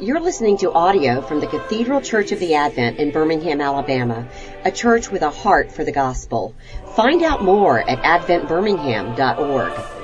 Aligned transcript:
You're 0.00 0.20
listening 0.20 0.56
to 0.58 0.72
audio 0.72 1.20
from 1.20 1.40
the 1.40 1.46
Cathedral 1.46 2.00
Church 2.00 2.32
of 2.32 2.38
the 2.38 2.54
Advent 2.54 2.98
in 2.98 3.10
Birmingham, 3.10 3.60
Alabama, 3.60 4.26
a 4.64 4.70
church 4.70 5.10
with 5.10 5.20
a 5.20 5.28
heart 5.28 5.70
for 5.70 5.84
the 5.84 5.92
gospel. 5.92 6.54
Find 6.96 7.22
out 7.22 7.44
more 7.44 7.78
at 7.78 7.98
adventbirmingham.org. 7.98 9.99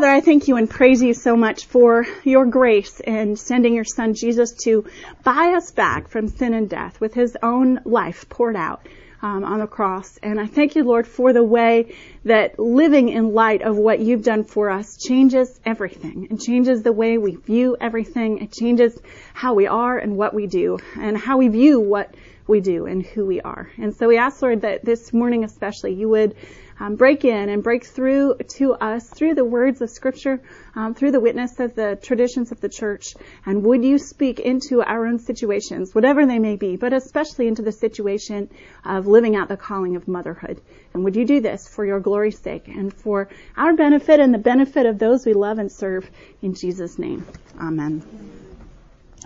Father, 0.00 0.12
I 0.14 0.22
thank 0.22 0.48
you 0.48 0.56
and 0.56 0.70
praise 0.70 1.02
you 1.02 1.12
so 1.12 1.36
much 1.36 1.66
for 1.66 2.06
your 2.24 2.46
grace 2.46 3.00
in 3.00 3.36
sending 3.36 3.74
your 3.74 3.84
son 3.84 4.14
Jesus 4.14 4.52
to 4.64 4.86
buy 5.24 5.52
us 5.54 5.72
back 5.72 6.08
from 6.08 6.28
sin 6.28 6.54
and 6.54 6.70
death 6.70 6.98
with 7.02 7.12
his 7.12 7.36
own 7.42 7.80
life 7.84 8.26
poured 8.30 8.56
out 8.56 8.86
um, 9.20 9.44
on 9.44 9.58
the 9.58 9.66
cross. 9.66 10.16
And 10.22 10.40
I 10.40 10.46
thank 10.46 10.74
you, 10.74 10.84
Lord, 10.84 11.06
for 11.06 11.34
the 11.34 11.44
way 11.44 11.94
that 12.24 12.58
living 12.58 13.10
in 13.10 13.34
light 13.34 13.60
of 13.60 13.76
what 13.76 14.00
you've 14.00 14.24
done 14.24 14.44
for 14.44 14.70
us 14.70 14.96
changes 14.96 15.60
everything. 15.66 16.28
It 16.30 16.40
changes 16.40 16.82
the 16.82 16.94
way 16.94 17.18
we 17.18 17.36
view 17.36 17.76
everything. 17.78 18.38
It 18.38 18.52
changes 18.52 18.98
how 19.34 19.52
we 19.52 19.66
are 19.66 19.98
and 19.98 20.16
what 20.16 20.32
we 20.32 20.46
do 20.46 20.78
and 20.98 21.14
how 21.14 21.36
we 21.36 21.48
view 21.48 21.78
what 21.78 22.14
we 22.46 22.60
do 22.60 22.86
and 22.86 23.04
who 23.04 23.26
we 23.26 23.42
are. 23.42 23.70
And 23.76 23.94
so 23.94 24.08
we 24.08 24.16
ask, 24.16 24.40
Lord, 24.40 24.62
that 24.62 24.82
this 24.82 25.12
morning 25.12 25.44
especially 25.44 25.92
you 25.92 26.08
would 26.08 26.34
um, 26.80 26.96
break 26.96 27.24
in 27.24 27.48
and 27.48 27.62
break 27.62 27.84
through 27.84 28.36
to 28.56 28.72
us 28.72 29.08
through 29.08 29.34
the 29.34 29.44
words 29.44 29.80
of 29.80 29.90
Scripture, 29.90 30.40
um, 30.74 30.94
through 30.94 31.12
the 31.12 31.20
witness 31.20 31.60
of 31.60 31.74
the 31.74 31.98
traditions 32.02 32.50
of 32.50 32.60
the 32.60 32.68
church. 32.68 33.14
And 33.46 33.62
would 33.64 33.84
you 33.84 33.98
speak 33.98 34.40
into 34.40 34.82
our 34.82 35.06
own 35.06 35.18
situations, 35.18 35.94
whatever 35.94 36.26
they 36.26 36.38
may 36.38 36.56
be, 36.56 36.76
but 36.76 36.92
especially 36.92 37.46
into 37.46 37.62
the 37.62 37.72
situation 37.72 38.48
of 38.84 39.06
living 39.06 39.36
out 39.36 39.48
the 39.48 39.56
calling 39.56 39.96
of 39.96 40.08
motherhood. 40.08 40.60
And 40.94 41.04
would 41.04 41.16
you 41.16 41.24
do 41.24 41.40
this 41.40 41.68
for 41.68 41.84
your 41.84 42.00
glory's 42.00 42.38
sake 42.38 42.66
and 42.66 42.92
for 42.92 43.28
our 43.56 43.74
benefit 43.74 44.18
and 44.18 44.32
the 44.32 44.38
benefit 44.38 44.86
of 44.86 44.98
those 44.98 45.26
we 45.26 45.34
love 45.34 45.58
and 45.58 45.70
serve 45.70 46.10
in 46.42 46.54
Jesus' 46.54 46.98
name. 46.98 47.26
Amen. 47.60 48.39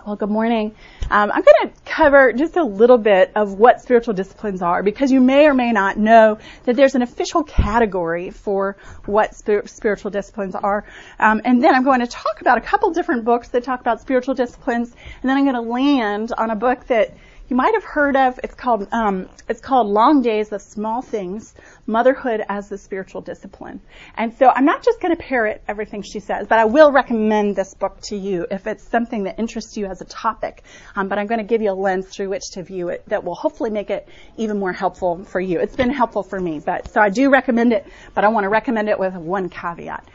Well, 0.03 0.17
good 0.17 0.29
morning. 0.29 0.75
Um, 1.09 1.31
I'm 1.31 1.41
going 1.41 1.69
to 1.69 1.81
cover 1.85 2.33
just 2.33 2.57
a 2.57 2.63
little 2.63 2.97
bit 2.97 3.31
of 3.35 3.53
what 3.53 3.81
spiritual 3.81 4.13
disciplines 4.13 4.61
are 4.61 4.83
because 4.83 5.11
you 5.11 5.21
may 5.21 5.47
or 5.47 5.53
may 5.53 5.71
not 5.71 5.97
know 5.97 6.37
that 6.65 6.75
there's 6.75 6.95
an 6.95 7.01
official 7.01 7.43
category 7.43 8.29
for 8.29 8.75
what 9.05 9.33
spir- 9.33 9.65
spiritual 9.65 10.11
disciplines 10.11 10.53
are. 10.53 10.85
Um, 11.17 11.41
and 11.45 11.63
then 11.63 11.73
I'm 11.73 11.83
going 11.83 12.01
to 12.01 12.07
talk 12.07 12.41
about 12.41 12.57
a 12.57 12.61
couple 12.61 12.91
different 12.91 13.23
books 13.23 13.47
that 13.49 13.63
talk 13.63 13.79
about 13.79 14.01
spiritual 14.01 14.35
disciplines, 14.35 14.93
and 15.21 15.29
then 15.29 15.37
I'm 15.37 15.45
going 15.45 15.55
to 15.55 15.71
land 15.71 16.33
on 16.37 16.51
a 16.51 16.55
book 16.55 16.85
that 16.87 17.15
you 17.47 17.55
might 17.55 17.75
have 17.75 17.83
heard 17.83 18.15
of. 18.15 18.39
It's 18.43 18.55
called 18.55 18.87
um, 18.91 19.29
it's 19.47 19.61
called 19.61 19.87
Long 19.87 20.21
Days 20.21 20.51
of 20.51 20.61
Small 20.61 21.01
Things: 21.01 21.53
Motherhood 21.85 22.43
as 22.49 22.69
the 22.69 22.77
Spiritual 22.77 23.21
Discipline. 23.21 23.81
And 24.17 24.33
so 24.37 24.49
I'm 24.49 24.65
not 24.65 24.83
just 24.83 24.99
going 24.99 25.15
to 25.15 25.21
parrot 25.21 25.61
everything 25.67 26.01
she 26.01 26.19
says, 26.19 26.47
but 26.47 26.57
I 26.57 26.65
will 26.65 26.91
recommend 26.91 27.55
this 27.55 27.73
book 27.75 27.99
to 28.05 28.15
you 28.15 28.47
if 28.49 28.65
it's 28.65 28.83
something 28.83 29.23
that 29.23 29.37
interests 29.37 29.77
you 29.77 29.85
as 29.85 30.01
a 30.01 30.05
topic. 30.05 30.63
Um, 30.95 31.07
but 31.07 31.19
I'm 31.19 31.27
going 31.27 31.39
to 31.39 31.45
give 31.45 31.61
you 31.61 31.71
a 31.71 31.73
lens 31.73 32.07
through 32.07 32.29
which 32.29 32.49
to 32.53 32.63
view 32.63 32.89
it 32.89 33.03
that 33.07 33.23
will 33.23 33.35
hopefully 33.35 33.69
make 33.69 33.91
it 33.91 34.07
even 34.37 34.57
more 34.57 34.73
helpful 34.73 35.23
for 35.23 35.39
you. 35.39 35.59
It's 35.59 35.75
been 35.75 35.91
helpful 35.91 36.23
for 36.23 36.39
me, 36.39 36.59
but 36.65 36.91
so 36.91 36.99
I 36.99 37.09
do 37.09 37.29
recommend 37.29 37.73
it, 37.73 37.85
but 38.15 38.23
I 38.23 38.29
want 38.29 38.45
to 38.45 38.49
recommend 38.49 38.89
it 38.89 38.97
with 38.97 39.13
one 39.13 39.49
caveat. 39.49 40.07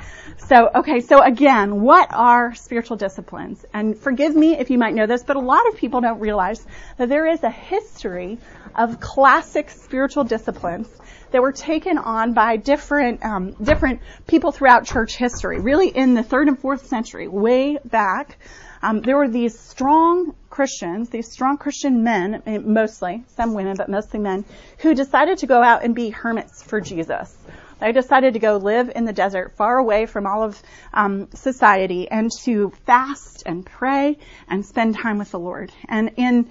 So 0.49 0.69
okay, 0.75 1.01
so 1.01 1.23
again, 1.23 1.81
what 1.81 2.13
are 2.13 2.55
spiritual 2.55 2.97
disciplines? 2.97 3.65
And 3.73 3.97
forgive 3.97 4.35
me 4.35 4.59
if 4.59 4.71
you 4.71 4.79
might 4.79 4.95
know 4.95 5.07
this, 5.07 5.23
but 5.23 5.37
a 5.37 5.41
lot 5.41 5.69
of 5.69 5.77
people 5.77 6.01
don't 6.01 6.19
realize 6.19 6.67
that 6.97 7.09
there 7.09 7.20
is 7.27 7.43
a 7.43 7.51
history 7.51 8.39
of 8.75 9.01
classic 9.01 9.71
spiritual 9.71 10.25
disciplines 10.25 10.89
that 11.31 11.43
were 11.43 11.53
taken 11.53 11.99
on 11.99 12.33
by 12.33 12.57
different 12.57 13.25
um, 13.25 13.53
different 13.63 14.01
people 14.27 14.53
throughout 14.53 14.85
church 14.85 15.17
history. 15.17 15.61
Really, 15.61 15.89
in 15.89 16.15
the 16.15 16.23
third 16.23 16.49
and 16.49 16.59
fourth 16.59 16.87
century, 16.87 17.29
way 17.29 17.79
back, 17.85 18.39
um, 18.83 19.01
there 19.01 19.17
were 19.17 19.29
these 19.29 19.59
strong 19.59 20.35
Christians, 20.49 21.11
these 21.11 21.31
strong 21.31 21.59
Christian 21.59 22.03
men, 22.03 22.43
eh, 22.47 22.59
mostly 22.59 23.23
some 23.29 23.55
women, 23.55 23.77
but 23.77 23.89
mostly 23.89 24.19
men, 24.21 24.45
who 24.79 24.95
decided 24.95 25.39
to 25.39 25.47
go 25.47 25.63
out 25.63 25.85
and 25.85 25.95
be 25.95 26.11
hermits 26.11 26.63
for 26.63 26.81
Jesus. 26.81 27.37
They 27.81 27.93
decided 27.93 28.35
to 28.35 28.39
go 28.39 28.59
live 28.59 28.93
in 28.95 29.07
the 29.07 29.13
desert, 29.13 29.57
far 29.57 29.79
away 29.79 30.05
from 30.05 30.27
all 30.27 30.43
of 30.43 30.63
um, 30.93 31.29
society, 31.33 32.11
and 32.11 32.31
to 32.43 32.71
fast 32.85 33.43
and 33.47 33.65
pray 33.65 34.19
and 34.49 34.65
spend 34.65 34.97
time 34.97 35.19
with 35.19 35.31
the 35.31 35.39
Lord. 35.39 35.73
And 35.89 36.13
in 36.17 36.51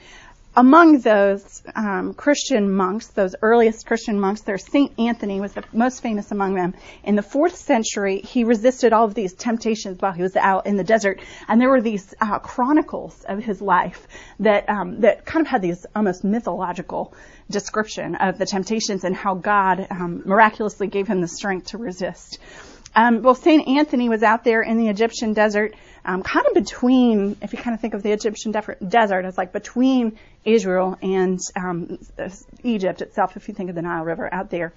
among 0.59 0.99
those 0.99 1.63
um, 1.73 2.13
Christian 2.13 2.69
monks, 2.69 3.07
those 3.07 3.33
earliest 3.41 3.85
Christian 3.85 4.19
monks, 4.19 4.41
there's 4.41 4.69
Saint 4.69 4.91
Anthony 4.99 5.39
was 5.39 5.53
the 5.53 5.63
most 5.71 6.03
famous 6.03 6.31
among 6.31 6.55
them. 6.55 6.73
In 7.05 7.15
the 7.15 7.21
fourth 7.21 7.55
century, 7.55 8.19
he 8.19 8.43
resisted 8.43 8.91
all 8.91 9.05
of 9.05 9.13
these 9.13 9.31
temptations 9.31 10.01
while 10.01 10.11
he 10.11 10.21
was 10.21 10.35
out 10.35 10.65
in 10.65 10.75
the 10.75 10.83
desert, 10.83 11.21
and 11.47 11.61
there 11.61 11.69
were 11.69 11.81
these 11.81 12.13
uh, 12.19 12.39
chronicles 12.39 13.23
of 13.23 13.39
his 13.39 13.61
life 13.61 14.05
that 14.41 14.67
um, 14.67 14.99
that 14.99 15.25
kind 15.25 15.45
of 15.45 15.49
had 15.49 15.61
these 15.61 15.85
almost 15.95 16.25
mythological 16.25 17.13
description 17.49 18.15
of 18.15 18.37
the 18.37 18.45
temptations 18.45 19.05
and 19.05 19.15
how 19.15 19.35
God 19.35 19.87
um, 19.89 20.23
miraculously 20.25 20.87
gave 20.87 21.07
him 21.07 21.21
the 21.21 21.29
strength 21.29 21.67
to 21.67 21.77
resist. 21.77 22.37
Um, 22.93 23.21
well, 23.21 23.35
Saint 23.35 23.65
Anthony 23.65 24.09
was 24.09 24.23
out 24.23 24.43
there 24.43 24.61
in 24.61 24.77
the 24.77 24.89
Egyptian 24.89 25.31
desert 25.31 25.73
um, 26.09 26.23
kind 26.23 26.47
of 26.47 26.55
between, 26.55 27.37
if 27.43 27.53
you 27.53 27.59
kind 27.59 27.75
of 27.75 27.81
think 27.81 27.93
of 27.93 28.01
the 28.01 28.11
Egyptian 28.11 28.51
desert 28.51 29.25
as 29.25 29.37
like 29.37 29.53
between 29.53 30.17
Israel 30.43 30.97
and 31.03 31.39
um, 31.55 31.99
Egypt 32.63 33.03
itself, 33.03 33.37
if 33.37 33.47
you 33.47 33.53
think 33.53 33.69
of 33.69 33.75
the 33.75 33.83
Nile 33.83 34.03
River 34.03 34.27
out 34.33 34.49
there. 34.49 34.73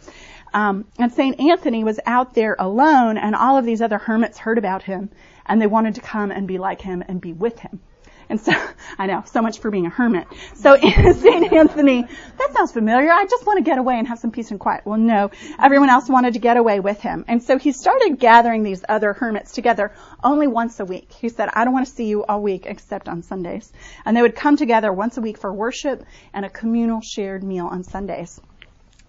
Um, 0.52 0.84
and 0.98 1.10
St. 1.10 1.40
Anthony 1.40 1.84
was 1.84 1.98
out 2.04 2.34
there 2.34 2.54
alone, 2.58 3.16
and 3.16 3.34
all 3.34 3.56
of 3.56 3.64
these 3.64 3.80
other 3.80 3.96
hermits 3.96 4.36
heard 4.36 4.58
about 4.58 4.82
him, 4.82 5.08
and 5.46 5.58
they 5.58 5.66
wanted 5.66 5.94
to 5.94 6.02
come 6.02 6.30
and 6.30 6.46
be 6.46 6.58
like 6.58 6.82
him 6.82 7.02
and 7.08 7.18
be 7.18 7.32
with 7.32 7.58
him. 7.60 7.80
And 8.28 8.40
so, 8.40 8.52
I 8.98 9.06
know, 9.06 9.22
so 9.26 9.42
much 9.42 9.60
for 9.60 9.70
being 9.70 9.86
a 9.86 9.90
hermit. 9.90 10.26
So 10.54 10.74
in 10.82 11.14
St. 11.14 11.52
Anthony, 11.52 12.02
that 12.02 12.52
sounds 12.52 12.72
familiar. 12.72 13.10
I 13.10 13.26
just 13.26 13.46
want 13.46 13.58
to 13.58 13.64
get 13.64 13.78
away 13.78 13.98
and 13.98 14.08
have 14.08 14.18
some 14.18 14.30
peace 14.30 14.50
and 14.50 14.60
quiet. 14.60 14.82
Well, 14.84 14.98
no, 14.98 15.30
everyone 15.60 15.90
else 15.90 16.08
wanted 16.08 16.34
to 16.34 16.38
get 16.40 16.56
away 16.56 16.80
with 16.80 17.00
him. 17.00 17.24
And 17.28 17.42
so 17.42 17.58
he 17.58 17.72
started 17.72 18.18
gathering 18.18 18.62
these 18.62 18.84
other 18.88 19.12
hermits 19.12 19.52
together 19.52 19.92
only 20.22 20.46
once 20.46 20.80
a 20.80 20.84
week. 20.84 21.12
He 21.12 21.28
said, 21.28 21.50
I 21.52 21.64
don't 21.64 21.74
want 21.74 21.86
to 21.86 21.92
see 21.92 22.06
you 22.06 22.24
all 22.24 22.42
week 22.42 22.66
except 22.66 23.08
on 23.08 23.22
Sundays. 23.22 23.72
And 24.04 24.16
they 24.16 24.22
would 24.22 24.36
come 24.36 24.56
together 24.56 24.92
once 24.92 25.16
a 25.16 25.20
week 25.20 25.38
for 25.38 25.52
worship 25.52 26.04
and 26.32 26.44
a 26.44 26.50
communal 26.50 27.00
shared 27.00 27.42
meal 27.42 27.66
on 27.66 27.84
Sundays. 27.84 28.40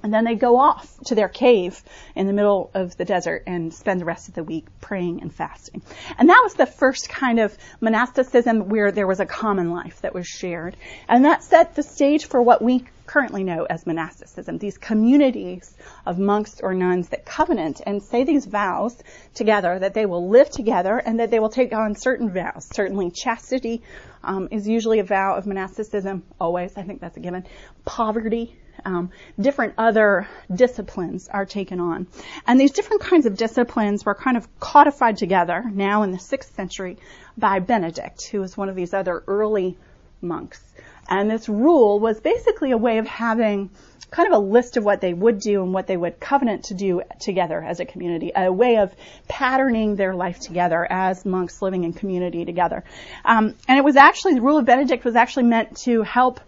And 0.04 0.14
then 0.14 0.26
they 0.26 0.36
go 0.36 0.60
off 0.60 1.00
to 1.06 1.16
their 1.16 1.30
cave 1.30 1.82
in 2.14 2.28
the 2.28 2.34
middle 2.34 2.70
of 2.74 2.98
the 2.98 3.06
desert 3.06 3.44
and 3.48 3.74
spend 3.74 4.02
the 4.02 4.06
rest 4.06 4.28
of 4.28 4.36
the 4.36 4.44
week 4.44 4.68
praying 4.82 5.22
and 5.22 5.34
fasting. 5.34 5.82
And 6.18 6.30
that 6.30 6.42
was 6.44 6.56
the 6.56 6.66
first 6.66 7.08
kind 7.10 7.40
of 7.40 7.58
monasticism 7.80 8.68
where 8.68 8.92
there 8.92 9.08
was 9.08 9.22
a 9.22 9.26
common 9.26 9.72
life 9.72 10.02
that 10.02 10.14
was 10.14 10.28
shared. 10.28 10.76
And 11.08 11.24
that 11.24 11.44
set 11.44 11.76
the 11.76 11.84
stage 11.84 12.26
for 12.26 12.42
what 12.42 12.62
we 12.62 12.86
currently 13.06 13.44
know 13.44 13.64
as 13.66 13.86
monasticism, 13.86 14.58
these 14.58 14.78
communities 14.78 15.76
of 16.06 16.20
monks 16.20 16.60
or 16.62 16.74
nuns 16.74 17.10
that 17.10 17.26
covenant 17.26 17.82
and 17.86 18.02
say 18.02 18.24
these 18.24 18.46
vows 18.46 18.96
together 19.34 19.80
that 19.80 19.94
they 19.94 20.06
will 20.06 20.30
live 20.30 20.50
together 20.50 20.98
and 20.98 21.20
that 21.20 21.32
they 21.32 21.40
will 21.40 21.50
take 21.50 21.74
on 21.74 21.96
certain 21.96 22.30
vows. 22.30 22.68
Certainly 22.74 23.12
chastity 23.12 23.84
um, 24.24 24.48
is 24.52 24.68
usually 24.68 25.00
a 25.00 25.04
vow 25.04 25.36
of 25.36 25.46
monasticism, 25.46 26.24
always, 26.40 26.76
I 26.78 26.84
think 26.84 27.02
that's 27.02 27.18
a 27.18 27.20
given. 27.20 27.46
Poverty 27.86 28.58
um, 28.86 29.12
different 29.40 29.74
other 29.78 30.28
disciplines 30.54 31.28
are 31.28 31.46
taken 31.46 31.80
on. 31.80 32.08
And 32.46 32.60
these 32.60 32.72
different 32.72 33.02
kinds 33.02 33.26
of 33.26 33.38
disciplines 33.38 34.06
were 34.06 34.16
kind 34.16 34.38
of 34.38 34.48
codified 34.60 35.18
together 35.18 35.64
now 35.72 36.04
in 36.04 36.12
the 36.12 36.20
sixth 36.20 36.56
century 36.56 36.98
by 37.38 37.60
Benedict, 37.60 38.28
who 38.28 38.42
was 38.42 38.58
one 38.58 38.70
of 38.70 38.76
these 38.76 38.94
other 38.94 39.24
early 39.28 39.78
monks. 40.22 40.62
And 41.10 41.30
this 41.30 41.50
rule 41.50 42.00
was 42.00 42.20
basically 42.22 42.72
a 42.72 42.78
way 42.78 42.98
of 42.98 43.08
having 43.08 43.70
kind 44.14 44.32
of 44.32 44.34
a 44.34 44.46
list 44.46 44.78
of 44.78 44.86
what 44.86 45.02
they 45.02 45.14
would 45.14 45.40
do 45.40 45.64
and 45.64 45.74
what 45.74 45.88
they 45.88 45.98
would 45.98 46.20
covenant 46.20 46.66
to 46.66 46.76
do 46.76 47.02
together 47.20 47.62
as 47.62 47.80
a 47.80 47.86
community, 47.86 48.32
a 48.36 48.52
way 48.52 48.78
of 48.78 48.94
patterning 49.28 49.96
their 49.96 50.14
life 50.14 50.40
together 50.40 50.86
as 50.90 51.26
monks 51.26 51.62
living 51.62 51.84
in 51.84 51.94
community 51.94 52.46
together. 52.46 52.84
Um, 53.26 53.56
and 53.68 53.78
it 53.78 53.84
was 53.84 53.96
actually, 53.96 54.36
the 54.36 54.42
rule 54.42 54.60
of 54.60 54.66
Benedict 54.66 55.04
was 55.04 55.16
actually 55.16 55.44
meant 55.46 55.78
to 55.78 56.04
help 56.04 56.40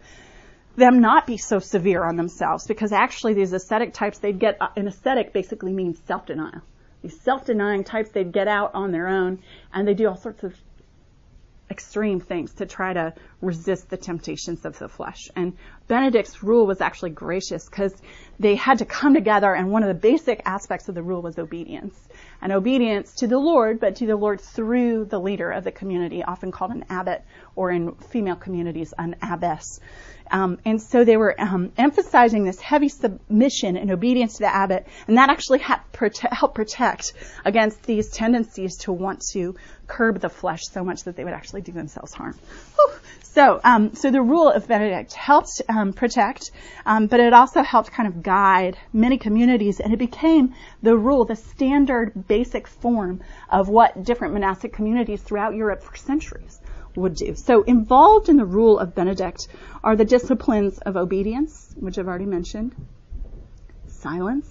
them 0.76 1.00
not 1.00 1.26
be 1.26 1.38
so 1.38 1.60
severe 1.60 2.04
on 2.04 2.16
themselves 2.16 2.68
because 2.68 2.92
actually 2.92 3.34
these 3.34 3.54
ascetic 3.54 3.94
types 3.94 4.20
they'd 4.20 4.40
get 4.40 4.58
uh, 4.62 4.68
an 4.76 4.88
ascetic 4.88 5.34
basically 5.34 5.74
means 5.74 5.98
self-denial 6.08 6.62
these 7.02 7.20
self-denying 7.22 7.84
types 7.84 8.10
they'd 8.10 8.32
get 8.32 8.48
out 8.48 8.72
on 8.74 8.92
their 8.92 9.08
own 9.08 9.40
and 9.74 9.88
they 9.88 9.94
do 9.94 10.08
all 10.08 10.18
sorts 10.18 10.44
of 10.44 10.54
extreme 11.72 12.20
things 12.20 12.54
to 12.54 12.66
try 12.66 12.94
to 12.94 13.14
resist 13.42 13.90
the 13.90 13.98
temptations 13.98 14.66
of 14.66 14.78
the 14.78 14.88
flesh 14.88 15.30
and 15.36 15.54
Benedict's 15.88 16.42
rule 16.42 16.66
was 16.66 16.82
actually 16.82 17.12
gracious 17.12 17.70
because 17.70 17.96
they 18.40 18.56
had 18.56 18.80
to 18.80 18.86
come 18.86 19.14
together 19.14 19.54
and 19.54 19.72
one 19.72 19.84
of 19.84 19.88
the 19.88 19.94
basic 19.94 20.42
aspects 20.46 20.90
of 20.90 20.96
the 20.96 21.04
rule 21.04 21.22
was 21.22 21.38
obedience. 21.38 21.96
And 22.42 22.52
obedience 22.52 23.14
to 23.16 23.28
the 23.28 23.38
Lord, 23.38 23.80
but 23.80 23.96
to 23.98 24.08
the 24.08 24.16
Lord 24.16 24.42
through 24.42 25.06
the 25.06 25.20
leader 25.20 25.52
of 25.52 25.64
the 25.64 25.72
community, 25.72 26.24
often 26.24 26.52
called 26.52 26.72
an 26.72 26.86
abbot, 26.90 27.24
or 27.56 27.72
in 27.72 27.94
female 27.96 28.36
communities, 28.36 28.94
an 28.98 29.16
abbess. 29.22 29.80
Um, 30.32 30.60
and 30.66 30.82
so 30.82 31.04
they 31.04 31.18
were 31.18 31.40
um, 31.40 31.72
emphasizing 31.78 32.44
this 32.44 32.60
heavy 32.60 32.90
submission 32.90 33.78
and 33.78 33.92
obedience 33.92 34.34
to 34.34 34.40
the 34.40 34.54
abbot, 34.54 34.88
and 35.08 35.18
that 35.18 35.30
actually 35.30 35.60
helped 35.60 36.56
protect 36.56 37.14
against 37.44 37.84
these 37.84 38.10
tendencies 38.10 38.78
to 38.78 38.92
want 38.92 39.22
to 39.34 39.56
curb 39.88 40.20
the 40.20 40.30
flesh 40.30 40.62
so 40.72 40.84
much 40.84 41.04
that 41.04 41.16
they 41.16 41.24
would 41.24 41.34
actually 41.34 41.62
do 41.62 41.72
themselves 41.72 42.14
harm. 42.14 42.38
Whew. 42.76 42.92
So, 43.22 43.60
um, 43.64 43.94
so 43.96 44.12
the 44.12 44.22
rule 44.22 44.50
of 44.50 44.68
Benedict 44.68 45.14
helped 45.14 45.62
um, 45.68 45.92
protect, 45.92 46.52
um, 46.86 47.08
but 47.08 47.20
it 47.20 47.34
also 47.34 47.62
helped 47.64 47.92
kind 47.92 48.08
of 48.08 48.24
guide 48.24 48.78
many 48.94 49.18
communities, 49.18 49.80
and 49.82 49.94
it 49.94 49.98
became 49.98 50.56
the 50.82 50.96
rule, 50.96 51.26
the 51.26 51.36
standard, 51.36 52.28
basic 52.28 52.68
form 52.68 53.22
of 53.50 53.68
what 53.68 54.04
different 54.04 54.34
monastic 54.34 54.72
communities 54.72 55.22
throughout 55.22 55.54
Europe 55.54 55.84
for 55.84 55.96
centuries 55.98 56.62
would 56.96 57.16
do. 57.16 57.36
So 57.36 57.64
involved 57.64 58.30
in 58.30 58.38
the 58.38 58.46
rule 58.46 58.80
of 58.80 58.96
Benedict 58.96 59.48
are 59.84 59.96
the 59.96 60.06
disciplines 60.06 60.78
of 60.80 60.98
obedience, 60.98 61.74
which 61.78 61.98
I've 61.98 62.08
already 62.08 62.26
mentioned, 62.26 62.76
silence, 63.88 64.48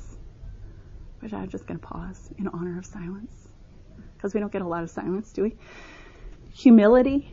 which 1.21 1.33
I'm 1.33 1.49
just 1.49 1.67
going 1.67 1.81
to 1.81 1.87
pause 1.87 2.31
in 2.39 2.49
honor 2.49 2.79
of 2.79 2.87
silence, 2.87 3.33
because 4.17 4.35
we 4.35 4.41
don't 4.41 4.53
get 4.53 4.63
a 4.63 4.69
lot 4.69 4.83
of 4.83 4.91
silence, 4.91 5.33
do 5.33 5.43
we? 5.43 5.57
Humility, 6.53 7.33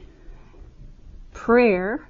prayer, 1.33 2.07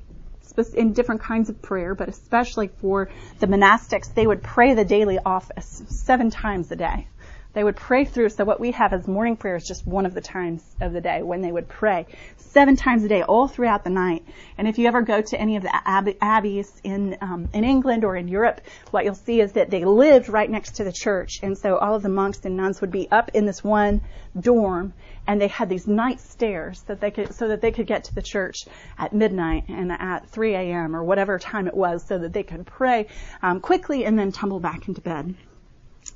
in 0.75 0.92
different 0.94 1.21
kinds 1.21 1.50
of 1.50 1.62
prayer, 1.62 1.95
but 1.95 2.09
especially 2.09 2.68
for 2.68 3.09
the 3.39 3.48
monastics, 3.48 4.13
they 4.13 4.27
would 4.27 4.44
pray 4.44 4.74
the 4.74 4.83
daily 4.83 5.18
office 5.18 5.81
seven 5.88 6.30
times 6.30 6.69
a 6.71 6.75
day. 6.75 7.07
They 7.53 7.63
would 7.63 7.75
pray 7.75 8.06
through. 8.06 8.30
So 8.30 8.45
what 8.45 8.62
we 8.62 8.71
have 8.71 8.94
as 8.94 9.07
morning 9.07 9.36
prayer 9.36 9.57
is 9.57 9.65
just 9.65 9.86
one 9.86 10.06
of 10.06 10.13
the 10.13 10.21
times 10.21 10.63
of 10.80 10.94
the 10.94 11.01
day 11.01 11.21
when 11.21 11.42
they 11.42 11.51
would 11.51 11.68
pray 11.68 12.06
seven 12.38 12.75
times 12.75 13.03
a 13.03 13.07
day, 13.07 13.24
all 13.24 13.48
throughout 13.48 13.83
the 13.83 13.89
night. 13.89 14.25
And 14.57 14.68
if 14.68 14.77
you 14.77 14.88
ever 14.88 15.01
go 15.01 15.21
to 15.21 15.39
any 15.39 15.57
of 15.57 15.63
the 15.63 15.74
abbeys 16.21 16.80
in 16.83 17.18
um, 17.21 17.50
in 17.53 17.63
England 17.63 18.06
or 18.06 18.15
in 18.15 18.27
Europe, 18.27 18.62
what 18.92 19.03
you'll 19.03 19.15
see 19.15 19.42
is 19.42 19.53
that 19.53 19.69
they 19.69 19.83
lived 19.83 20.30
right 20.30 20.50
next 20.50 20.75
to 20.75 20.83
the 20.83 20.92
church, 20.92 21.39
and 21.44 21.57
so 21.57 21.77
all 21.77 21.95
of 21.95 22.03
the 22.03 22.09
monks 22.09 22.39
and 22.45 22.56
nuns 22.56 22.80
would 22.80 22.92
be 22.92 23.09
up 23.12 23.31
in 23.33 23.45
this 23.45 23.63
one 23.63 24.01
dorm, 24.39 24.94
and 25.27 25.42
they 25.42 25.48
had 25.48 25.68
these 25.68 25.88
night 25.88 26.19
stairs 26.19 26.81
that 26.83 27.01
they 27.01 27.12
could 27.12 27.33
so 27.33 27.50
that 27.50 27.62
they 27.62 27.71
could 27.71 27.88
get 27.88 28.06
to 28.06 28.15
the 28.15 28.21
church 28.21 28.65
at 28.98 29.13
midnight 29.13 29.65
and 29.68 29.92
at 29.92 30.30
3 30.30 30.56
a.m. 30.56 30.95
or 30.95 31.03
whatever 31.03 31.38
time 31.38 31.68
it 31.68 31.75
was, 31.75 32.06
so 32.06 32.18
that 32.18 32.31
they 32.31 32.44
could 32.44 32.65
pray 32.65 33.07
um, 33.42 33.59
quickly 33.59 34.06
and 34.06 34.18
then 34.18 34.31
tumble 34.31 34.59
back 34.59 34.88
into 34.88 35.01
bed. 35.01 35.36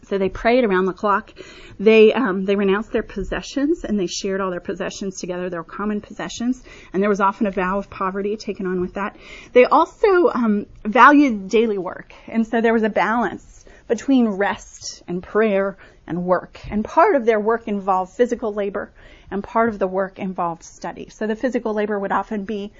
So 0.07 0.18
they 0.18 0.30
prayed 0.30 0.63
around 0.63 0.86
the 0.86 0.94
clock. 0.94 1.31
They 1.80 2.13
um, 2.13 2.46
they 2.46 2.56
renounced 2.56 2.92
their 2.92 3.04
possessions 3.04 3.84
and 3.84 4.00
they 4.00 4.07
shared 4.07 4.42
all 4.42 4.52
their 4.52 4.60
possessions 4.60 5.19
together, 5.19 5.50
their 5.50 5.63
common 5.63 6.02
possessions. 6.02 6.63
And 6.94 7.02
there 7.02 7.10
was 7.10 7.19
often 7.19 7.48
a 7.48 7.52
vow 7.52 7.80
of 7.80 7.90
poverty 7.90 8.38
taken 8.38 8.66
on 8.66 8.81
with 8.81 8.94
that. 8.94 9.18
They 9.54 9.66
also 9.66 10.30
um, 10.30 10.68
valued 10.84 11.50
daily 11.50 11.78
work, 11.78 12.13
and 12.28 12.46
so 12.46 12.62
there 12.62 12.74
was 12.74 12.84
a 12.84 12.90
balance 12.90 13.66
between 13.88 14.28
rest 14.28 15.04
and 15.07 15.22
prayer 15.22 15.78
and 16.07 16.24
work. 16.24 16.60
And 16.69 16.84
part 16.84 17.16
of 17.16 17.25
their 17.25 17.40
work 17.40 17.68
involved 17.68 18.13
physical 18.13 18.54
labor, 18.54 18.92
and 19.31 19.44
part 19.44 19.69
of 19.69 19.80
the 19.80 19.88
work 19.88 20.19
involved 20.19 20.63
study. 20.63 21.10
So 21.10 21.28
the 21.28 21.36
physical 21.36 21.74
labor 21.74 22.00
would 22.00 22.12
often 22.12 22.46
be 22.46 22.72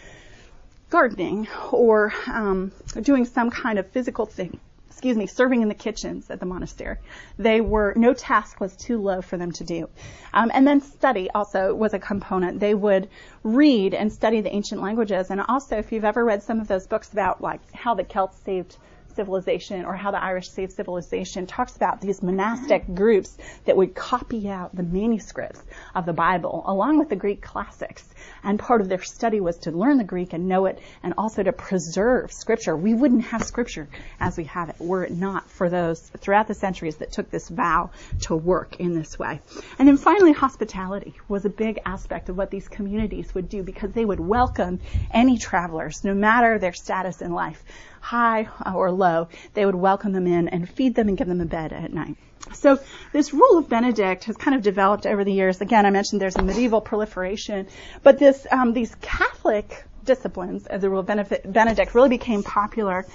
gardening 0.89 1.48
or 1.72 2.13
um, 2.27 2.72
doing 3.01 3.25
some 3.25 3.50
kind 3.50 3.80
of 3.80 3.88
physical 3.88 4.25
thing 4.25 4.60
excuse 4.95 5.18
me, 5.18 5.27
serving 5.27 5.62
in 5.62 5.68
the 5.68 5.75
kitchens 5.75 6.31
at 6.31 6.39
the 6.39 6.45
monastery. 6.45 6.95
They 7.38 7.59
were, 7.59 7.94
no 7.97 8.13
task 8.13 8.62
was 8.62 8.77
too 8.77 8.97
low 9.01 9.21
for 9.21 9.36
them 9.36 9.51
to 9.51 9.65
do. 9.65 9.89
Um, 10.33 10.50
and 10.53 10.65
then 10.65 10.80
study 10.80 11.30
also 11.36 11.75
was 11.75 11.94
a 11.94 12.00
component. 12.00 12.62
They 12.62 12.74
would 12.74 13.09
read 13.44 13.94
and 13.94 14.12
study 14.12 14.39
the 14.39 14.56
ancient 14.56 14.81
languages. 14.81 15.31
And 15.31 15.42
also, 15.42 15.75
if 15.77 15.92
you've 15.92 16.06
ever 16.06 16.24
read 16.24 16.44
some 16.44 16.62
of 16.62 16.69
those 16.69 16.88
books 16.88 17.12
about 17.12 17.42
like 17.42 17.59
how 17.74 17.94
the 17.94 18.06
Celts 18.06 18.38
saved 18.45 18.77
civilization 19.15 19.85
or 19.85 19.95
how 19.95 20.12
the 20.12 20.21
Irish 20.21 20.50
saved 20.50 20.73
civilization 20.73 21.47
talks 21.47 21.75
about 21.75 22.01
these 22.01 22.21
monastic 22.21 22.94
groups 22.94 23.38
that 23.65 23.77
would 23.77 23.95
copy 23.95 24.50
out 24.50 24.75
the 24.75 24.83
manuscripts 24.83 25.62
of 25.94 26.06
the 26.06 26.13
Bible 26.13 26.63
along 26.65 27.00
with 27.00 27.09
the 27.09 27.15
Greek 27.15 27.41
classics. 27.41 28.03
And 28.44 28.59
part 28.59 28.81
of 28.81 28.89
their 28.89 29.01
study 29.01 29.39
was 29.39 29.57
to 29.59 29.71
learn 29.71 29.97
the 29.97 30.03
Greek 30.03 30.33
and 30.33 30.47
know 30.47 30.65
it 30.65 30.79
and 31.03 31.13
also 31.17 31.44
to 31.44 31.51
preserve 31.51 32.31
scripture. 32.31 32.75
We 32.75 32.94
wouldn't 32.94 33.25
have 33.25 33.44
scripture 33.44 33.88
as 34.19 34.38
we 34.38 34.45
have 34.45 34.69
it 34.69 34.75
were 34.79 35.03
it 35.03 35.12
not 35.12 35.50
for 35.50 35.69
those 35.69 36.00
throughout 36.00 36.47
the 36.47 36.53
centuries 36.53 36.97
that 36.97 37.12
took 37.12 37.29
this 37.29 37.50
vow 37.50 37.91
to 38.21 38.35
work 38.35 38.79
in 38.79 38.94
this 38.95 39.17
way. 39.17 39.41
And 39.79 39.88
then 39.88 39.97
finally, 39.97 40.31
hospitality 40.31 41.15
was 41.27 41.45
a 41.45 41.50
big 41.50 41.79
aspect 41.85 42.29
of 42.29 42.38
what 42.38 42.51
these 42.51 42.67
communities 42.67 43.33
would 43.33 43.50
do 43.50 43.63
because 43.63 43.91
they 43.91 44.06
would 44.06 44.19
welcome 44.19 44.79
any 45.12 45.38
travelers, 45.38 46.03
no 46.03 46.13
matter 46.13 46.59
their 46.59 46.73
status 46.73 47.21
in 47.21 47.33
life 47.33 47.63
high 48.05 48.47
or 48.73 48.91
low, 48.91 49.27
they 49.55 49.65
would 49.65 49.75
welcome 49.75 50.13
them 50.13 50.27
in 50.27 50.47
and 50.49 50.69
feed 50.69 50.93
them 50.93 51.07
and 51.07 51.17
give 51.17 51.27
them 51.27 51.41
a 51.41 51.45
bed 51.45 51.73
at 51.73 51.91
night. 51.91 52.15
So 52.53 52.79
this 53.11 53.33
rule 53.33 53.57
of 53.57 53.67
Benedict 53.67 54.25
has 54.25 54.37
kind 54.37 54.55
of 54.55 54.61
developed 54.61 55.07
over 55.07 55.23
the 55.23 55.33
years. 55.33 55.59
Again, 55.61 55.85
I 55.87 55.89
mentioned 55.89 56.21
there's 56.21 56.35
a 56.35 56.43
medieval 56.43 56.81
proliferation, 56.81 57.67
but 58.03 58.19
this 58.19 58.45
um, 58.51 58.73
these 58.73 58.93
Catholic 59.01 59.83
disciplines 60.03 60.67
as 60.67 60.81
the 60.81 60.89
rule 60.89 60.99
of 60.99 61.07
Benedict 61.07 61.95
really 61.95 62.09
became 62.09 62.43
popular 62.43 63.07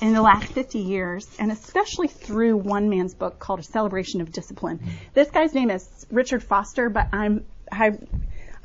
in 0.00 0.12
the 0.12 0.22
last 0.22 0.46
50 0.52 0.78
years, 0.78 1.26
and 1.40 1.50
especially 1.50 2.06
through 2.06 2.56
one 2.56 2.88
man's 2.88 3.14
book 3.14 3.40
called 3.40 3.58
A 3.58 3.64
Celebration 3.64 4.20
of 4.20 4.30
Discipline. 4.30 4.78
This 5.12 5.28
guy's 5.28 5.54
name 5.54 5.70
is 5.70 6.06
Richard 6.12 6.44
Foster, 6.44 6.88
but 6.88 7.08
I'm 7.12 7.44
I 7.72 7.98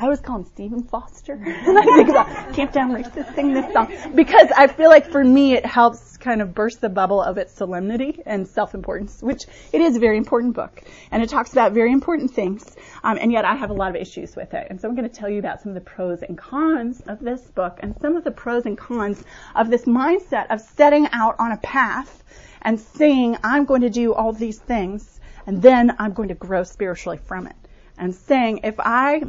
I 0.02 0.06
always 0.06 0.20
call 0.20 0.38
him 0.38 0.46
Stephen 0.46 0.82
Foster. 0.82 1.34
and 1.46 1.78
I 1.78 1.84
think 1.84 2.10
about 2.10 2.26
Camptown 2.54 2.90
Racist 2.92 3.36
sing 3.36 3.54
this 3.54 3.72
song 3.72 3.94
because 4.16 4.50
I 4.58 4.66
feel 4.66 4.90
like 4.90 5.06
for 5.06 5.24
me 5.24 5.54
it 5.54 5.64
helps 5.64 6.18
kind 6.18 6.42
of 6.42 6.56
burst 6.56 6.82
the 6.82 6.90
bubble 6.90 7.22
of 7.22 7.38
its 7.38 7.54
solemnity 7.54 8.20
and 8.26 8.48
self-importance, 8.48 9.22
which 9.22 9.44
it 9.72 9.80
is 9.80 9.98
a 9.98 10.00
very 10.00 10.18
important 10.18 10.56
book 10.56 10.82
and 11.12 11.22
it 11.22 11.30
talks 11.30 11.52
about 11.52 11.74
very 11.74 11.92
important 11.92 12.32
things. 12.32 12.76
Um, 13.04 13.20
and 13.22 13.32
yet 13.32 13.46
I 13.46 13.54
have 13.54 13.70
a 13.70 13.74
lot 13.74 13.92
of 13.92 13.96
issues 13.96 14.36
with 14.36 14.56
it. 14.56 14.66
And 14.72 14.82
so 14.82 14.88
I'm 14.88 14.96
going 14.96 15.08
to 15.08 15.16
tell 15.16 15.30
you 15.30 15.38
about 15.38 15.62
some 15.62 15.70
of 15.70 15.76
the 15.76 15.88
pros 15.88 16.24
and 16.24 16.36
cons 16.36 17.02
of 17.02 17.20
this 17.20 17.42
book 17.42 17.78
and 17.84 17.96
some 18.02 18.18
of 18.18 18.24
the 18.24 18.32
pros 18.32 18.66
and 18.66 18.76
cons 18.76 19.24
of 19.54 19.70
this 19.70 19.86
mindset 19.86 20.48
of 20.50 20.62
setting 20.62 21.10
out 21.12 21.36
on 21.38 21.52
a 21.52 21.58
path 21.58 22.24
and 22.64 22.80
saying 22.80 23.38
I'm 23.44 23.66
going 23.66 23.82
to 23.82 23.92
do 23.92 24.16
all 24.16 24.34
these 24.34 24.58
things 24.58 25.20
and 25.46 25.62
then 25.62 25.96
I'm 26.00 26.14
going 26.14 26.30
to 26.30 26.36
grow 26.36 26.64
spiritually 26.64 27.20
from 27.24 27.46
it. 27.46 27.56
And 28.00 28.16
saying 28.16 28.62
if 28.64 28.80
I 28.80 29.22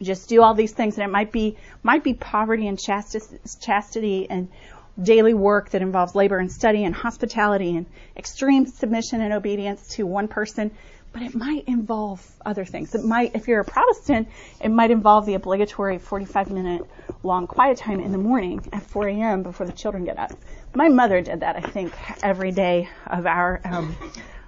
just 0.00 0.28
do 0.28 0.42
all 0.42 0.54
these 0.54 0.72
things 0.72 0.96
and 0.96 1.04
it 1.04 1.10
might 1.10 1.32
be 1.32 1.56
might 1.82 2.04
be 2.04 2.14
poverty 2.14 2.68
and 2.68 2.78
chastity 2.78 4.30
and 4.30 4.48
daily 5.00 5.34
work 5.34 5.70
that 5.70 5.82
involves 5.82 6.14
labor 6.14 6.38
and 6.38 6.50
study 6.50 6.84
and 6.84 6.94
hospitality 6.94 7.76
and 7.76 7.86
extreme 8.16 8.66
submission 8.66 9.20
and 9.20 9.32
obedience 9.32 9.88
to 9.88 10.06
one 10.06 10.28
person 10.28 10.70
but 11.12 11.22
it 11.22 11.34
might 11.34 11.64
involve 11.66 12.24
other 12.44 12.66
things. 12.66 12.94
It 12.94 13.02
might 13.02 13.34
if 13.34 13.48
you're 13.48 13.60
a 13.60 13.64
protestant 13.64 14.28
it 14.60 14.70
might 14.70 14.90
involve 14.90 15.26
the 15.26 15.34
obligatory 15.34 15.98
45 15.98 16.50
minute 16.50 16.82
long 17.22 17.46
quiet 17.46 17.78
time 17.78 18.00
in 18.00 18.12
the 18.12 18.18
morning 18.18 18.68
at 18.72 18.82
4 18.82 19.08
a.m 19.08 19.42
before 19.42 19.66
the 19.66 19.72
children 19.72 20.04
get 20.04 20.18
up. 20.18 20.32
My 20.74 20.88
mother 20.88 21.20
did 21.20 21.40
that 21.40 21.56
i 21.56 21.60
think 21.60 21.92
every 22.22 22.52
day 22.52 22.88
of 23.06 23.26
our 23.26 23.60
um, 23.64 23.96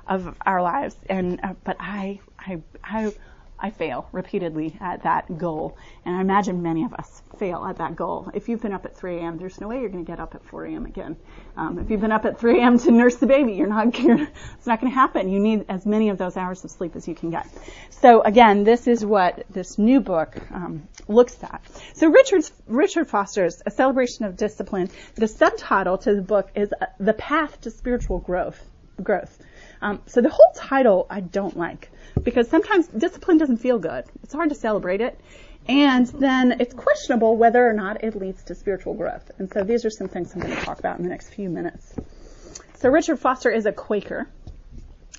of 0.06 0.34
our 0.44 0.62
lives 0.62 0.96
and 1.08 1.40
uh, 1.42 1.54
but 1.64 1.76
i 1.80 2.20
i 2.38 2.60
i 2.84 3.12
I 3.60 3.70
fail 3.70 4.08
repeatedly 4.12 4.76
at 4.80 5.02
that 5.02 5.38
goal. 5.38 5.76
And 6.04 6.16
I 6.16 6.20
imagine 6.20 6.62
many 6.62 6.84
of 6.84 6.94
us 6.94 7.22
fail 7.38 7.64
at 7.64 7.76
that 7.76 7.94
goal. 7.94 8.30
If 8.32 8.48
you've 8.48 8.62
been 8.62 8.72
up 8.72 8.84
at 8.84 8.96
3 8.96 9.18
a.m., 9.18 9.38
there's 9.38 9.60
no 9.60 9.68
way 9.68 9.80
you're 9.80 9.90
going 9.90 10.04
to 10.04 10.10
get 10.10 10.18
up 10.18 10.34
at 10.34 10.44
4 10.44 10.64
a.m. 10.66 10.86
again. 10.86 11.16
Um, 11.56 11.78
if 11.78 11.90
you've 11.90 12.00
been 12.00 12.12
up 12.12 12.24
at 12.24 12.40
3 12.40 12.60
a.m. 12.60 12.78
to 12.78 12.90
nurse 12.90 13.16
the 13.16 13.26
baby, 13.26 13.52
you're 13.52 13.66
not, 13.66 13.98
you're, 14.02 14.22
it's 14.22 14.66
not 14.66 14.80
going 14.80 14.90
to 14.90 14.94
happen. 14.94 15.28
You 15.28 15.40
need 15.40 15.66
as 15.68 15.84
many 15.84 16.08
of 16.08 16.18
those 16.18 16.36
hours 16.36 16.64
of 16.64 16.70
sleep 16.70 16.96
as 16.96 17.06
you 17.06 17.14
can 17.14 17.30
get. 17.30 17.46
So 17.90 18.22
again, 18.22 18.64
this 18.64 18.86
is 18.86 19.04
what 19.04 19.44
this 19.50 19.78
new 19.78 20.00
book 20.00 20.36
um, 20.50 20.88
looks 21.06 21.42
at. 21.42 21.62
So 21.94 22.08
Richard's, 22.08 22.52
Richard 22.66 23.08
Foster's 23.08 23.62
A 23.66 23.70
Celebration 23.70 24.24
of 24.24 24.36
Discipline, 24.36 24.90
the 25.16 25.28
subtitle 25.28 25.98
to 25.98 26.14
the 26.14 26.22
book 26.22 26.50
is 26.54 26.72
uh, 26.80 26.86
The 26.98 27.12
Path 27.12 27.60
to 27.62 27.70
Spiritual 27.70 28.18
Growth. 28.18 28.66
Growth. 29.02 29.38
Um, 29.82 30.02
so 30.06 30.20
the 30.20 30.28
whole 30.28 30.52
title 30.54 31.06
I 31.08 31.20
don't 31.20 31.56
like 31.56 31.90
because 32.22 32.48
sometimes 32.48 32.86
discipline 32.88 33.38
doesn't 33.38 33.58
feel 33.58 33.78
good. 33.78 34.04
It's 34.22 34.34
hard 34.34 34.48
to 34.50 34.54
celebrate 34.54 35.00
it. 35.00 35.18
And 35.68 36.06
then 36.06 36.60
it's 36.60 36.74
questionable 36.74 37.36
whether 37.36 37.66
or 37.66 37.72
not 37.72 38.02
it 38.02 38.16
leads 38.16 38.42
to 38.44 38.54
spiritual 38.54 38.94
growth. 38.94 39.30
And 39.38 39.52
so 39.52 39.62
these 39.62 39.84
are 39.84 39.90
some 39.90 40.08
things 40.08 40.32
I'm 40.34 40.40
going 40.40 40.56
to 40.56 40.62
talk 40.62 40.78
about 40.78 40.98
in 40.98 41.04
the 41.04 41.10
next 41.10 41.34
few 41.34 41.48
minutes. 41.48 41.94
So 42.76 42.88
Richard 42.88 43.18
Foster 43.18 43.50
is 43.50 43.66
a 43.66 43.72
Quaker. 43.72 44.28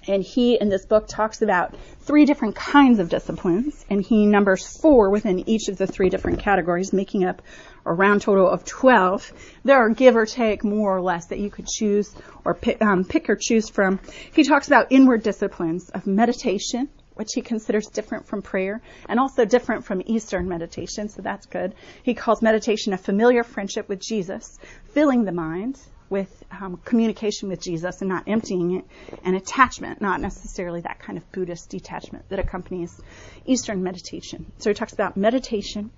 And 0.07 0.23
he, 0.23 0.59
in 0.59 0.69
this 0.69 0.85
book, 0.87 1.07
talks 1.07 1.43
about 1.43 1.75
three 1.99 2.25
different 2.25 2.55
kinds 2.55 2.97
of 2.97 3.07
disciplines, 3.07 3.85
and 3.87 4.03
he 4.03 4.25
numbers 4.25 4.65
four 4.65 5.11
within 5.11 5.47
each 5.47 5.67
of 5.67 5.77
the 5.77 5.85
three 5.85 6.09
different 6.09 6.39
categories, 6.39 6.91
making 6.91 7.23
up 7.23 7.43
a 7.85 7.93
round 7.93 8.21
total 8.21 8.49
of 8.49 8.65
12. 8.65 9.31
There 9.63 9.77
are 9.77 9.89
give 9.89 10.15
or 10.15 10.25
take 10.25 10.63
more 10.63 10.95
or 10.95 11.01
less 11.01 11.27
that 11.27 11.39
you 11.39 11.49
could 11.49 11.67
choose 11.67 12.13
or 12.45 12.53
pick, 12.53 12.81
um, 12.81 13.03
pick 13.05 13.29
or 13.29 13.37
choose 13.39 13.69
from. 13.69 13.99
He 14.33 14.43
talks 14.43 14.67
about 14.67 14.87
inward 14.89 15.23
disciplines 15.23 15.89
of 15.89 16.07
meditation, 16.07 16.89
which 17.15 17.33
he 17.33 17.41
considers 17.41 17.87
different 17.87 18.27
from 18.27 18.41
prayer 18.41 18.81
and 19.07 19.19
also 19.19 19.45
different 19.45 19.85
from 19.85 20.01
Eastern 20.05 20.47
meditation, 20.47 21.09
so 21.09 21.21
that's 21.21 21.45
good. 21.45 21.73
He 22.03 22.13
calls 22.13 22.41
meditation 22.41 22.93
a 22.93 22.97
familiar 22.97 23.43
friendship 23.43 23.89
with 23.89 23.99
Jesus, 23.99 24.57
filling 24.93 25.23
the 25.23 25.31
mind 25.31 25.79
with 26.09 26.43
um, 26.51 26.77
communication 26.83 27.47
with 27.47 27.61
Jesus 27.61 28.01
and 28.01 28.09
not 28.09 28.25
emptying 28.27 28.75
it, 28.75 28.85
and 29.23 29.35
attachment, 29.35 30.01
not 30.01 30.19
necessarily 30.19 30.81
that 30.81 30.99
kind 30.99 31.17
of 31.17 31.31
Buddhist 31.31 31.69
detachment 31.69 32.27
that 32.29 32.37
accompanies 32.37 33.01
Eastern 33.45 33.81
meditation. 33.81 34.51
So 34.57 34.69
he 34.69 34.73
talks 34.73 34.91
about 34.91 35.15
meditation, 35.15 35.89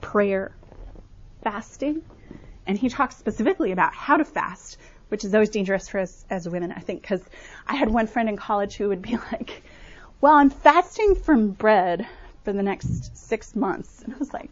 prayer, 0.00 0.52
fasting, 1.42 2.02
and 2.66 2.78
he 2.78 2.88
talks 2.88 3.16
specifically 3.16 3.72
about 3.72 3.94
how 3.94 4.16
to 4.16 4.24
fast, 4.24 4.78
which 5.08 5.24
is 5.24 5.34
always 5.34 5.50
dangerous 5.50 5.88
for 5.88 6.00
us 6.00 6.24
as 6.30 6.48
women, 6.48 6.72
I 6.72 6.80
think, 6.80 7.02
because 7.02 7.22
I 7.66 7.76
had 7.76 7.90
one 7.90 8.06
friend 8.06 8.28
in 8.28 8.36
college 8.36 8.76
who 8.76 8.88
would 8.88 9.02
be 9.02 9.16
like, 9.32 9.62
well, 10.20 10.34
I'm 10.34 10.50
fasting 10.50 11.14
from 11.14 11.50
bread 11.50 12.06
for 12.44 12.52
the 12.52 12.62
next 12.62 13.16
six 13.16 13.54
months. 13.56 14.02
And 14.02 14.14
I 14.14 14.18
was 14.18 14.32
like, 14.32 14.50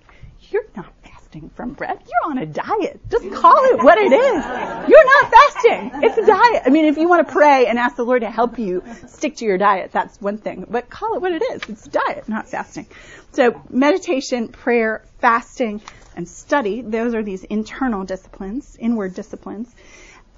you're 0.50 0.66
not 0.76 0.92
fasting 1.02 1.50
from 1.50 1.72
bread. 1.72 1.98
You're 2.06 2.30
on 2.30 2.38
a 2.38 2.46
diet. 2.46 3.00
Just 3.10 3.30
call 3.32 3.64
it 3.66 3.82
what 3.82 3.98
it 3.98 4.12
is. 4.12 4.44
You're 4.88 5.22
not 5.22 5.30
fasting. 5.30 5.90
It's 6.02 6.16
a 6.16 6.26
diet. 6.26 6.62
I 6.64 6.70
mean, 6.70 6.86
if 6.86 6.96
you 6.96 7.08
want 7.08 7.26
to 7.26 7.32
pray 7.32 7.66
and 7.66 7.78
ask 7.78 7.96
the 7.96 8.04
Lord 8.04 8.22
to 8.22 8.30
help 8.30 8.58
you 8.58 8.82
stick 9.08 9.36
to 9.36 9.44
your 9.44 9.58
diet, 9.58 9.90
that's 9.92 10.20
one 10.20 10.38
thing. 10.38 10.66
But 10.68 10.88
call 10.88 11.16
it 11.16 11.22
what 11.22 11.32
it 11.32 11.42
is. 11.42 11.62
It's 11.68 11.86
a 11.86 11.90
diet, 11.90 12.28
not 12.28 12.48
fasting. 12.48 12.86
So 13.32 13.60
meditation, 13.68 14.48
prayer, 14.48 15.04
fasting, 15.18 15.82
and 16.18 16.28
study, 16.28 16.82
those 16.82 17.14
are 17.14 17.22
these 17.22 17.44
internal 17.44 18.04
disciplines, 18.04 18.76
inward 18.78 19.14
disciplines. 19.14 19.72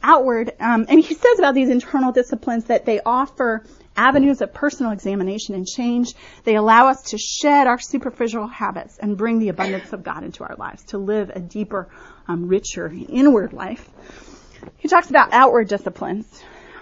Outward, 0.03 0.53
um, 0.61 0.87
and 0.89 1.01
he 1.01 1.15
says 1.15 1.39
about 1.39 1.55
these 1.55 1.71
internal 1.71 2.13
disciplines 2.13 2.67
that 2.67 2.85
they 2.85 3.01
offer 3.01 3.65
avenues 3.97 4.43
of 4.43 4.53
personal 4.53 4.93
examination 4.93 5.55
and 5.55 5.67
change. 5.67 6.15
They 6.45 6.57
allow 6.57 6.89
us 6.89 7.03
to 7.11 7.19
shed 7.19 7.67
our 7.67 7.79
superficial 7.79 8.47
habits 8.47 8.99
and 8.99 9.17
bring 9.17 9.39
the 9.39 9.49
abundance 9.49 9.93
of 9.93 10.03
God 10.03 10.23
into 10.23 10.45
our 10.45 10.55
lives, 10.57 10.85
to 10.85 10.99
live 10.99 11.31
a 11.35 11.41
deeper, 11.41 11.89
um, 12.29 12.47
richer 12.47 12.93
inward 13.09 13.55
life. 13.55 13.89
He 14.77 14.89
talks 14.89 15.09
about 15.09 15.33
outward 15.33 15.69
disciplines, 15.69 16.27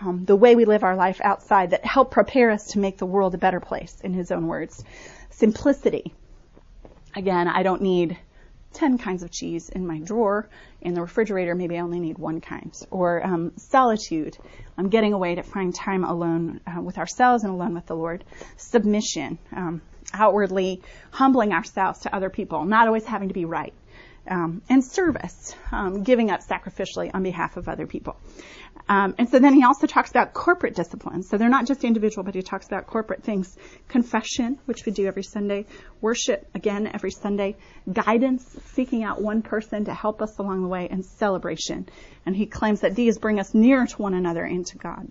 um, 0.00 0.25
the 0.25 0.37
way 0.37 0.57
we 0.57 0.64
live 0.64 0.83
our 0.83 0.97
life 0.97 1.21
outside 1.23 1.71
that 1.71 1.85
help 1.85 2.11
prepare 2.11 2.50
us 2.50 2.73
to 2.73 2.81
make 2.81 2.99
the 2.99 3.07
world 3.07 3.35
a 3.35 3.38
better 3.38 3.61
place, 3.61 3.97
in 4.02 4.12
his 4.12 4.33
own 4.33 4.49
words. 4.49 4.85
Simplicity. 5.31 6.12
Again, 7.14 7.47
I 7.49 7.62
don't 7.62 7.83
need 7.83 8.19
10 8.75 8.98
kinds 8.98 9.22
of 9.22 9.30
cheese 9.30 9.68
in 9.68 9.87
my 9.87 9.98
drawer. 9.98 10.48
In 10.80 10.94
the 10.94 11.00
refrigerator, 11.00 11.54
maybe 11.54 11.76
I 11.76 11.80
only 11.80 12.00
need 12.00 12.18
one 12.18 12.40
kind. 12.40 12.72
Or 12.90 13.25
um, 13.25 13.52
solitude. 13.56 14.37
I'm 14.76 14.88
getting 14.88 15.12
away 15.12 15.34
to 15.34 15.42
find 15.42 15.75
time 15.75 16.04
alone 16.04 16.60
uh, 16.66 16.80
with 16.80 16.98
ourselves 16.98 17.44
and 17.44 17.52
alone 17.52 17.75
with 17.75 17.87
the 17.87 17.96
Lord. 17.96 18.25
Submission. 18.56 19.38
Um, 19.54 19.82
outwardly 20.12 20.82
humbling 21.10 21.52
ourselves 21.52 22.00
to 22.00 22.14
other 22.14 22.30
people, 22.30 22.64
not 22.64 22.87
always 22.87 23.04
having 23.04 23.28
to 23.28 23.34
be 23.34 23.44
right. 23.44 23.75
Um, 24.30 24.62
and 24.68 24.85
service, 24.85 25.54
um, 25.73 26.02
giving 26.02 26.30
up 26.30 26.40
sacrificially 26.40 27.11
on 27.14 27.23
behalf 27.23 27.56
of 27.56 27.66
other 27.66 27.87
people. 27.87 28.16
Um, 28.88 29.14
and 29.18 29.28
so 29.28 29.38
then 29.38 29.54
he 29.54 29.64
also 29.64 29.87
talks 29.87 30.11
about 30.11 30.32
corporate 30.32 30.75
disciplines. 30.75 31.28
So 31.28 31.38
they're 31.38 31.49
not 31.49 31.66
just 31.66 31.85
individual, 31.85 32.25
but 32.25 32.35
he 32.35 32.42
talks 32.42 32.66
about 32.66 32.87
corporate 32.87 33.23
things. 33.23 33.56
Confession, 33.88 34.58
which 34.66 34.87
we 34.87 34.92
do 34.92 35.06
every 35.06 35.23
Sunday. 35.23 35.66
Worship, 36.00 36.47
again, 36.54 36.90
every 36.92 37.11
Sunday. 37.11 37.56
Guidance, 37.90 38.44
seeking 38.73 39.02
out 39.02 39.20
one 39.20 39.42
person 39.42 39.87
to 39.87 39.94
help 39.94 40.23
us 40.23 40.38
along 40.38 40.62
the 40.62 40.68
way. 40.68 40.88
And 40.90 41.04
celebration. 41.04 41.88
And 42.25 42.37
he 42.37 42.47
claims 42.47 42.80
that 42.80 42.94
these 42.94 43.18
bring 43.18 43.40
us 43.40 43.54
nearer 43.54 43.87
to 43.87 44.02
one 44.02 44.14
another 44.14 44.44
and 44.44 44.66
to 44.66 44.78
God. 44.78 45.11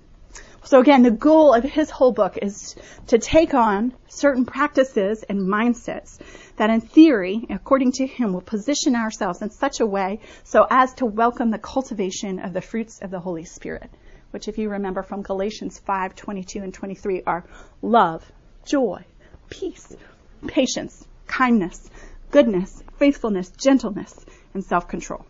So 0.63 0.81
again, 0.81 1.01
the 1.01 1.12
goal 1.12 1.53
of 1.53 1.63
his 1.63 1.89
whole 1.89 2.12
book 2.12 2.38
is 2.41 2.75
to 3.07 3.17
take 3.17 3.53
on 3.53 3.93
certain 4.10 4.46
practices 4.46 5.24
and 5.24 5.39
mindsets 5.39 6.19
that 6.57 6.69
in 6.69 6.81
theory, 6.81 7.46
according 7.50 7.93
to 7.93 8.05
him, 8.05 8.34
will 8.34 8.41
position 8.41 8.93
ourselves 8.93 9.41
in 9.41 9.50
such 9.50 9.79
a 9.79 9.86
way 9.86 10.19
so 10.43 10.67
as 10.69 10.93
to 10.96 11.05
welcome 11.05 11.51
the 11.51 11.57
cultivation 11.57 12.39
of 12.39 12.51
the 12.51 12.60
fruits 12.60 13.00
of 13.01 13.12
the 13.12 13.19
Holy 13.19 13.46
Spirit, 13.46 13.89
which 14.31 14.50
if 14.50 14.57
you 14.57 14.69
remember 14.69 15.03
from 15.03 15.22
Galatians 15.22 15.79
5, 15.79 16.15
22 16.15 16.60
and 16.60 16.74
23 16.74 17.24
are 17.25 17.46
love, 17.81 18.29
joy, 18.65 19.05
peace, 19.50 19.96
patience, 20.48 21.07
kindness, 21.27 21.89
goodness, 22.29 22.84
faithfulness, 22.98 23.51
gentleness, 23.51 24.25
and 24.53 24.65
self-control. 24.65 25.25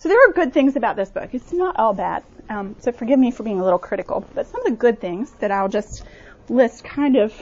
So 0.00 0.08
there 0.08 0.18
are 0.26 0.32
good 0.32 0.54
things 0.54 0.76
about 0.76 0.96
this 0.96 1.10
book. 1.10 1.28
It's 1.34 1.52
not 1.52 1.76
all 1.78 1.92
bad. 1.92 2.24
Um, 2.48 2.74
so 2.80 2.90
forgive 2.90 3.18
me 3.18 3.30
for 3.30 3.42
being 3.42 3.60
a 3.60 3.62
little 3.62 3.78
critical, 3.78 4.26
but 4.34 4.46
some 4.46 4.62
of 4.62 4.64
the 4.64 4.76
good 4.78 4.98
things 4.98 5.30
that 5.40 5.50
I'll 5.50 5.68
just 5.68 6.04
list 6.48 6.84
kind 6.84 7.16
of. 7.16 7.34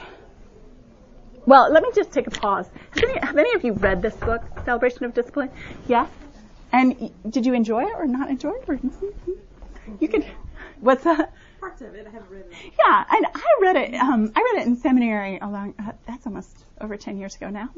Well, 1.45 1.71
let 1.71 1.83
me 1.83 1.89
just 1.95 2.11
take 2.11 2.27
a 2.27 2.31
pause. 2.31 2.67
Have 2.91 3.03
any, 3.09 3.19
have 3.19 3.37
any 3.37 3.53
of 3.55 3.63
you 3.63 3.71
read 3.71 4.01
this 4.01 4.13
book, 4.15 4.43
Celebration 4.65 5.05
of 5.05 5.13
Discipline? 5.13 5.49
Yes. 5.87 6.09
And 6.73 7.09
did 7.29 7.45
you 7.45 7.53
enjoy 7.53 7.83
it 7.83 7.93
or 7.95 8.05
not 8.05 8.29
enjoy 8.29 8.51
it? 8.51 8.67
Or, 8.67 8.77
you 10.01 10.09
could. 10.09 10.25
What's 10.81 11.05
that? 11.05 11.31
Parts 11.61 11.81
of 11.81 11.95
it 11.95 12.07
I 12.07 12.09
haven't 12.09 12.29
read. 12.29 12.43
It. 12.51 12.73
Yeah, 12.85 13.05
and 13.09 13.25
I 13.25 13.57
read 13.61 13.75
it. 13.77 13.93
Um, 13.95 14.33
I 14.35 14.51
read 14.53 14.63
it 14.63 14.67
in 14.67 14.75
seminary 14.75 15.39
along. 15.39 15.75
Uh, 15.79 15.93
that's 16.05 16.27
almost 16.27 16.65
over 16.81 16.97
ten 16.97 17.17
years 17.17 17.35
ago 17.35 17.49
now. 17.49 17.69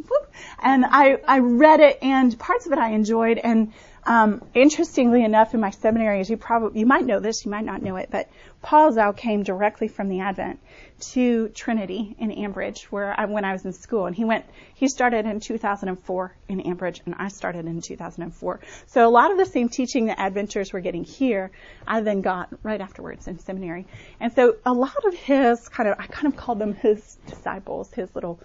And 0.61 0.85
I 0.85 1.17
I 1.27 1.39
read 1.39 1.79
it, 1.79 1.99
and 2.01 2.37
parts 2.37 2.65
of 2.65 2.71
it 2.71 2.79
I 2.79 2.91
enjoyed, 2.91 3.37
and 3.37 3.73
um, 4.03 4.43
interestingly 4.55 5.23
enough, 5.23 5.53
in 5.53 5.59
my 5.59 5.69
seminary, 5.69 6.19
as 6.21 6.29
you 6.29 6.37
probably 6.37 6.79
you 6.79 6.85
might 6.85 7.05
know 7.05 7.19
this, 7.19 7.45
you 7.45 7.51
might 7.51 7.65
not 7.65 7.81
know 7.81 7.97
it, 7.97 8.09
but 8.11 8.29
Paul 8.61 8.91
Zahl 8.93 9.13
came 9.13 9.43
directly 9.43 9.87
from 9.87 10.09
the 10.09 10.21
Advent 10.21 10.59
to 10.99 11.49
Trinity 11.49 12.15
in 12.19 12.31
Ambridge, 12.31 12.83
where 12.85 13.19
I, 13.19 13.25
when 13.25 13.43
I 13.43 13.53
was 13.53 13.65
in 13.65 13.73
school, 13.73 14.05
and 14.05 14.15
he 14.15 14.23
went. 14.23 14.45
He 14.75 14.87
started 14.87 15.25
in 15.25 15.39
2004 15.39 16.35
in 16.47 16.61
Ambridge, 16.61 17.01
and 17.05 17.13
I 17.17 17.27
started 17.27 17.65
in 17.65 17.81
2004. 17.81 18.59
So 18.87 19.07
a 19.07 19.09
lot 19.09 19.31
of 19.31 19.37
the 19.37 19.45
same 19.45 19.69
teaching 19.69 20.05
that 20.07 20.19
Adventures 20.19 20.73
were 20.73 20.79
getting 20.79 21.03
here, 21.03 21.51
I 21.87 22.01
then 22.01 22.21
got 22.21 22.49
right 22.63 22.81
afterwards 22.81 23.27
in 23.27 23.37
seminary. 23.39 23.85
And 24.19 24.33
so 24.33 24.55
a 24.65 24.73
lot 24.73 25.05
of 25.05 25.13
his 25.13 25.67
kind 25.69 25.89
of, 25.89 25.99
I 25.99 26.07
kind 26.07 26.27
of 26.27 26.35
called 26.35 26.57
them 26.57 26.73
his 26.73 27.17
disciples, 27.27 27.93
his 27.93 28.13
little 28.15 28.39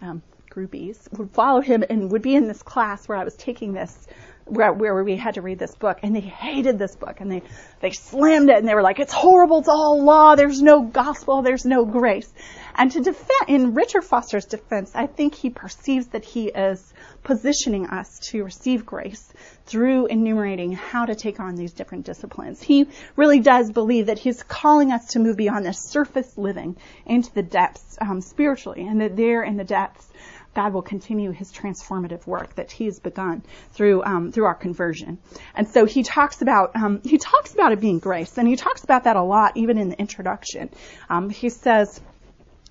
um, 0.00 0.22
groupies, 0.50 0.98
would 1.18 1.30
follow 1.30 1.60
him 1.60 1.84
and 1.88 2.10
would 2.10 2.22
be 2.22 2.34
in 2.34 2.48
this 2.48 2.62
class 2.62 3.08
where 3.08 3.18
I 3.18 3.24
was 3.24 3.34
taking 3.34 3.72
this 3.72 4.06
where, 4.48 4.72
where 4.72 5.04
we 5.04 5.16
had 5.16 5.34
to 5.34 5.42
read 5.42 5.58
this 5.58 5.74
book 5.74 5.98
and 6.02 6.14
they 6.16 6.20
hated 6.20 6.78
this 6.78 6.96
book 6.96 7.20
and 7.20 7.30
they, 7.30 7.42
they 7.80 7.90
slammed 7.90 8.48
it 8.48 8.56
and 8.56 8.66
they 8.66 8.74
were 8.74 8.82
like, 8.82 8.98
it's 8.98 9.12
horrible, 9.12 9.58
it's 9.58 9.68
all 9.68 10.02
law, 10.02 10.34
there's 10.34 10.62
no 10.62 10.82
gospel, 10.82 11.42
there's 11.42 11.64
no 11.64 11.84
grace. 11.84 12.32
And 12.78 12.92
to 12.92 13.00
defend, 13.00 13.48
in 13.48 13.74
Richard 13.74 14.04
Foster's 14.04 14.44
defense, 14.44 14.92
I 14.94 15.08
think 15.08 15.34
he 15.34 15.50
perceives 15.50 16.06
that 16.08 16.24
he 16.24 16.46
is 16.46 16.94
positioning 17.24 17.86
us 17.88 18.20
to 18.30 18.44
receive 18.44 18.86
grace 18.86 19.32
through 19.66 20.06
enumerating 20.06 20.72
how 20.72 21.04
to 21.04 21.16
take 21.16 21.40
on 21.40 21.56
these 21.56 21.72
different 21.72 22.06
disciplines. 22.06 22.62
He 22.62 22.86
really 23.16 23.40
does 23.40 23.72
believe 23.72 24.06
that 24.06 24.20
he's 24.20 24.44
calling 24.44 24.92
us 24.92 25.06
to 25.08 25.18
move 25.18 25.36
beyond 25.36 25.66
the 25.66 25.72
surface 25.72 26.38
living 26.38 26.76
into 27.04 27.34
the 27.34 27.42
depths 27.42 27.98
um, 28.00 28.20
spiritually, 28.20 28.86
and 28.86 29.00
that 29.00 29.16
there 29.16 29.42
in 29.42 29.56
the 29.56 29.64
depths 29.64 30.08
God 30.54 30.72
will 30.72 30.82
continue 30.82 31.30
His 31.30 31.52
transformative 31.52 32.26
work 32.26 32.54
that 32.56 32.72
He 32.72 32.86
has 32.86 32.98
begun 32.98 33.42
through 33.72 34.02
um, 34.02 34.32
through 34.32 34.46
our 34.46 34.54
conversion. 34.54 35.18
And 35.54 35.68
so 35.68 35.84
He 35.84 36.02
talks 36.02 36.42
about 36.42 36.74
um, 36.74 37.00
He 37.04 37.18
talks 37.18 37.54
about 37.54 37.72
it 37.72 37.80
being 37.80 37.98
grace, 37.98 38.38
and 38.38 38.48
He 38.48 38.56
talks 38.56 38.82
about 38.82 39.04
that 39.04 39.16
a 39.16 39.22
lot, 39.22 39.56
even 39.56 39.78
in 39.78 39.90
the 39.90 39.98
introduction. 39.98 40.70
Um, 41.08 41.30
he 41.30 41.48
says. 41.48 42.00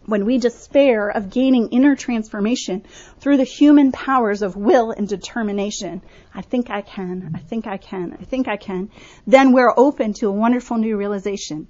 When 0.08 0.26
we 0.26 0.38
despair 0.38 1.10
of 1.10 1.32
gaining 1.32 1.68
inner 1.68 1.94
transformation 1.98 2.86
through 3.20 3.36
the 3.36 3.44
human 3.44 3.92
powers 3.92 4.42
of 4.42 4.56
will 4.56 4.92
and 4.92 5.06
determination, 5.06 6.02
I 6.34 6.42
think 6.42 6.70
I 6.70 6.80
can, 6.80 7.34
I 7.36 7.40
think 7.40 7.68
I 7.68 7.76
can, 7.76 8.18
I 8.18 8.24
think 8.24 8.48
I 8.48 8.56
can, 8.56 8.90
then 9.28 9.52
we're 9.52 9.74
open 9.76 10.14
to 10.14 10.30
a 10.30 10.32
wonderful 10.32 10.78
new 10.78 10.96
realization. 10.96 11.68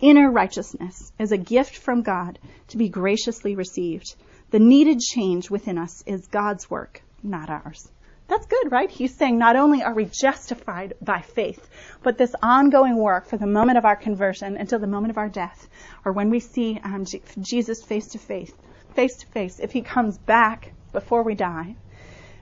Inner 0.00 0.28
righteousness 0.28 1.12
is 1.20 1.30
a 1.30 1.38
gift 1.38 1.76
from 1.76 2.02
God 2.02 2.40
to 2.66 2.76
be 2.76 2.88
graciously 2.88 3.54
received. 3.54 4.16
The 4.50 4.58
needed 4.58 4.98
change 4.98 5.48
within 5.48 5.78
us 5.78 6.02
is 6.04 6.26
God's 6.26 6.68
work, 6.68 7.04
not 7.22 7.48
ours. 7.48 7.92
That's 8.28 8.46
good, 8.46 8.70
right? 8.70 8.90
He's 8.90 9.14
saying 9.14 9.38
not 9.38 9.56
only 9.56 9.82
are 9.82 9.94
we 9.94 10.04
justified 10.04 10.94
by 11.00 11.22
faith, 11.22 11.68
but 12.02 12.18
this 12.18 12.34
ongoing 12.42 12.96
work 12.96 13.26
for 13.26 13.38
the 13.38 13.46
moment 13.46 13.78
of 13.78 13.86
our 13.86 13.96
conversion 13.96 14.56
until 14.58 14.78
the 14.78 14.86
moment 14.86 15.10
of 15.10 15.18
our 15.18 15.30
death, 15.30 15.66
or 16.04 16.12
when 16.12 16.28
we 16.28 16.40
see 16.40 16.78
um, 16.84 17.06
Jesus 17.40 17.82
face 17.82 18.08
to 18.08 18.18
face, 18.18 18.52
face 18.94 19.16
to 19.16 19.26
face, 19.26 19.58
if 19.60 19.72
he 19.72 19.80
comes 19.80 20.18
back 20.18 20.72
before 20.92 21.22
we 21.22 21.34
die, 21.34 21.74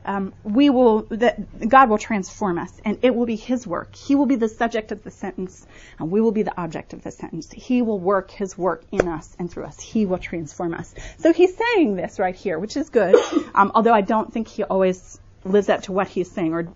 um, 0.06 0.32
we 0.44 0.70
will 0.70 1.02
that 1.10 1.68
God 1.68 1.88
will 1.88 1.98
transform 1.98 2.58
us, 2.58 2.80
and 2.84 2.98
it 3.02 3.14
will 3.14 3.26
be 3.26 3.34
His 3.34 3.66
work. 3.66 3.94
He 3.96 4.14
will 4.14 4.26
be 4.26 4.36
the 4.36 4.48
subject 4.48 4.92
of 4.92 5.02
the 5.02 5.10
sentence, 5.10 5.66
and 5.98 6.10
we 6.10 6.20
will 6.20 6.30
be 6.30 6.44
the 6.44 6.58
object 6.60 6.92
of 6.92 7.02
the 7.02 7.10
sentence. 7.10 7.50
He 7.50 7.82
will 7.82 7.98
work 7.98 8.30
His 8.30 8.56
work 8.56 8.84
in 8.92 9.08
us 9.08 9.34
and 9.38 9.50
through 9.50 9.64
us. 9.64 9.80
He 9.80 10.06
will 10.06 10.18
transform 10.18 10.74
us. 10.74 10.94
So 11.18 11.32
He's 11.32 11.56
saying 11.56 11.96
this 11.96 12.20
right 12.20 12.36
here, 12.36 12.58
which 12.58 12.76
is 12.76 12.88
good. 12.90 13.16
Um, 13.56 13.72
although 13.74 13.94
I 13.94 14.02
don't 14.02 14.30
think 14.30 14.48
He 14.48 14.64
always 14.64 15.18
lives 15.46 15.68
up 15.68 15.82
to 15.82 15.92
what 15.92 16.08
he's 16.08 16.30
saying, 16.30 16.52
or 16.52 16.68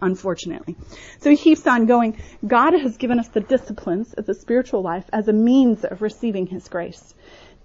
unfortunately. 0.00 0.76
So 1.20 1.30
he 1.30 1.36
keeps 1.36 1.66
on 1.66 1.86
going. 1.86 2.18
God 2.46 2.72
has 2.74 2.96
given 2.96 3.18
us 3.18 3.28
the 3.28 3.40
disciplines 3.40 4.12
of 4.14 4.26
the 4.26 4.34
spiritual 4.34 4.82
life 4.82 5.04
as 5.12 5.28
a 5.28 5.32
means 5.32 5.84
of 5.84 6.02
receiving 6.02 6.46
his 6.46 6.68
grace. 6.68 7.14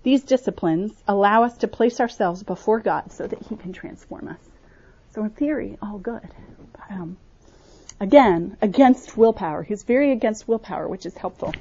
These 0.03 0.23
disciplines 0.23 0.91
allow 1.07 1.43
us 1.43 1.57
to 1.57 1.67
place 1.67 1.99
ourselves 1.99 2.43
before 2.43 2.79
God 2.79 3.11
so 3.11 3.27
that 3.27 3.41
he 3.47 3.55
can 3.55 3.73
transform 3.73 4.29
us. 4.29 4.39
So 5.13 5.23
in 5.23 5.31
theory, 5.31 5.77
all 5.81 5.97
good. 5.97 6.29
Um, 6.89 7.17
again, 7.99 8.57
against 8.61 9.17
willpower. 9.17 9.63
He's 9.63 9.83
very 9.83 10.11
against 10.11 10.47
willpower, 10.47 10.87
which 10.87 11.05
is 11.05 11.15
helpful. 11.17 11.53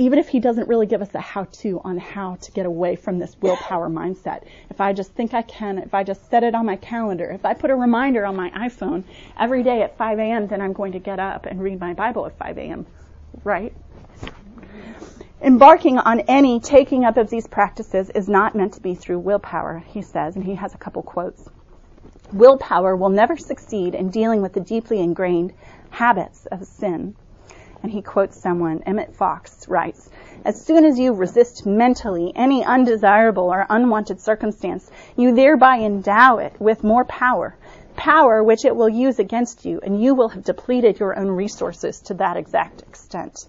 Even 0.00 0.20
if 0.20 0.28
he 0.28 0.38
doesn't 0.38 0.68
really 0.68 0.86
give 0.86 1.02
us 1.02 1.12
a 1.14 1.20
how-to 1.20 1.80
on 1.82 1.98
how 1.98 2.36
to 2.36 2.52
get 2.52 2.66
away 2.66 2.94
from 2.94 3.18
this 3.18 3.36
willpower 3.40 3.88
mindset. 3.88 4.44
If 4.70 4.80
I 4.80 4.92
just 4.92 5.12
think 5.12 5.34
I 5.34 5.42
can, 5.42 5.78
if 5.78 5.92
I 5.92 6.04
just 6.04 6.30
set 6.30 6.44
it 6.44 6.54
on 6.54 6.66
my 6.66 6.76
calendar, 6.76 7.28
if 7.30 7.44
I 7.44 7.54
put 7.54 7.70
a 7.70 7.74
reminder 7.74 8.24
on 8.24 8.36
my 8.36 8.50
iPhone 8.50 9.02
every 9.38 9.64
day 9.64 9.82
at 9.82 9.96
5 9.96 10.18
a.m., 10.20 10.46
then 10.46 10.60
I'm 10.60 10.72
going 10.72 10.92
to 10.92 11.00
get 11.00 11.18
up 11.18 11.46
and 11.46 11.60
read 11.60 11.80
my 11.80 11.94
Bible 11.94 12.26
at 12.26 12.38
5 12.38 12.58
a.m. 12.58 12.86
Right? 13.42 13.74
Embarking 15.42 15.98
on 15.98 16.20
any 16.20 16.60
taking 16.60 17.04
up 17.04 17.16
of 17.16 17.30
these 17.30 17.48
practices 17.48 18.10
is 18.10 18.28
not 18.28 18.54
meant 18.54 18.74
to 18.74 18.80
be 18.80 18.94
through 18.94 19.18
willpower, 19.18 19.84
he 19.88 20.02
says, 20.02 20.36
and 20.36 20.44
he 20.44 20.54
has 20.54 20.74
a 20.74 20.78
couple 20.78 21.02
quotes. 21.02 21.48
Willpower 22.32 22.94
will 22.94 23.08
never 23.08 23.36
succeed 23.36 23.94
in 23.94 24.10
dealing 24.10 24.42
with 24.42 24.52
the 24.52 24.60
deeply 24.60 25.00
ingrained 25.00 25.52
habits 25.90 26.46
of 26.46 26.66
sin. 26.66 27.16
And 27.82 27.92
he 27.92 28.02
quotes 28.02 28.36
someone, 28.36 28.82
Emmett 28.86 29.14
Fox 29.14 29.68
writes, 29.68 30.10
as 30.44 30.60
soon 30.64 30.84
as 30.84 30.98
you 30.98 31.12
resist 31.12 31.64
mentally 31.64 32.32
any 32.34 32.64
undesirable 32.64 33.44
or 33.52 33.66
unwanted 33.70 34.20
circumstance, 34.20 34.90
you 35.16 35.32
thereby 35.32 35.78
endow 35.78 36.38
it 36.38 36.54
with 36.58 36.82
more 36.82 37.04
power, 37.04 37.54
power 37.94 38.42
which 38.42 38.64
it 38.64 38.74
will 38.74 38.88
use 38.88 39.18
against 39.18 39.64
you, 39.64 39.80
and 39.82 40.02
you 40.02 40.14
will 40.14 40.28
have 40.30 40.44
depleted 40.44 40.98
your 40.98 41.18
own 41.18 41.28
resources 41.28 42.00
to 42.00 42.14
that 42.14 42.36
exact 42.36 42.82
extent. 42.82 43.46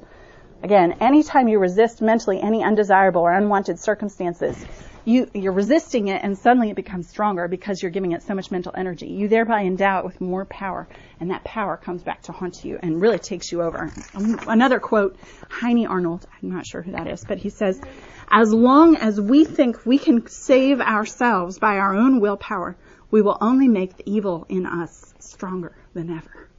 Again, 0.62 0.96
anytime 1.00 1.48
you 1.48 1.58
resist 1.58 2.02
mentally 2.02 2.42
any 2.42 2.64
undesirable 2.64 3.22
or 3.22 3.32
unwanted 3.32 3.80
circumstances, 3.80 4.58
you, 5.06 5.30
you're 5.34 5.54
resisting 5.54 6.10
it 6.10 6.22
and 6.22 6.38
suddenly 6.38 6.70
it 6.70 6.76
becomes 6.76 7.08
stronger 7.08 7.48
because 7.48 7.82
you're 7.82 7.92
giving 7.92 8.12
it 8.12 8.24
so 8.24 8.36
much 8.36 8.52
mental 8.52 8.74
energy. 8.76 9.08
You 9.08 9.30
thereby 9.30 9.62
endow 9.64 10.00
it 10.00 10.06
with 10.06 10.20
more 10.20 10.46
power 10.46 10.88
and 11.20 11.32
that 11.32 11.44
power 11.46 11.78
comes 11.78 12.04
back 12.04 12.24
to 12.24 12.34
haunt 12.34 12.66
you 12.66 12.78
and 12.82 13.02
really 13.02 13.20
takes 13.20 13.52
you 13.52 13.62
over. 13.62 13.92
Um, 14.14 14.38
another 14.48 14.80
quote, 14.80 15.18
Heini 15.50 15.90
Arnold, 15.90 16.28
I'm 16.42 16.50
not 16.50 16.68
sure 16.68 16.82
who 16.82 16.92
that 16.92 17.08
is, 17.08 17.24
but 17.26 17.38
he 17.38 17.50
says, 17.50 17.82
as 18.30 18.54
long 18.54 18.98
as 18.98 19.20
we 19.20 19.46
think 19.46 19.86
we 19.86 19.98
can 19.98 20.28
save 20.28 20.82
ourselves 20.82 21.58
by 21.58 21.78
our 21.78 21.96
own 21.96 22.20
willpower, 22.20 22.76
we 23.10 23.22
will 23.22 23.38
only 23.40 23.68
make 23.68 23.98
the 23.98 24.08
evil 24.10 24.46
in 24.50 24.66
us 24.66 25.14
stronger 25.20 25.76
than 25.94 26.10
ever. 26.12 26.50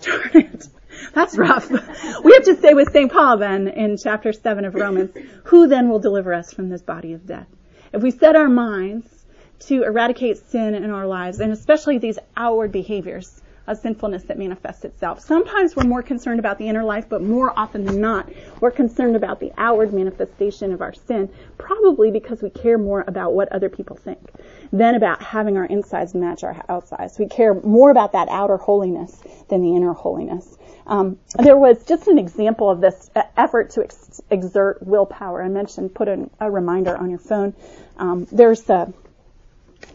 Darn 0.00 0.30
it. 0.32 0.68
That's 1.12 1.36
rough. 1.36 1.70
we 1.70 2.32
have 2.32 2.44
to 2.44 2.56
say 2.60 2.74
with 2.74 2.92
St. 2.92 3.10
Paul 3.10 3.38
then 3.38 3.68
in 3.68 3.96
chapter 3.96 4.32
7 4.32 4.64
of 4.64 4.74
Romans, 4.74 5.10
who 5.44 5.66
then 5.68 5.88
will 5.88 5.98
deliver 5.98 6.32
us 6.34 6.52
from 6.52 6.68
this 6.68 6.82
body 6.82 7.12
of 7.12 7.26
death? 7.26 7.48
If 7.92 8.02
we 8.02 8.10
set 8.10 8.36
our 8.36 8.48
minds 8.48 9.06
to 9.60 9.82
eradicate 9.82 10.38
sin 10.38 10.74
in 10.74 10.90
our 10.90 11.06
lives, 11.06 11.40
and 11.40 11.52
especially 11.52 11.98
these 11.98 12.18
outward 12.36 12.72
behaviors 12.72 13.40
of 13.66 13.78
sinfulness 13.78 14.24
that 14.24 14.38
manifests 14.38 14.84
itself. 14.84 15.20
Sometimes 15.20 15.74
we're 15.74 15.84
more 15.84 16.02
concerned 16.02 16.38
about 16.38 16.58
the 16.58 16.68
inner 16.68 16.84
life, 16.84 17.08
but 17.08 17.22
more 17.22 17.52
often 17.58 17.84
than 17.84 18.00
not, 18.00 18.28
we're 18.60 18.70
concerned 18.70 19.16
about 19.16 19.40
the 19.40 19.52
outward 19.58 19.92
manifestation 19.92 20.72
of 20.72 20.80
our 20.80 20.94
sin, 20.94 21.28
probably 21.58 22.10
because 22.10 22.42
we 22.42 22.50
care 22.50 22.78
more 22.78 23.04
about 23.06 23.32
what 23.32 23.50
other 23.52 23.68
people 23.68 23.96
think 23.96 24.18
than 24.72 24.94
about 24.94 25.22
having 25.22 25.56
our 25.56 25.64
insides 25.64 26.14
match 26.14 26.44
our 26.44 26.64
outsides. 26.68 27.18
We 27.18 27.26
care 27.28 27.54
more 27.54 27.90
about 27.90 28.12
that 28.12 28.28
outer 28.28 28.56
holiness 28.56 29.22
than 29.48 29.62
the 29.62 29.74
inner 29.74 29.92
holiness. 29.92 30.56
Um, 30.86 31.18
there 31.36 31.56
was 31.56 31.84
just 31.84 32.06
an 32.06 32.18
example 32.18 32.70
of 32.70 32.80
this 32.80 33.10
effort 33.36 33.70
to 33.70 33.82
ex- 33.82 34.20
exert 34.30 34.82
willpower. 34.82 35.42
I 35.42 35.48
mentioned 35.48 35.94
put 35.94 36.08
a, 36.08 36.30
a 36.38 36.50
reminder 36.50 36.96
on 36.96 37.10
your 37.10 37.18
phone. 37.18 37.54
Um, 37.96 38.26
there's 38.30 38.68
a, 38.70 38.92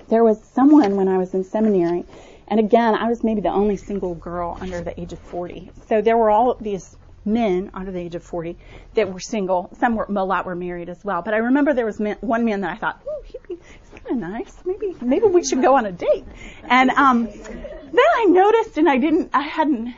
there 0.09 0.23
was 0.23 0.43
someone 0.43 0.97
when 0.97 1.07
I 1.07 1.17
was 1.17 1.33
in 1.33 1.43
seminary, 1.45 2.05
and 2.51 2.59
again, 2.59 2.95
I 2.95 3.07
was 3.07 3.23
maybe 3.23 3.39
the 3.39 3.49
only 3.49 3.77
single 3.77 4.13
girl 4.13 4.57
under 4.59 4.81
the 4.81 4.99
age 4.99 5.13
of 5.13 5.19
40. 5.19 5.71
So 5.87 6.01
there 6.01 6.17
were 6.17 6.29
all 6.29 6.55
these 6.55 6.97
men 7.23 7.71
under 7.73 7.93
the 7.93 7.99
age 7.99 8.13
of 8.13 8.23
40 8.23 8.57
that 8.95 9.11
were 9.11 9.21
single. 9.21 9.69
Some 9.79 9.95
were, 9.95 10.05
a 10.09 10.25
lot 10.25 10.45
were 10.45 10.55
married 10.55 10.89
as 10.89 11.03
well. 11.05 11.21
But 11.21 11.33
I 11.33 11.37
remember 11.37 11.73
there 11.73 11.85
was 11.85 12.01
men, 12.01 12.17
one 12.19 12.43
man 12.43 12.59
that 12.61 12.71
I 12.71 12.75
thought, 12.75 13.01
ooh, 13.07 13.23
he'd 13.23 13.41
be, 13.47 13.55
he's 13.55 13.99
kind 14.01 14.21
of 14.21 14.29
nice. 14.29 14.53
Maybe, 14.65 14.93
maybe 15.01 15.27
we 15.27 15.45
should 15.45 15.61
go 15.61 15.75
on 15.75 15.85
a 15.85 15.93
date. 15.93 16.25
And, 16.63 16.89
um, 16.91 17.25
then 17.25 18.05
I 18.15 18.25
noticed 18.27 18.77
and 18.77 18.89
I 18.89 18.97
didn't, 18.97 19.29
I 19.33 19.43
hadn't 19.43 19.95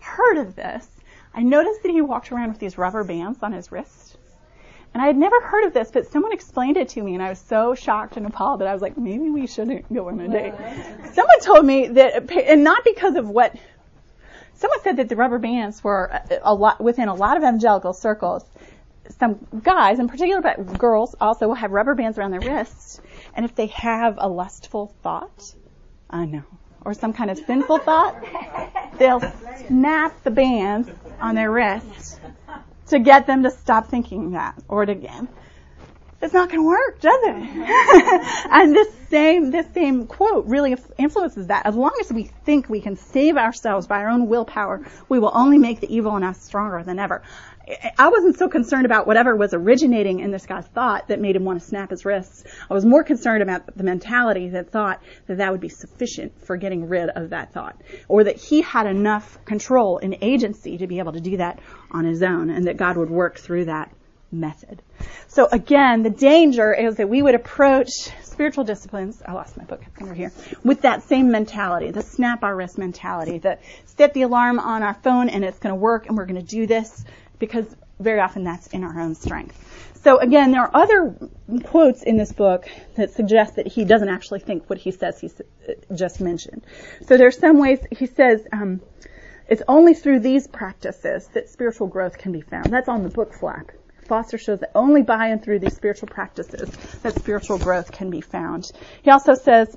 heard 0.00 0.38
of 0.38 0.56
this, 0.56 0.84
I 1.32 1.42
noticed 1.42 1.84
that 1.84 1.92
he 1.92 2.00
walked 2.00 2.32
around 2.32 2.48
with 2.48 2.58
these 2.58 2.76
rubber 2.76 3.04
bands 3.04 3.38
on 3.42 3.52
his 3.52 3.70
wrist. 3.70 4.07
And 4.94 5.02
I 5.02 5.06
had 5.06 5.16
never 5.16 5.40
heard 5.40 5.64
of 5.64 5.74
this, 5.74 5.90
but 5.90 6.06
someone 6.06 6.32
explained 6.32 6.76
it 6.76 6.88
to 6.90 7.02
me, 7.02 7.14
and 7.14 7.22
I 7.22 7.28
was 7.28 7.38
so 7.38 7.74
shocked 7.74 8.16
and 8.16 8.26
appalled 8.26 8.60
that 8.60 8.68
I 8.68 8.72
was 8.72 8.82
like, 8.82 8.96
maybe 8.96 9.30
we 9.30 9.46
shouldn't 9.46 9.92
go 9.92 10.08
on 10.08 10.20
a 10.20 10.28
date. 10.28 10.54
someone 11.12 11.40
told 11.42 11.64
me 11.64 11.88
that, 11.88 12.30
and 12.32 12.64
not 12.64 12.84
because 12.84 13.14
of 13.14 13.28
what, 13.28 13.54
someone 14.54 14.80
said 14.82 14.96
that 14.96 15.08
the 15.08 15.16
rubber 15.16 15.38
bands 15.38 15.84
were 15.84 16.20
a 16.42 16.54
lot, 16.54 16.80
within 16.80 17.08
a 17.08 17.14
lot 17.14 17.36
of 17.36 17.42
evangelical 17.42 17.92
circles, 17.92 18.44
some 19.18 19.46
guys, 19.62 19.98
in 19.98 20.08
particular, 20.08 20.42
but 20.42 20.78
girls 20.78 21.14
also 21.20 21.48
will 21.48 21.54
have 21.54 21.70
rubber 21.70 21.94
bands 21.94 22.18
around 22.18 22.30
their 22.30 22.40
wrists, 22.40 23.00
and 23.34 23.44
if 23.44 23.54
they 23.54 23.66
have 23.68 24.16
a 24.18 24.28
lustful 24.28 24.94
thought, 25.02 25.54
I 26.10 26.24
know, 26.24 26.44
or 26.84 26.94
some 26.94 27.12
kind 27.12 27.30
of 27.30 27.38
sinful 27.38 27.78
thought, 27.78 28.16
they'll 28.98 29.22
snap 29.66 30.24
the 30.24 30.30
bands 30.30 30.88
on 31.20 31.34
their 31.34 31.50
wrists 31.50 32.18
to 32.88 32.98
get 32.98 33.26
them 33.26 33.42
to 33.44 33.50
stop 33.50 33.88
thinking 33.88 34.32
that 34.32 34.54
or 34.68 34.84
to 34.84 34.92
again. 34.92 35.28
It's 36.20 36.34
not 36.34 36.50
going 36.50 36.62
to 36.62 36.66
work, 36.66 37.00
does 37.00 37.20
it? 37.22 37.34
Mm-hmm. 37.36 38.52
and 38.52 38.74
this 38.74 38.88
same 39.08 39.50
this 39.52 39.66
same 39.72 40.06
quote 40.06 40.46
really 40.46 40.76
influences 40.98 41.46
that. 41.46 41.64
As 41.64 41.76
long 41.76 41.92
as 42.00 42.12
we 42.12 42.24
think 42.24 42.68
we 42.68 42.80
can 42.80 42.96
save 42.96 43.36
ourselves 43.36 43.86
by 43.86 44.02
our 44.02 44.08
own 44.08 44.26
willpower, 44.28 44.84
we 45.08 45.20
will 45.20 45.30
only 45.32 45.58
make 45.58 45.80
the 45.80 45.94
evil 45.94 46.16
in 46.16 46.24
us 46.24 46.42
stronger 46.42 46.82
than 46.82 46.98
ever. 46.98 47.22
I 47.98 48.08
wasn't 48.08 48.38
so 48.38 48.48
concerned 48.48 48.86
about 48.86 49.06
whatever 49.06 49.36
was 49.36 49.52
originating 49.52 50.20
in 50.20 50.30
this 50.30 50.46
guy's 50.46 50.66
thought 50.68 51.08
that 51.08 51.20
made 51.20 51.36
him 51.36 51.44
want 51.44 51.60
to 51.60 51.66
snap 51.66 51.90
his 51.90 52.04
wrists. 52.04 52.44
I 52.70 52.74
was 52.74 52.84
more 52.84 53.04
concerned 53.04 53.42
about 53.42 53.76
the 53.76 53.84
mentality 53.84 54.48
that 54.50 54.70
thought 54.70 55.02
that 55.26 55.38
that 55.38 55.52
would 55.52 55.60
be 55.60 55.68
sufficient 55.68 56.40
for 56.46 56.56
getting 56.56 56.88
rid 56.88 57.10
of 57.10 57.30
that 57.30 57.52
thought, 57.52 57.76
or 58.08 58.24
that 58.24 58.36
he 58.36 58.62
had 58.62 58.86
enough 58.86 59.44
control 59.44 59.98
and 59.98 60.16
agency 60.22 60.78
to 60.78 60.86
be 60.86 60.98
able 60.98 61.12
to 61.12 61.20
do 61.20 61.36
that 61.36 61.60
on 61.90 62.04
his 62.04 62.22
own, 62.22 62.50
and 62.50 62.66
that 62.66 62.76
God 62.76 62.96
would 62.96 63.10
work 63.10 63.38
through 63.38 63.66
that 63.66 63.92
method. 64.30 64.82
So 65.26 65.48
again, 65.50 66.02
the 66.02 66.10
danger 66.10 66.72
is 66.72 66.96
that 66.96 67.08
we 67.08 67.22
would 67.22 67.34
approach 67.34 67.90
spiritual 68.22 68.64
disciplines, 68.64 69.22
I 69.26 69.32
lost 69.32 69.56
my 69.56 69.64
book 69.64 69.82
over 70.02 70.14
here, 70.14 70.32
with 70.62 70.82
that 70.82 71.02
same 71.02 71.30
mentality, 71.30 71.90
the 71.90 72.02
snap 72.02 72.44
our 72.44 72.54
wrist 72.54 72.78
mentality, 72.78 73.38
the 73.38 73.58
set 73.86 74.14
the 74.14 74.22
alarm 74.22 74.58
on 74.58 74.82
our 74.82 74.94
phone 74.94 75.28
and 75.28 75.44
it's 75.44 75.58
going 75.58 75.74
to 75.74 75.80
work 75.80 76.06
and 76.06 76.16
we're 76.16 76.26
going 76.26 76.40
to 76.40 76.46
do 76.46 76.66
this 76.66 77.04
because 77.38 77.76
very 78.00 78.20
often 78.20 78.44
that's 78.44 78.68
in 78.68 78.84
our 78.84 79.00
own 79.00 79.14
strength. 79.14 79.56
So 80.02 80.18
again, 80.18 80.52
there 80.52 80.62
are 80.62 80.70
other 80.74 81.14
quotes 81.64 82.02
in 82.02 82.16
this 82.16 82.32
book 82.32 82.68
that 82.96 83.10
suggest 83.10 83.56
that 83.56 83.66
he 83.66 83.84
doesn't 83.84 84.08
actually 84.08 84.40
think 84.40 84.68
what 84.70 84.78
he 84.78 84.92
says 84.92 85.20
he 85.20 85.30
just 85.94 86.20
mentioned. 86.20 86.64
So 87.06 87.16
there 87.16 87.26
are 87.26 87.32
some 87.32 87.58
ways 87.58 87.80
he 87.90 88.06
says 88.06 88.46
um, 88.52 88.80
it's 89.48 89.62
only 89.66 89.94
through 89.94 90.20
these 90.20 90.46
practices 90.46 91.26
that 91.34 91.48
spiritual 91.48 91.88
growth 91.88 92.16
can 92.16 92.32
be 92.32 92.40
found. 92.40 92.66
That's 92.66 92.88
on 92.88 93.02
the 93.02 93.08
book 93.08 93.34
flap. 93.34 93.72
Foster 94.06 94.38
shows 94.38 94.60
that 94.60 94.70
only 94.74 95.02
by 95.02 95.28
and 95.28 95.42
through 95.42 95.58
these 95.58 95.74
spiritual 95.74 96.08
practices 96.08 96.70
that 97.02 97.14
spiritual 97.14 97.58
growth 97.58 97.92
can 97.92 98.08
be 98.08 98.20
found. 98.20 98.70
He 99.02 99.10
also 99.10 99.34
says 99.34 99.76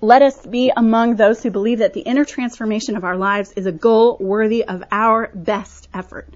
let 0.00 0.22
us 0.22 0.46
be 0.46 0.72
among 0.74 1.16
those 1.16 1.42
who 1.42 1.50
believe 1.50 1.80
that 1.80 1.92
the 1.92 2.00
inner 2.00 2.24
transformation 2.24 2.96
of 2.96 3.04
our 3.04 3.16
lives 3.16 3.52
is 3.52 3.66
a 3.66 3.72
goal 3.72 4.16
worthy 4.18 4.64
of 4.64 4.82
our 4.90 5.30
best 5.34 5.88
effort 5.92 6.28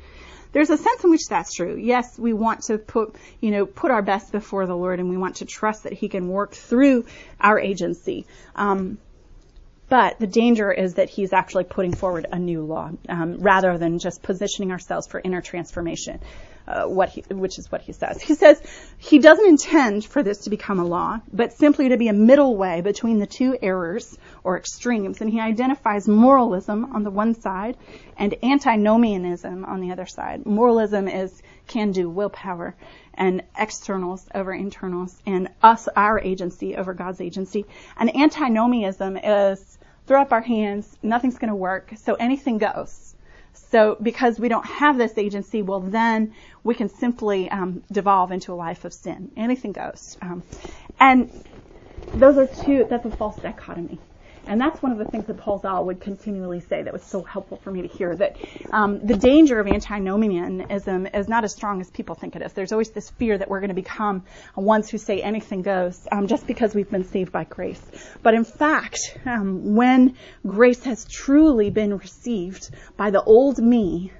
there's 0.52 0.70
a 0.70 0.76
sense 0.76 1.04
in 1.04 1.11
which 1.11 1.26
that's 1.28 1.54
true. 1.54 1.76
Yes, 1.76 2.18
we 2.18 2.32
want 2.32 2.62
to 2.64 2.78
put, 2.78 3.16
you 3.40 3.50
know, 3.50 3.66
put 3.66 3.90
our 3.90 4.02
best 4.02 4.32
before 4.32 4.66
the 4.66 4.76
Lord 4.76 5.00
and 5.00 5.08
we 5.08 5.16
want 5.16 5.37
to 5.37 5.44
trust 5.44 5.84
that 5.84 5.92
He 5.92 6.08
can 6.08 6.28
work 6.28 6.52
through 6.52 7.06
our 7.40 7.58
agency. 7.58 8.26
Um, 8.54 8.98
but 9.88 10.18
the 10.18 10.26
danger 10.26 10.70
is 10.70 10.94
that 10.94 11.08
he's 11.08 11.32
actually 11.32 11.64
putting 11.64 11.94
forward 11.94 12.26
a 12.30 12.38
new 12.38 12.62
law 12.62 12.90
um, 13.08 13.38
rather 13.38 13.78
than 13.78 13.98
just 13.98 14.22
positioning 14.22 14.70
ourselves 14.70 15.06
for 15.06 15.20
inner 15.22 15.40
transformation. 15.40 16.20
Uh, 16.68 16.85
what 16.85 17.09
he, 17.09 17.22
which 17.31 17.59
is 17.59 17.72
what 17.72 17.81
he 17.81 17.92
says. 17.92 18.20
He 18.20 18.35
says 18.35 18.61
he 18.98 19.18
doesn't 19.18 19.48
intend 19.48 20.04
for 20.04 20.22
this 20.22 20.40
to 20.40 20.50
become 20.50 20.78
a 20.78 20.85
law, 20.85 21.20
but 21.33 21.54
simply 21.54 21.88
to 21.88 21.96
be 21.96 22.09
a 22.09 22.12
middle 22.12 22.57
way 22.57 22.83
between 22.83 23.18
the 23.18 23.26
two 23.26 23.57
errors 23.62 24.16
or 24.44 24.59
extremes. 24.59 25.22
And 25.22 25.31
he 25.31 25.40
identifies 25.40 26.07
moralism 26.07 26.94
on 26.94 27.04
the 27.04 27.11
one 27.11 27.35
side 27.40 27.78
and 28.18 28.35
antinomianism 28.42 29.64
on 29.64 29.81
the 29.81 29.92
other 29.92 30.07
side. 30.07 30.44
Moralism 30.44 31.09
is 31.09 31.42
can-do 31.66 32.11
willpower 32.11 32.76
and 33.14 33.42
externals 33.59 34.26
over 34.35 34.52
internals 34.52 35.20
and 35.24 35.48
us, 35.62 35.88
our 35.96 36.20
agency 36.20 36.76
over 36.76 36.92
God's 36.92 37.22
agency. 37.22 37.64
And 37.98 38.14
antinomianism 38.14 39.16
is 39.16 39.78
throw 40.07 40.20
up 40.20 40.33
our 40.33 40.42
hands, 40.42 40.98
nothing's 41.02 41.38
going 41.38 41.50
to 41.50 41.57
work, 41.57 41.92
so 41.96 42.14
anything 42.14 42.59
goes. 42.59 43.14
So 43.52 43.96
because 44.02 44.40
we 44.40 44.48
don't 44.48 44.66
have 44.66 44.98
this 44.98 45.18
agency, 45.18 45.62
well 45.62 45.80
then 45.80 46.34
we 46.64 46.74
can 46.74 46.88
simply 46.88 47.50
um, 47.50 47.82
devolve 47.92 48.32
into 48.32 48.52
a 48.52 48.56
life 48.56 48.84
of 48.84 48.92
sin. 48.92 49.30
Anything 49.37 49.72
goes. 49.72 50.16
Um, 50.22 50.42
and 51.00 51.30
those 52.14 52.38
are 52.38 52.46
two, 52.46 52.87
that's 52.88 53.06
a 53.06 53.11
false 53.12 53.38
dichotomy. 53.40 54.00
And 54.48 54.58
that's 54.58 54.82
one 54.82 54.92
of 54.92 54.98
the 54.98 55.04
things 55.04 55.26
that 55.26 55.37
Paul 55.37 55.58
Zahl 55.58 55.84
would 55.84 56.00
continually 56.00 56.61
say 56.61 56.82
that 56.82 56.92
was 56.92 57.02
so 57.02 57.22
helpful 57.22 57.58
for 57.58 57.70
me 57.70 57.82
to 57.82 57.88
hear 57.88 58.16
that 58.16 58.37
um, 58.72 58.98
the 59.06 59.14
danger 59.14 59.61
of 59.61 59.66
antinomianism 59.66 61.06
is 61.12 61.28
not 61.28 61.44
as 61.44 61.52
strong 61.52 61.82
as 61.82 61.90
people 61.90 62.14
think 62.14 62.34
it 62.34 62.40
is. 62.40 62.54
There's 62.54 62.72
always 62.72 62.90
this 62.90 63.11
fear 63.11 63.37
that 63.37 63.50
we're 63.50 63.61
going 63.61 63.68
to 63.68 63.74
become 63.74 64.24
ones 64.56 64.88
who 64.88 64.96
say 64.96 65.20
anything 65.20 65.61
goes 65.61 66.08
um, 66.11 66.28
just 66.28 66.46
because 66.46 66.74
we've 66.74 66.90
been 66.90 67.04
saved 67.04 67.30
by 67.30 67.44
grace. 67.44 67.82
But 68.22 68.32
in 68.32 68.44
fact, 68.44 69.18
um, 69.26 69.74
when 69.74 70.16
grace 70.46 70.82
has 70.84 71.04
truly 71.04 71.68
been 71.68 71.98
received 71.98 72.70
by 72.96 73.11
the 73.11 73.22
old 73.22 73.58
me, 73.58 74.12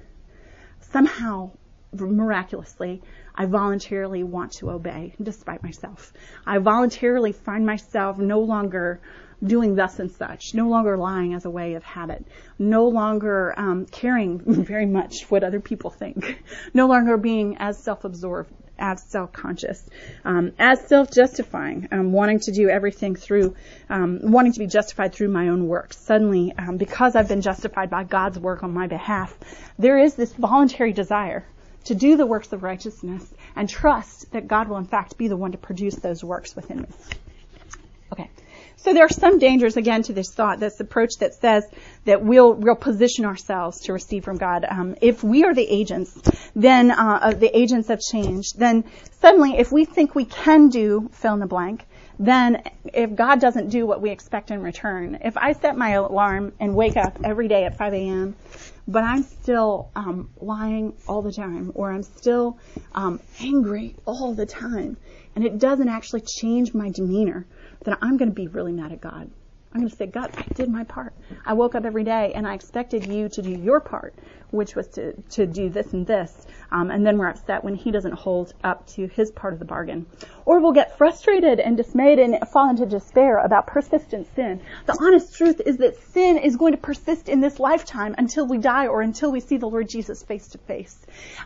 somehow 0.91 1.51
miraculously, 1.91 3.01
I 3.33 3.45
voluntarily 3.45 4.23
want 4.23 4.51
to 4.53 4.69
obey 4.69 5.15
despite 5.19 5.63
myself. 5.63 6.13
I 6.45 6.59
voluntarily 6.59 7.31
find 7.31 7.65
myself 7.65 8.19
no 8.19 8.41
longer 8.41 9.01
doing 9.43 9.75
thus 9.75 9.99
and 9.99 10.11
such, 10.11 10.53
no 10.53 10.67
longer 10.67 10.97
lying 10.97 11.33
as 11.33 11.45
a 11.45 11.49
way 11.49 11.75
of 11.75 11.83
habit, 11.83 12.25
no 12.57 12.87
longer 12.87 13.53
um, 13.57 13.85
caring 13.85 14.39
very 14.63 14.85
much 14.85 15.23
what 15.29 15.43
other 15.43 15.59
people 15.59 15.89
think, 15.89 16.43
no 16.73 16.87
longer 16.87 17.17
being 17.17 17.57
as 17.57 17.77
self-absorbed, 17.77 18.51
as 18.77 19.03
self-conscious, 19.03 19.89
um, 20.25 20.51
as 20.57 20.79
self-justifying, 20.87 21.87
um, 21.91 22.11
wanting 22.11 22.39
to 22.39 22.51
do 22.51 22.69
everything 22.69 23.15
through, 23.15 23.55
um, 23.89 24.19
wanting 24.23 24.53
to 24.53 24.59
be 24.59 24.67
justified 24.67 25.13
through 25.13 25.27
my 25.27 25.49
own 25.49 25.67
works. 25.67 25.97
Suddenly, 25.97 26.53
um, 26.57 26.77
because 26.77 27.15
I've 27.15 27.27
been 27.27 27.41
justified 27.41 27.89
by 27.89 28.03
God's 28.03 28.39
work 28.39 28.63
on 28.63 28.73
my 28.73 28.87
behalf, 28.87 29.37
there 29.77 29.99
is 29.99 30.15
this 30.15 30.33
voluntary 30.33 30.93
desire 30.93 31.45
to 31.85 31.95
do 31.95 32.17
the 32.17 32.25
works 32.25 32.51
of 32.53 32.63
righteousness 32.63 33.25
and 33.55 33.67
trust 33.67 34.31
that 34.31 34.47
God 34.47 34.67
will 34.67 34.77
in 34.77 34.85
fact 34.85 35.17
be 35.17 35.27
the 35.27 35.37
one 35.37 35.51
to 35.51 35.57
produce 35.57 35.95
those 35.95 36.23
works 36.23 36.55
within 36.55 36.81
me. 36.81 36.87
Okay. 38.11 38.29
So 38.81 38.93
there 38.93 39.03
are 39.03 39.09
some 39.09 39.39
dangers 39.39 39.75
again 39.75 40.03
to 40.03 40.13
this 40.13 40.33
thought, 40.33 40.59
this 40.59 40.79
approach 40.79 41.11
that 41.19 41.33
says 41.33 41.65
that 42.05 42.23
we'll 42.23 42.53
we'll 42.53 42.75
position 42.75 43.25
ourselves 43.25 43.81
to 43.81 43.93
receive 43.93 44.23
from 44.23 44.37
God. 44.37 44.65
Um, 44.67 44.95
if 45.01 45.21
we 45.21 45.43
are 45.43 45.53
the 45.53 45.67
agents, 45.67 46.17
then 46.55 46.89
uh, 46.91 47.33
the 47.37 47.55
agents 47.55 47.89
of 47.89 47.99
change, 47.99 48.53
then 48.53 48.85
suddenly 49.19 49.57
if 49.57 49.71
we 49.71 49.83
think 49.83 50.15
we 50.15 50.25
can 50.25 50.69
do 50.69 51.09
fill 51.11 51.33
in 51.33 51.39
the 51.41 51.45
blank, 51.45 51.85
then 52.19 52.63
if 52.85 53.15
God 53.15 53.39
doesn't 53.39 53.69
do 53.69 53.85
what 53.85 54.01
we 54.01 54.11
expect 54.11 54.51
in 54.51 54.61
return, 54.61 55.19
if 55.23 55.37
I 55.37 55.53
set 55.53 55.77
my 55.77 55.91
alarm 55.91 56.53
and 56.59 56.75
wake 56.75 56.97
up 56.97 57.19
every 57.23 57.47
day 57.47 57.65
at 57.65 57.77
5 57.77 57.93
a.m., 57.93 58.35
but 58.87 59.03
I'm 59.03 59.23
still 59.23 59.89
um, 59.95 60.29
lying 60.41 60.93
all 61.07 61.21
the 61.21 61.31
time, 61.31 61.71
or 61.75 61.91
I'm 61.91 62.03
still 62.03 62.57
um, 62.93 63.19
angry 63.39 63.95
all 64.05 64.33
the 64.33 64.45
time, 64.45 64.97
and 65.35 65.45
it 65.45 65.59
doesn't 65.59 65.87
actually 65.87 66.21
change 66.21 66.73
my 66.73 66.89
demeanor, 66.89 67.45
then 67.83 67.97
I'm 68.01 68.17
going 68.17 68.29
to 68.29 68.35
be 68.35 68.47
really 68.47 68.71
mad 68.71 68.91
at 68.91 69.01
God. 69.01 69.29
I'm 69.73 69.81
going 69.81 69.89
to 69.89 69.95
say, 69.95 70.07
God, 70.07 70.31
I 70.35 70.45
did 70.55 70.69
my 70.69 70.83
part. 70.83 71.13
I 71.45 71.53
woke 71.53 71.75
up 71.75 71.85
every 71.85 72.03
day 72.03 72.33
and 72.33 72.47
I 72.47 72.55
expected 72.55 73.05
you 73.05 73.29
to 73.29 73.41
do 73.41 73.51
your 73.51 73.79
part, 73.79 74.15
which 74.51 74.75
was 74.75 74.87
to, 74.89 75.13
to 75.31 75.45
do 75.45 75.69
this 75.69 75.93
and 75.93 76.07
this. 76.07 76.47
Um, 76.71 76.91
and 76.91 77.05
then 77.05 77.17
we're 77.17 77.29
upset 77.29 77.63
when 77.63 77.75
he 77.75 77.91
doesn't 77.91 78.13
hold 78.13 78.53
up 78.63 78.87
to 78.87 79.07
his 79.07 79.31
part 79.31 79.53
of 79.53 79.59
the 79.59 79.65
bargain. 79.65 80.05
Or 80.45 80.59
we'll 80.59 80.71
get 80.71 80.97
frustrated 80.97 81.59
and 81.59 81.77
dismayed 81.77 82.19
and 82.19 82.37
fall 82.51 82.69
into 82.69 82.85
despair 82.85 83.37
about 83.37 83.67
persistent 83.67 84.27
sin. 84.35 84.61
The 84.85 84.97
honest 84.99 85.35
truth 85.35 85.61
is 85.65 85.77
that 85.77 85.95
sin 86.11 86.37
is 86.37 86.55
going 86.55 86.73
to 86.73 86.77
persist 86.77 87.29
in 87.29 87.39
this 87.39 87.59
lifetime 87.59 88.15
until 88.17 88.47
we 88.47 88.57
die 88.57 88.87
or 88.87 89.01
until 89.01 89.31
we 89.31 89.39
see 89.39 89.57
the 89.57 89.67
Lord 89.67 89.87
Jesus 89.89 90.23
face 90.23 90.47
to 90.49 90.57
face. 90.57 90.97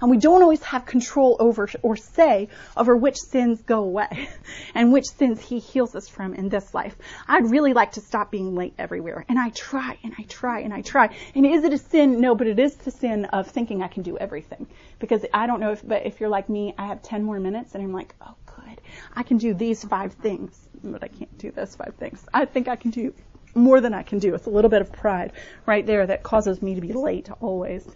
And 0.02 0.10
we 0.10 0.18
don't 0.18 0.42
always 0.42 0.64
have 0.64 0.86
control 0.86 1.38
over 1.40 1.70
or 1.82 1.96
say 1.96 2.50
over 2.78 2.96
which 2.96 3.18
sins 3.18 3.62
go 3.62 3.84
away 3.84 4.30
and 4.76 4.92
which 4.92 5.08
sins 5.08 5.42
he 5.42 5.60
heals 5.60 5.96
us 5.96 6.08
from 6.08 6.34
in 6.34 6.50
this 6.50 6.74
life. 6.74 6.96
I'd 7.28 7.50
really 7.50 7.74
like 7.74 7.94
to 7.94 8.02
stop 8.02 8.32
being 8.32 8.56
late 8.56 8.74
everywhere. 8.78 9.26
And 9.28 9.38
I 9.38 9.50
try 9.50 9.98
and 10.04 10.14
I 10.18 10.24
try 10.24 10.62
and 10.62 10.74
I 10.74 10.82
try. 10.82 11.16
And 11.36 11.46
is 11.46 11.64
it 11.64 11.74
a 11.74 11.78
sin? 11.78 12.22
No, 12.22 12.36
but 12.36 12.48
it 12.48 12.60
is 12.60 12.76
the 12.76 12.92
sin 12.92 13.26
of 13.26 13.48
thinking 13.48 13.84
I 13.84 13.88
can 13.88 14.04
do 14.04 14.18
everything. 14.18 14.68
Because 15.00 15.13
I 15.34 15.48
don't 15.48 15.60
know 15.60 15.72
if, 15.72 15.88
but 15.88 16.06
if 16.06 16.20
you're 16.20 16.30
like 16.30 16.50
me, 16.50 16.74
I 16.78 16.88
have 16.88 17.02
10 17.02 17.24
more 17.24 17.40
minutes 17.40 17.76
and 17.76 17.84
I'm 17.84 17.94
like, 17.94 18.16
oh 18.22 18.36
good, 18.46 18.82
I 19.16 19.24
can 19.24 19.38
do 19.38 19.54
these 19.54 19.84
five 19.84 20.14
things, 20.14 20.70
but 20.84 21.04
I 21.04 21.08
can't 21.08 21.38
do 21.38 21.52
those 21.52 21.76
five 21.76 21.96
things. 21.98 22.26
I 22.34 22.46
think 22.46 22.68
I 22.68 22.76
can 22.76 22.92
do 22.92 23.14
more 23.56 23.82
than 23.82 23.94
I 23.94 24.04
can 24.04 24.20
do. 24.20 24.34
It's 24.34 24.48
a 24.48 24.50
little 24.50 24.70
bit 24.70 24.82
of 24.82 24.92
pride 24.92 25.32
right 25.66 25.86
there 25.86 26.06
that 26.08 26.24
causes 26.24 26.62
me 26.62 26.76
to 26.76 26.82
be 26.82 26.94
late 26.94 27.30
always. 27.40 27.88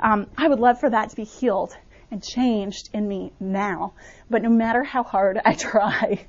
Um, 0.00 0.26
I 0.36 0.48
would 0.48 0.58
love 0.60 0.80
for 0.80 0.90
that 0.90 1.10
to 1.10 1.16
be 1.16 1.24
healed 1.24 1.76
and 2.12 2.22
changed 2.22 2.90
in 2.92 3.08
me 3.08 3.32
now. 3.40 3.94
But 4.30 4.42
no 4.42 4.50
matter 4.50 4.84
how 4.84 5.02
hard 5.02 5.40
I 5.44 5.54
try, 5.54 6.26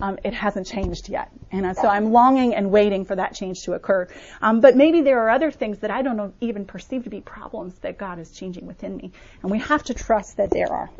um, 0.00 0.18
it 0.24 0.34
hasn't 0.34 0.66
changed 0.66 1.08
yet. 1.08 1.30
And 1.52 1.66
uh, 1.66 1.74
so 1.74 1.86
I'm 1.86 2.10
longing 2.10 2.54
and 2.54 2.70
waiting 2.70 3.04
for 3.04 3.14
that 3.14 3.34
change 3.34 3.62
to 3.64 3.74
occur. 3.74 4.08
Um, 4.40 4.60
but 4.60 4.76
maybe 4.76 5.02
there 5.02 5.20
are 5.20 5.30
other 5.30 5.50
things 5.50 5.78
that 5.80 5.90
I 5.90 6.02
don't 6.02 6.34
even 6.40 6.64
perceive 6.64 7.04
to 7.04 7.10
be 7.10 7.20
problems 7.20 7.74
that 7.80 7.98
God 7.98 8.18
is 8.18 8.32
changing 8.32 8.66
within 8.66 8.96
me. 8.96 9.12
And 9.42 9.50
we 9.50 9.58
have 9.58 9.84
to 9.84 9.94
trust 9.94 10.38
that 10.38 10.50
there 10.50 10.72
are. 10.72 10.90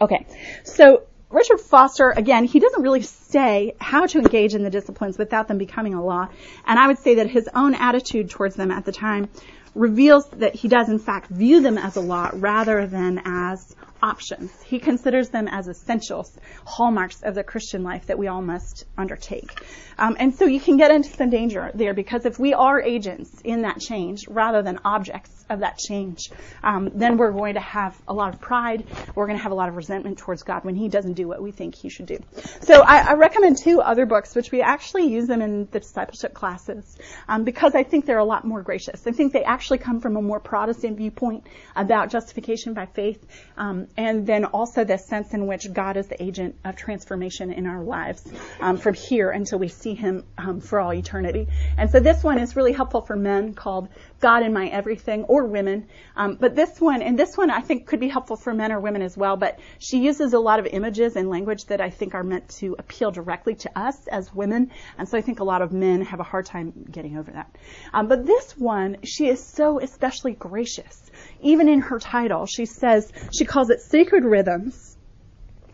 Okay. 0.00 0.26
So 0.64 1.04
Richard 1.30 1.60
Foster, 1.60 2.10
again, 2.10 2.42
he 2.44 2.58
doesn't 2.58 2.82
really 2.82 3.02
say 3.02 3.76
how 3.80 4.06
to 4.06 4.18
engage 4.18 4.54
in 4.54 4.64
the 4.64 4.70
disciplines 4.70 5.16
without 5.16 5.46
them 5.46 5.58
becoming 5.58 5.94
a 5.94 6.04
law. 6.04 6.28
And 6.66 6.78
I 6.78 6.88
would 6.88 6.98
say 6.98 7.16
that 7.16 7.30
his 7.30 7.48
own 7.54 7.76
attitude 7.76 8.30
towards 8.30 8.56
them 8.56 8.72
at 8.72 8.84
the 8.84 8.90
time 8.90 9.28
reveals 9.74 10.28
that 10.30 10.54
he 10.54 10.68
does 10.68 10.88
in 10.88 10.98
fact 10.98 11.28
view 11.30 11.60
them 11.60 11.78
as 11.78 11.96
a 11.96 12.00
law 12.00 12.30
rather 12.34 12.86
than 12.86 13.20
as 13.24 13.74
options. 14.02 14.50
He 14.62 14.78
considers 14.78 15.28
them 15.28 15.48
as 15.48 15.68
essentials, 15.68 16.36
hallmarks 16.64 17.22
of 17.22 17.34
the 17.34 17.44
Christian 17.44 17.82
life 17.82 18.06
that 18.06 18.18
we 18.18 18.28
all 18.28 18.42
must 18.42 18.84
undertake. 18.96 19.52
Um, 19.98 20.16
and 20.18 20.34
so 20.34 20.46
you 20.46 20.60
can 20.60 20.78
get 20.78 20.90
into 20.90 21.10
some 21.10 21.28
danger 21.28 21.70
there 21.74 21.92
because 21.92 22.24
if 22.24 22.38
we 22.38 22.54
are 22.54 22.80
agents 22.80 23.40
in 23.44 23.62
that 23.62 23.80
change 23.80 24.26
rather 24.28 24.62
than 24.62 24.78
objects 24.84 25.44
of 25.50 25.60
that 25.60 25.76
change, 25.78 26.30
um, 26.62 26.90
then 26.94 27.18
we're 27.18 27.32
going 27.32 27.54
to 27.54 27.60
have 27.60 28.00
a 28.08 28.14
lot 28.14 28.32
of 28.32 28.40
pride. 28.40 28.86
We're 29.14 29.26
going 29.26 29.36
to 29.36 29.42
have 29.42 29.52
a 29.52 29.54
lot 29.54 29.68
of 29.68 29.76
resentment 29.76 30.16
towards 30.16 30.42
God 30.42 30.64
when 30.64 30.74
He 30.74 30.88
doesn't 30.88 31.14
do 31.14 31.28
what 31.28 31.42
we 31.42 31.50
think 31.50 31.74
He 31.74 31.90
should 31.90 32.06
do. 32.06 32.18
So 32.62 32.80
I, 32.80 33.10
I 33.10 33.12
recommend 33.14 33.58
two 33.58 33.80
other 33.80 34.06
books, 34.06 34.34
which 34.34 34.50
we 34.50 34.62
actually 34.62 35.08
use 35.08 35.26
them 35.26 35.42
in 35.42 35.68
the 35.70 35.80
discipleship 35.80 36.32
classes 36.32 36.96
um, 37.28 37.44
because 37.44 37.74
I 37.74 37.82
think 37.82 38.06
they're 38.06 38.18
a 38.18 38.24
lot 38.24 38.44
more 38.44 38.62
gracious. 38.62 39.06
I 39.06 39.10
think 39.10 39.32
they 39.32 39.44
actually 39.44 39.59
come 39.78 40.00
from 40.00 40.16
a 40.16 40.22
more 40.22 40.40
Protestant 40.40 40.96
viewpoint 40.96 41.46
about 41.76 42.10
justification 42.10 42.74
by 42.74 42.86
faith. 42.86 43.24
Um, 43.56 43.86
and 43.96 44.26
then 44.26 44.44
also 44.44 44.84
the 44.84 44.98
sense 44.98 45.34
in 45.34 45.46
which 45.46 45.72
God 45.72 45.96
is 45.96 46.08
the 46.08 46.22
agent 46.22 46.56
of 46.64 46.76
transformation 46.76 47.52
in 47.52 47.66
our 47.66 47.82
lives 47.82 48.26
um, 48.60 48.76
from 48.76 48.94
here 48.94 49.30
until 49.30 49.58
we 49.58 49.68
see 49.68 49.94
Him 49.94 50.24
um, 50.38 50.60
for 50.60 50.80
all 50.80 50.92
eternity. 50.92 51.46
And 51.76 51.90
so 51.90 52.00
this 52.00 52.22
one 52.22 52.38
is 52.38 52.56
really 52.56 52.72
helpful 52.72 53.02
for 53.02 53.16
men 53.16 53.54
called 53.54 53.88
God 54.20 54.42
in 54.42 54.52
My 54.52 54.68
Everything 54.68 55.24
or 55.24 55.46
women. 55.46 55.86
Um, 56.16 56.36
but 56.38 56.54
this 56.54 56.80
one, 56.80 57.02
and 57.02 57.18
this 57.18 57.36
one 57.36 57.50
I 57.50 57.60
think 57.60 57.86
could 57.86 58.00
be 58.00 58.08
helpful 58.08 58.36
for 58.36 58.54
men 58.54 58.72
or 58.72 58.80
women 58.80 59.02
as 59.02 59.16
well, 59.16 59.36
but 59.36 59.58
she 59.78 59.98
uses 59.98 60.32
a 60.32 60.38
lot 60.38 60.58
of 60.60 60.66
images 60.66 61.16
and 61.16 61.28
language 61.28 61.64
that 61.66 61.80
I 61.80 61.90
think 61.90 62.14
are 62.14 62.24
meant 62.24 62.48
to 62.60 62.76
appeal 62.78 63.10
directly 63.10 63.54
to 63.56 63.78
us 63.78 64.06
as 64.08 64.32
women. 64.34 64.70
And 64.98 65.08
so 65.08 65.18
I 65.18 65.20
think 65.20 65.40
a 65.40 65.44
lot 65.44 65.62
of 65.62 65.72
men 65.72 66.02
have 66.02 66.20
a 66.20 66.24
hard 66.24 66.46
time 66.46 66.72
getting 66.90 67.16
over 67.16 67.30
that. 67.32 67.56
Um, 67.92 68.08
but 68.08 68.26
this 68.26 68.52
one, 68.52 68.98
she 69.04 69.28
is 69.28 69.44
so 69.44 69.80
especially 69.80 70.32
gracious 70.32 71.10
even 71.42 71.68
in 71.68 71.80
her 71.80 71.98
title, 71.98 72.46
she 72.46 72.66
says, 72.66 73.12
she 73.32 73.44
calls 73.44 73.70
it 73.70 73.80
sacred 73.80 74.24
rhythms, 74.24 74.96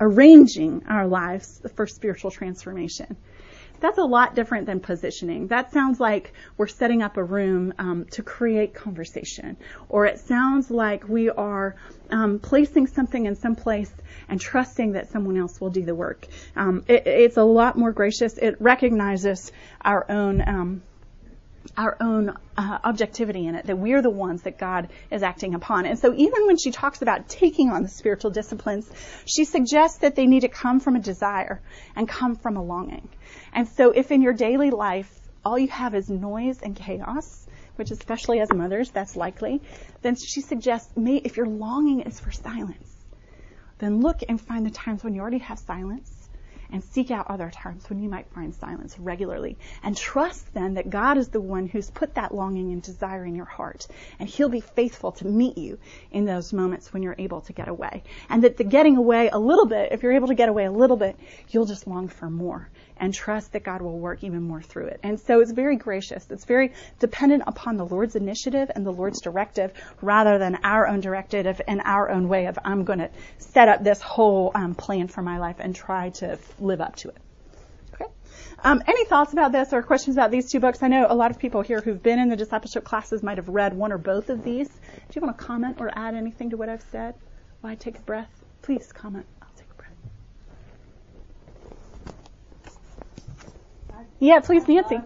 arranging 0.00 0.84
our 0.88 1.06
lives 1.06 1.60
for 1.74 1.86
spiritual 1.86 2.30
transformation. 2.30 3.16
That's 3.80 3.98
a 3.98 4.04
lot 4.04 4.34
different 4.34 4.66
than 4.66 4.80
positioning. 4.80 5.48
That 5.48 5.72
sounds 5.72 6.00
like 6.00 6.32
we're 6.56 6.66
setting 6.66 7.02
up 7.02 7.16
a 7.16 7.24
room 7.24 7.74
um, 7.78 8.06
to 8.12 8.22
create 8.22 8.74
conversation, 8.74 9.56
or 9.88 10.06
it 10.06 10.18
sounds 10.18 10.70
like 10.70 11.08
we 11.08 11.30
are 11.30 11.76
um, 12.10 12.38
placing 12.38 12.86
something 12.86 13.26
in 13.26 13.34
some 13.34 13.54
place 13.54 13.92
and 14.28 14.40
trusting 14.40 14.92
that 14.92 15.10
someone 15.10 15.36
else 15.36 15.60
will 15.60 15.70
do 15.70 15.84
the 15.84 15.94
work. 15.94 16.26
Um, 16.56 16.84
it, 16.88 17.06
it's 17.06 17.36
a 17.36 17.44
lot 17.44 17.76
more 17.76 17.92
gracious. 17.92 18.38
It 18.38 18.56
recognizes 18.60 19.52
our 19.82 20.10
own 20.10 20.42
um, 20.46 20.82
our 21.76 21.96
own 22.00 22.30
uh, 22.56 22.78
objectivity 22.84 23.46
in 23.46 23.54
it, 23.54 23.66
that 23.66 23.78
we're 23.78 24.02
the 24.02 24.10
ones 24.10 24.42
that 24.42 24.58
God 24.58 24.88
is 25.10 25.22
acting 25.22 25.54
upon. 25.54 25.86
And 25.86 25.98
so 25.98 26.12
even 26.14 26.46
when 26.46 26.58
she 26.58 26.70
talks 26.70 27.02
about 27.02 27.28
taking 27.28 27.70
on 27.70 27.82
the 27.82 27.88
spiritual 27.88 28.30
disciplines, 28.30 28.90
she 29.26 29.44
suggests 29.44 29.98
that 29.98 30.16
they 30.16 30.26
need 30.26 30.40
to 30.40 30.48
come 30.48 30.80
from 30.80 30.96
a 30.96 31.00
desire 31.00 31.60
and 31.94 32.08
come 32.08 32.36
from 32.36 32.56
a 32.56 32.62
longing. 32.62 33.08
And 33.52 33.68
so 33.68 33.90
if 33.90 34.10
in 34.10 34.22
your 34.22 34.32
daily 34.32 34.70
life 34.70 35.12
all 35.44 35.58
you 35.58 35.68
have 35.68 35.94
is 35.94 36.10
noise 36.10 36.60
and 36.62 36.74
chaos, 36.74 37.46
which 37.76 37.90
especially 37.90 38.40
as 38.40 38.52
mothers, 38.52 38.90
that's 38.90 39.16
likely, 39.16 39.62
then 40.02 40.16
she 40.16 40.40
suggests 40.40 40.90
if 40.96 41.36
your 41.36 41.46
longing 41.46 42.00
is 42.00 42.18
for 42.18 42.32
silence, 42.32 42.96
then 43.78 44.00
look 44.00 44.20
and 44.28 44.40
find 44.40 44.66
the 44.66 44.70
times 44.70 45.04
when 45.04 45.14
you 45.14 45.20
already 45.20 45.38
have 45.38 45.58
silence 45.58 46.15
and 46.76 46.84
seek 46.84 47.10
out 47.10 47.30
other 47.30 47.50
times 47.50 47.88
when 47.88 48.02
you 48.02 48.08
might 48.10 48.28
find 48.34 48.54
silence 48.54 48.98
regularly. 48.98 49.56
And 49.82 49.96
trust 49.96 50.52
then 50.52 50.74
that 50.74 50.90
God 50.90 51.16
is 51.16 51.28
the 51.28 51.40
one 51.40 51.66
who's 51.66 51.88
put 51.88 52.16
that 52.16 52.34
longing 52.34 52.70
and 52.70 52.82
desire 52.82 53.24
in 53.24 53.34
your 53.34 53.46
heart. 53.46 53.86
And 54.18 54.28
He'll 54.28 54.50
be 54.50 54.60
faithful 54.60 55.12
to 55.12 55.26
meet 55.26 55.56
you 55.56 55.78
in 56.12 56.26
those 56.26 56.52
moments 56.52 56.92
when 56.92 57.02
you're 57.02 57.16
able 57.18 57.40
to 57.40 57.54
get 57.54 57.68
away. 57.68 58.02
And 58.28 58.44
that 58.44 58.58
the 58.58 58.64
getting 58.64 58.98
away 58.98 59.30
a 59.30 59.38
little 59.38 59.64
bit, 59.64 59.92
if 59.92 60.02
you're 60.02 60.12
able 60.12 60.28
to 60.28 60.34
get 60.34 60.50
away 60.50 60.66
a 60.66 60.70
little 60.70 60.98
bit, 60.98 61.18
you'll 61.48 61.64
just 61.64 61.86
long 61.86 62.08
for 62.08 62.28
more 62.28 62.68
and 62.98 63.12
trust 63.12 63.52
that 63.52 63.62
God 63.64 63.82
will 63.82 63.98
work 63.98 64.24
even 64.24 64.42
more 64.42 64.62
through 64.62 64.86
it. 64.86 65.00
And 65.02 65.20
so 65.20 65.40
it's 65.40 65.52
very 65.52 65.76
gracious. 65.76 66.26
It's 66.30 66.44
very 66.44 66.72
dependent 66.98 67.44
upon 67.46 67.76
the 67.76 67.84
Lord's 67.84 68.16
initiative 68.16 68.70
and 68.74 68.86
the 68.86 68.92
Lord's 68.92 69.20
directive 69.20 69.72
rather 70.00 70.38
than 70.38 70.58
our 70.64 70.86
own 70.86 71.00
directive 71.00 71.60
and 71.66 71.82
our 71.84 72.10
own 72.10 72.28
way 72.28 72.46
of, 72.46 72.58
I'm 72.64 72.84
going 72.84 73.00
to 73.00 73.10
set 73.38 73.68
up 73.68 73.84
this 73.84 74.00
whole 74.00 74.52
um, 74.54 74.74
plan 74.74 75.08
for 75.08 75.22
my 75.22 75.38
life 75.38 75.56
and 75.58 75.74
try 75.74 76.10
to 76.10 76.38
live 76.58 76.80
up 76.80 76.96
to 76.96 77.08
it. 77.08 77.16
Okay. 77.94 78.10
Um, 78.62 78.82
any 78.86 79.04
thoughts 79.04 79.32
about 79.32 79.52
this 79.52 79.72
or 79.72 79.82
questions 79.82 80.16
about 80.16 80.30
these 80.30 80.50
two 80.50 80.60
books? 80.60 80.82
I 80.82 80.88
know 80.88 81.06
a 81.08 81.14
lot 81.14 81.30
of 81.30 81.38
people 81.38 81.62
here 81.62 81.80
who've 81.80 82.02
been 82.02 82.18
in 82.18 82.28
the 82.28 82.36
discipleship 82.36 82.84
classes 82.84 83.22
might 83.22 83.38
have 83.38 83.48
read 83.48 83.74
one 83.74 83.92
or 83.92 83.98
both 83.98 84.30
of 84.30 84.42
these. 84.44 84.68
Do 84.68 85.14
you 85.14 85.20
want 85.20 85.38
to 85.38 85.44
comment 85.44 85.76
or 85.80 85.90
add 85.94 86.14
anything 86.14 86.50
to 86.50 86.56
what 86.56 86.68
I've 86.68 86.84
said 86.90 87.14
I 87.66 87.74
take 87.74 87.98
a 87.98 88.02
breath? 88.02 88.30
Please 88.62 88.92
comment. 88.92 89.26
Yeah, 94.18 94.40
please, 94.40 94.66
Nancy. 94.66 94.98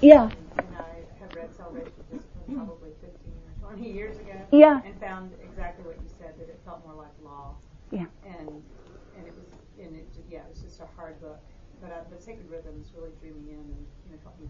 Yeah. 0.00 0.30
And 0.58 0.66
I 0.78 1.02
have 1.20 1.34
read 1.34 1.54
Celebration 1.56 1.92
Discipline 2.12 2.56
probably 2.56 2.90
15 3.00 3.10
or 3.62 3.74
20 3.74 3.90
years 3.90 4.18
ago. 4.18 4.36
Yeah. 4.52 4.80
And 4.84 5.00
found 5.00 5.32
exactly 5.42 5.84
what 5.84 5.96
you 5.96 6.08
said, 6.18 6.38
that 6.38 6.48
it 6.48 6.60
felt 6.64 6.84
more 6.86 6.94
like 6.94 7.10
law. 7.24 7.56
Yeah. 7.90 8.06
And 8.24 8.62
and 9.16 9.26
it 9.26 9.34
was 9.34 9.46
and 9.80 9.96
it 9.96 10.08
yeah, 10.30 10.40
it 10.40 10.50
was 10.50 10.62
just 10.62 10.80
a 10.80 10.86
hard 10.96 11.20
book. 11.20 11.38
But 11.80 11.90
uh, 11.90 12.04
but 12.10 12.22
Sacred 12.22 12.48
Rhythms 12.50 12.92
really 12.96 13.10
drew 13.20 13.34
me 13.34 13.52
in 13.52 13.58
and 13.58 13.86
you 14.06 14.12
know 14.12 14.18
helped 14.22 14.40
me, 14.40 14.48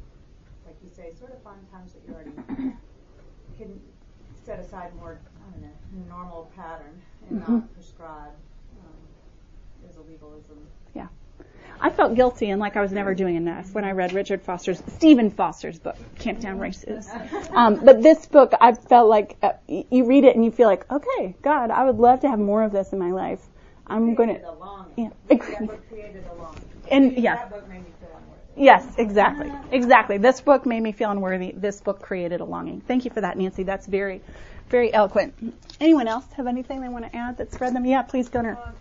like 0.67 0.77
you 0.83 0.91
say, 0.91 1.13
sort 1.19 1.33
of 1.33 1.43
find 1.43 1.61
times 1.73 1.93
that 1.95 2.03
you 2.07 2.15
already 2.15 2.33
can 3.59 3.81
set 4.45 4.59
aside 4.59 4.95
more 4.97 5.19
I 5.49 5.51
don't 5.53 5.63
know 5.63 6.15
normal 6.15 6.51
pattern 6.55 7.01
and 7.29 7.41
mm-hmm. 7.41 7.53
not 7.53 7.75
prescribe 7.75 8.35
um, 8.81 9.89
as 9.89 9.97
a 9.97 10.03
legalism. 10.03 10.59
Yeah. 10.95 11.09
I 11.81 11.91
felt 11.91 12.15
guilty 12.15 12.51
and 12.51 12.61
like 12.61 12.77
I 12.77 12.81
was 12.81 12.93
never 12.93 13.15
doing 13.15 13.37
enough 13.37 13.73
when 13.75 13.85
I 13.85 13.93
read 13.93 14.13
Richard 14.13 14.43
Foster's, 14.43 14.83
Stephen 14.97 15.31
Foster's 15.31 15.79
book, 15.79 15.97
Camptown 16.17 16.59
Races. 16.61 17.09
Um, 17.51 17.85
but 17.85 18.03
this 18.03 18.27
book, 18.27 18.53
I 18.61 18.73
felt 18.73 19.09
like 19.09 19.37
uh, 19.43 19.53
you 19.69 20.05
read 20.07 20.25
it 20.25 20.35
and 20.35 20.45
you 20.45 20.51
feel 20.51 20.69
like, 20.69 20.91
okay, 20.91 21.35
God, 21.43 21.71
I 21.71 21.85
would 21.85 21.99
love 21.99 22.21
to 22.21 22.29
have 22.29 22.39
more 22.39 22.63
of 22.63 22.73
this 22.73 22.93
in 22.93 22.99
my 22.99 23.11
life. 23.13 23.41
I'm 23.87 24.15
going 24.15 24.31
to. 24.31 24.41
Yeah. 24.97 25.11
That 25.29 25.67
book 25.67 25.89
created 25.89 26.25
a 26.31 26.35
longing. 26.35 26.63
And 26.91 27.19
yeah. 27.19 27.37
That 27.37 27.51
book 27.51 27.69
made 27.69 27.85
me. 27.85 27.91
Yes, 28.57 28.87
exactly. 28.99 29.53
Exactly. 29.73 30.19
This 30.19 30.41
book 30.41 30.65
made 30.65 30.81
me 30.81 30.93
feel 30.93 31.11
unworthy. 31.11 31.53
This 31.57 31.81
book 31.81 32.01
created 32.01 32.41
a 32.41 32.45
longing. 32.45 32.81
Thank 32.81 33.05
you 33.05 33.11
for 33.11 33.21
that, 33.21 33.37
Nancy. 33.37 33.65
That's 33.65 33.87
very, 33.87 34.21
very 34.69 34.93
eloquent. 34.93 35.35
Anyone 35.81 36.07
else 36.07 36.25
have 36.37 36.47
anything 36.47 36.81
they 36.81 36.89
want 36.89 37.05
to 37.05 37.17
add 37.17 37.37
that's 37.37 37.61
read 37.61 37.75
them? 37.75 37.85
Yeah, 37.85 38.03
please, 38.03 38.29
Gunnar. 38.29 38.57
Um, 38.65 38.75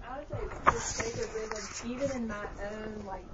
I 0.65 0.71
would 0.71 0.81
say 0.81 1.11
just 1.51 1.85
even 1.85 2.11
in 2.11 2.27
my 2.27 2.45
own 2.71 3.03
like 3.05 3.25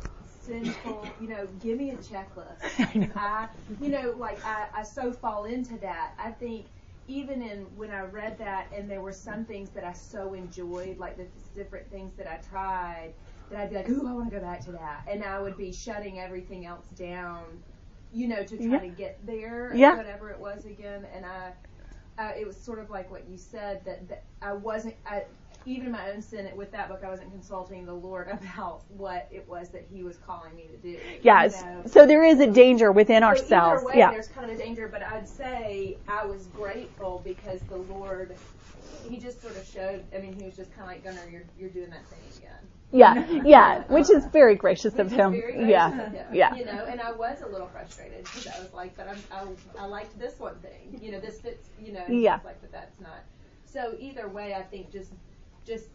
sinful, 0.41 1.07
you 1.21 1.27
know, 1.27 1.47
give 1.61 1.77
me 1.77 1.91
a 1.91 1.97
checklist. 1.97 2.57
I, 2.79 2.97
know. 2.97 3.07
I 3.15 3.47
you 3.81 3.89
know, 3.89 4.15
like 4.17 4.43
I, 4.45 4.67
I 4.73 4.83
so 4.83 5.11
fall 5.11 5.45
into 5.45 5.77
that. 5.79 6.13
I 6.17 6.31
think 6.31 6.65
even 7.07 7.41
in 7.41 7.65
when 7.75 7.91
I 7.91 8.01
read 8.01 8.37
that 8.37 8.67
and 8.75 8.89
there 8.89 9.01
were 9.01 9.13
some 9.13 9.45
things 9.45 9.69
that 9.71 9.83
I 9.83 9.93
so 9.93 10.33
enjoyed, 10.33 10.97
like 10.97 11.17
the 11.17 11.25
different 11.55 11.89
things 11.89 12.13
that 12.17 12.27
I 12.27 12.37
tried, 12.49 13.13
that 13.49 13.59
I'd 13.59 13.69
be 13.69 13.75
like, 13.77 13.89
ooh, 13.89 14.07
I 14.07 14.13
want 14.13 14.29
to 14.29 14.35
go 14.35 14.41
back 14.41 14.63
to 14.65 14.71
that. 14.73 15.07
And 15.09 15.23
I 15.23 15.39
would 15.39 15.57
be 15.57 15.71
shutting 15.71 16.19
everything 16.19 16.65
else 16.65 16.85
down, 16.95 17.45
you 18.13 18.27
know, 18.27 18.43
to 18.43 18.57
try 18.57 18.65
yeah. 18.65 18.79
to 18.79 18.87
get 18.89 19.25
there, 19.25 19.73
yeah. 19.75 19.97
whatever 19.97 20.29
it 20.29 20.39
was 20.39 20.65
again. 20.65 21.05
And 21.13 21.25
I, 21.25 21.51
uh, 22.19 22.31
it 22.37 22.45
was 22.45 22.57
sort 22.57 22.79
of 22.79 22.89
like 22.89 23.09
what 23.09 23.27
you 23.27 23.37
said 23.37 23.83
that, 23.85 24.07
that 24.09 24.23
I 24.41 24.53
wasn't, 24.53 24.95
I, 25.07 25.23
even 25.69 25.87
in 25.87 25.91
my 25.91 26.09
own 26.11 26.21
sin 26.21 26.49
with 26.55 26.71
that 26.71 26.89
book, 26.89 27.01
I 27.05 27.09
wasn't 27.09 27.31
consulting 27.31 27.85
the 27.85 27.93
Lord 27.93 28.27
about 28.31 28.83
what 28.89 29.27
it 29.31 29.47
was 29.47 29.69
that 29.69 29.85
He 29.91 30.03
was 30.03 30.17
calling 30.17 30.55
me 30.55 30.67
to 30.67 30.77
do. 30.77 30.99
Yes. 31.21 31.63
You 31.63 31.71
know? 31.71 31.83
So 31.85 32.05
there 32.05 32.23
is 32.23 32.39
a 32.39 32.47
danger 32.47 32.91
within 32.91 33.21
so 33.21 33.27
ourselves. 33.27 33.83
Way, 33.83 33.93
yeah. 33.97 34.11
There's 34.11 34.27
kind 34.27 34.49
of 34.49 34.57
a 34.57 34.59
danger, 34.59 34.87
but 34.87 35.03
I'd 35.03 35.27
say 35.27 35.97
I 36.07 36.25
was 36.25 36.47
grateful 36.47 37.21
because 37.23 37.61
the 37.61 37.77
Lord, 37.77 38.35
He 39.07 39.17
just 39.17 39.41
sort 39.41 39.55
of 39.55 39.65
showed. 39.65 40.03
I 40.15 40.19
mean, 40.19 40.33
He 40.33 40.45
was 40.45 40.55
just 40.55 40.71
kind 40.75 40.83
of 40.83 40.87
like, 40.87 41.03
Gunnar, 41.03 41.29
you're 41.29 41.45
you're 41.59 41.69
doing 41.69 41.89
that 41.91 42.05
thing 42.07 42.19
again. 42.37 42.49
Yeah, 42.91 43.43
yeah, 43.45 43.83
which 43.83 44.09
is 44.09 44.25
very 44.25 44.55
gracious 44.55 44.93
which 44.95 45.01
of 45.01 45.11
him. 45.11 45.35
yeah, 45.55 45.89
of 45.89 46.11
him, 46.11 46.25
yeah. 46.33 46.55
You 46.55 46.65
know, 46.65 46.85
and 46.89 46.99
I 46.99 47.11
was 47.11 47.41
a 47.43 47.47
little 47.47 47.67
frustrated 47.67 48.23
because 48.23 48.47
I 48.47 48.59
was 48.59 48.73
like, 48.73 48.97
but 48.97 49.07
I'm, 49.07 49.19
I, 49.31 49.83
I 49.83 49.85
liked 49.85 50.17
this 50.17 50.39
one 50.39 50.55
thing. 50.55 50.99
You 50.99 51.11
know, 51.11 51.19
this 51.19 51.39
fits. 51.39 51.69
You 51.79 51.93
know, 51.93 52.03
yeah. 52.07 52.39
like, 52.43 52.59
but 52.61 52.71
that's 52.71 52.99
not. 52.99 53.19
So 53.65 53.95
either 53.99 54.27
way, 54.27 54.55
I 54.55 54.63
think 54.63 54.91
just 54.91 55.11
just 55.69 55.85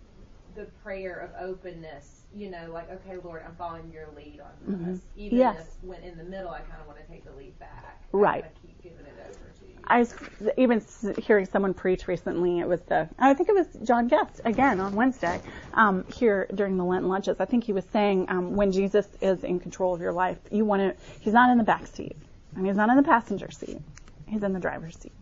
the 0.55 0.65
prayer 0.85 1.19
of 1.19 1.49
openness, 1.49 2.23
you 2.33 2.49
know, 2.49 2.71
like, 2.73 2.89
okay, 2.91 3.19
Lord, 3.23 3.43
I'm 3.47 3.57
following 3.57 3.91
your 3.93 4.07
lead 4.17 4.41
on 4.41 4.51
this. 4.67 4.99
Mm-hmm. 4.99 5.21
Even 5.21 5.39
yes. 5.39 5.61
if 5.61 5.67
when 5.83 6.03
in 6.03 6.17
the 6.17 6.25
middle 6.25 6.51
I 6.51 6.61
kind 6.61 6.81
of 6.81 6.87
want 6.87 6.99
to 7.01 7.13
take 7.13 7.25
the 7.25 7.33
lead 7.33 7.59
back. 7.59 8.01
Right. 8.13 8.45
I 8.45 8.67
keep 8.67 8.81
giving 8.83 9.05
it 9.05 9.15
over 9.21 9.33
to 9.33 9.67
you. 9.67 9.75
I 9.85 9.99
was 9.99 10.15
even 10.57 10.81
hearing 11.19 11.47
someone 11.47 11.75
preach 11.75 12.07
recently. 12.07 12.61
It 12.61 12.69
was 12.69 12.83
the, 12.83 13.09
I 13.19 13.35
think 13.35 13.49
it 13.49 13.55
was 13.55 13.67
John 13.83 14.07
Guest 14.07 14.41
again 14.45 14.79
on 14.79 14.95
Wednesday, 14.95 15.41
um, 15.75 16.05
here 16.15 16.47
during 16.55 16.77
the 16.77 16.85
Lent 16.85 17.07
lunches. 17.07 17.41
I 17.41 17.45
think 17.45 17.65
he 17.65 17.73
was 17.73 17.85
saying, 17.93 18.27
um, 18.29 18.55
when 18.55 18.71
Jesus 18.71 19.09
is 19.21 19.43
in 19.43 19.59
control 19.59 19.93
of 19.93 20.01
your 20.01 20.13
life, 20.13 20.39
you 20.53 20.65
want 20.65 20.83
to, 20.83 20.95
he's 21.21 21.35
not 21.35 21.51
in 21.51 21.59
the 21.59 21.65
back 21.65 21.89
seat. 21.89 22.17
and 22.55 22.65
he's 22.65 22.77
not 22.77 22.89
in 22.91 22.97
the 22.97 23.03
passenger 23.03 23.51
seat. 23.51 23.81
He's 24.27 24.45
in 24.45 24.53
the 24.53 24.61
driver's 24.61 24.97
seat 24.97 25.13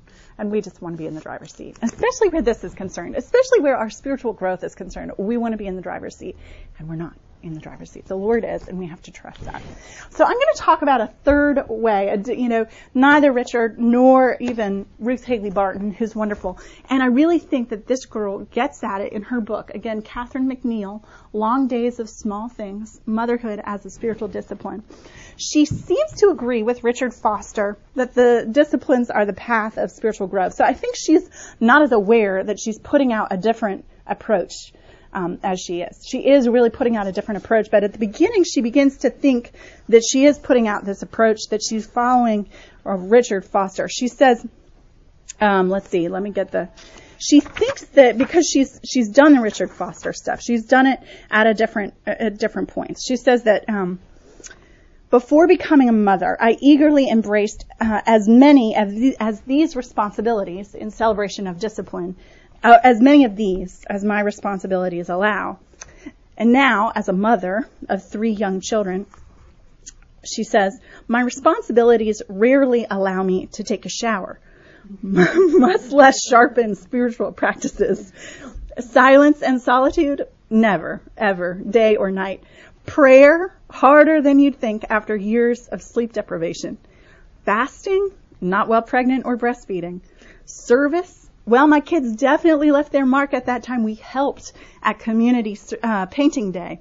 and 0.42 0.50
we 0.50 0.60
just 0.60 0.82
want 0.82 0.94
to 0.94 0.98
be 0.98 1.06
in 1.06 1.14
the 1.14 1.20
driver's 1.20 1.54
seat, 1.54 1.76
especially 1.82 2.28
where 2.30 2.42
this 2.42 2.64
is 2.64 2.74
concerned, 2.74 3.14
especially 3.14 3.60
where 3.60 3.76
our 3.76 3.88
spiritual 3.88 4.32
growth 4.32 4.64
is 4.64 4.74
concerned. 4.74 5.12
We 5.16 5.36
want 5.36 5.52
to 5.52 5.56
be 5.56 5.68
in 5.68 5.76
the 5.76 5.82
driver's 5.82 6.16
seat, 6.16 6.36
and 6.80 6.88
we're 6.88 6.96
not 6.96 7.14
in 7.42 7.54
the 7.54 7.60
driver's 7.60 7.90
seat. 7.90 8.06
The 8.06 8.16
Lord 8.16 8.44
is, 8.44 8.68
and 8.68 8.78
we 8.78 8.86
have 8.86 9.02
to 9.02 9.10
trust 9.10 9.40
that. 9.44 9.62
So 10.10 10.24
I'm 10.24 10.34
going 10.34 10.54
to 10.54 10.58
talk 10.58 10.82
about 10.82 11.00
a 11.00 11.08
third 11.24 11.68
way. 11.68 12.16
You 12.26 12.48
know, 12.48 12.66
neither 12.94 13.32
Richard 13.32 13.78
nor 13.78 14.36
even 14.40 14.86
Ruth 14.98 15.24
Haley 15.24 15.50
Barton, 15.50 15.92
who's 15.92 16.14
wonderful, 16.14 16.58
and 16.88 17.02
I 17.02 17.06
really 17.06 17.38
think 17.38 17.70
that 17.70 17.86
this 17.86 18.06
girl 18.06 18.40
gets 18.40 18.82
at 18.84 19.00
it 19.00 19.12
in 19.12 19.22
her 19.22 19.40
book. 19.40 19.70
Again, 19.74 20.02
Catherine 20.02 20.48
McNiel, 20.48 21.02
Long 21.32 21.68
Days 21.68 21.98
of 21.98 22.08
Small 22.08 22.48
Things: 22.48 23.00
Motherhood 23.06 23.60
as 23.64 23.84
a 23.84 23.90
Spiritual 23.90 24.28
Discipline. 24.28 24.82
She 25.36 25.64
seems 25.64 26.12
to 26.18 26.28
agree 26.28 26.62
with 26.62 26.84
Richard 26.84 27.14
Foster 27.14 27.78
that 27.94 28.14
the 28.14 28.46
disciplines 28.50 29.10
are 29.10 29.26
the 29.26 29.32
path 29.32 29.78
of 29.78 29.90
spiritual 29.90 30.26
growth. 30.26 30.54
So 30.54 30.64
I 30.64 30.74
think 30.74 30.96
she's 30.96 31.28
not 31.58 31.82
as 31.82 31.92
aware 31.92 32.44
that 32.44 32.60
she's 32.60 32.78
putting 32.78 33.12
out 33.12 33.28
a 33.30 33.36
different 33.36 33.84
approach 34.06 34.72
um, 35.12 35.38
as 35.42 35.60
she 35.60 35.82
is. 35.82 36.04
She 36.06 36.28
is 36.28 36.48
really 36.48 36.70
putting 36.70 36.96
out 36.96 37.06
a 37.06 37.12
different 37.12 37.44
approach, 37.44 37.68
but 37.70 37.84
at 37.84 37.92
the 37.92 37.98
beginning 37.98 38.44
she 38.44 38.60
begins 38.60 38.98
to 38.98 39.10
think 39.10 39.52
that 39.88 40.02
she 40.02 40.24
is 40.24 40.38
putting 40.38 40.68
out 40.68 40.84
this 40.84 41.02
approach 41.02 41.40
that 41.50 41.60
she's 41.62 41.86
following 41.86 42.48
Richard 42.84 43.44
Foster. 43.44 43.88
She 43.88 44.08
says, 44.08 44.44
um, 45.40 45.68
let's 45.68 45.88
see, 45.88 46.08
let 46.08 46.22
me 46.22 46.30
get 46.30 46.50
the. 46.50 46.68
She 47.18 47.40
thinks 47.40 47.84
that 47.94 48.18
because 48.18 48.48
she's 48.48 48.80
she's 48.84 49.08
done 49.08 49.34
the 49.34 49.40
Richard 49.40 49.70
Foster 49.70 50.12
stuff, 50.12 50.40
she's 50.42 50.66
done 50.66 50.86
it 50.86 51.00
at 51.30 51.46
a 51.46 51.54
different 51.54 51.94
at 52.06 52.38
different 52.38 52.68
points. 52.68 53.04
She 53.06 53.16
says 53.16 53.44
that. 53.44 53.68
Um, 53.68 54.00
before 55.10 55.46
becoming 55.46 55.90
a 55.90 55.92
mother, 55.92 56.38
I 56.40 56.56
eagerly 56.58 57.06
embraced 57.06 57.66
uh, 57.78 58.00
as 58.06 58.26
many 58.26 58.74
as, 58.74 58.94
the, 58.94 59.14
as 59.20 59.42
these 59.42 59.76
responsibilities 59.76 60.74
in 60.74 60.90
celebration 60.90 61.46
of 61.46 61.58
discipline 61.58 62.16
uh, 62.62 62.78
as 62.82 63.00
many 63.00 63.24
of 63.24 63.36
these 63.36 63.84
as 63.88 64.04
my 64.04 64.20
responsibilities 64.20 65.08
allow. 65.08 65.58
And 66.36 66.52
now, 66.52 66.92
as 66.94 67.08
a 67.08 67.12
mother 67.12 67.68
of 67.88 68.08
three 68.08 68.32
young 68.32 68.60
children, 68.60 69.06
she 70.24 70.44
says, 70.44 70.78
my 71.08 71.20
responsibilities 71.20 72.22
rarely 72.28 72.86
allow 72.88 73.22
me 73.22 73.46
to 73.52 73.64
take 73.64 73.84
a 73.84 73.88
shower, 73.88 74.38
much 75.02 75.90
less 75.90 76.24
sharpen 76.26 76.74
spiritual 76.74 77.32
practices. 77.32 78.12
Silence 78.78 79.42
and 79.42 79.60
solitude, 79.60 80.26
never, 80.48 81.02
ever, 81.16 81.54
day 81.54 81.96
or 81.96 82.10
night. 82.10 82.42
Prayer, 82.86 83.54
harder 83.70 84.22
than 84.22 84.38
you'd 84.38 84.58
think 84.58 84.84
after 84.88 85.14
years 85.14 85.68
of 85.68 85.82
sleep 85.82 86.12
deprivation. 86.12 86.78
Fasting, 87.44 88.10
not 88.40 88.68
while 88.68 88.82
pregnant 88.82 89.24
or 89.26 89.36
breastfeeding. 89.36 90.00
Service, 90.44 91.28
well, 91.44 91.66
my 91.66 91.80
kids 91.80 92.14
definitely 92.16 92.70
left 92.70 92.92
their 92.92 93.06
mark 93.06 93.34
at 93.34 93.46
that 93.46 93.62
time. 93.64 93.82
We 93.82 93.94
helped 93.94 94.52
at 94.82 95.00
community 95.00 95.58
uh, 95.82 96.06
painting 96.06 96.52
day. 96.52 96.80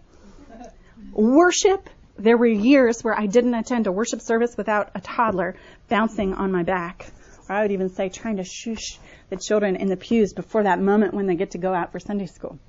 Worship, 1.11 1.89
there 2.17 2.37
were 2.37 2.47
years 2.47 3.03
where 3.03 3.19
I 3.19 3.25
didn't 3.25 3.55
attend 3.55 3.87
a 3.87 3.91
worship 3.91 4.21
service 4.21 4.55
without 4.55 4.91
a 4.93 5.01
toddler 5.01 5.55
bouncing 5.89 6.33
on 6.33 6.51
my 6.51 6.63
back. 6.63 7.07
Or 7.49 7.55
I 7.55 7.61
would 7.63 7.71
even 7.71 7.89
say 7.89 8.09
trying 8.09 8.37
to 8.37 8.43
shush 8.43 8.99
the 9.29 9.37
children 9.37 9.75
in 9.75 9.87
the 9.87 9.97
pews 9.97 10.33
before 10.33 10.63
that 10.63 10.79
moment 10.79 11.13
when 11.13 11.25
they 11.25 11.35
get 11.35 11.51
to 11.51 11.57
go 11.57 11.73
out 11.73 11.91
for 11.91 11.99
Sunday 11.99 12.27
school. 12.27 12.59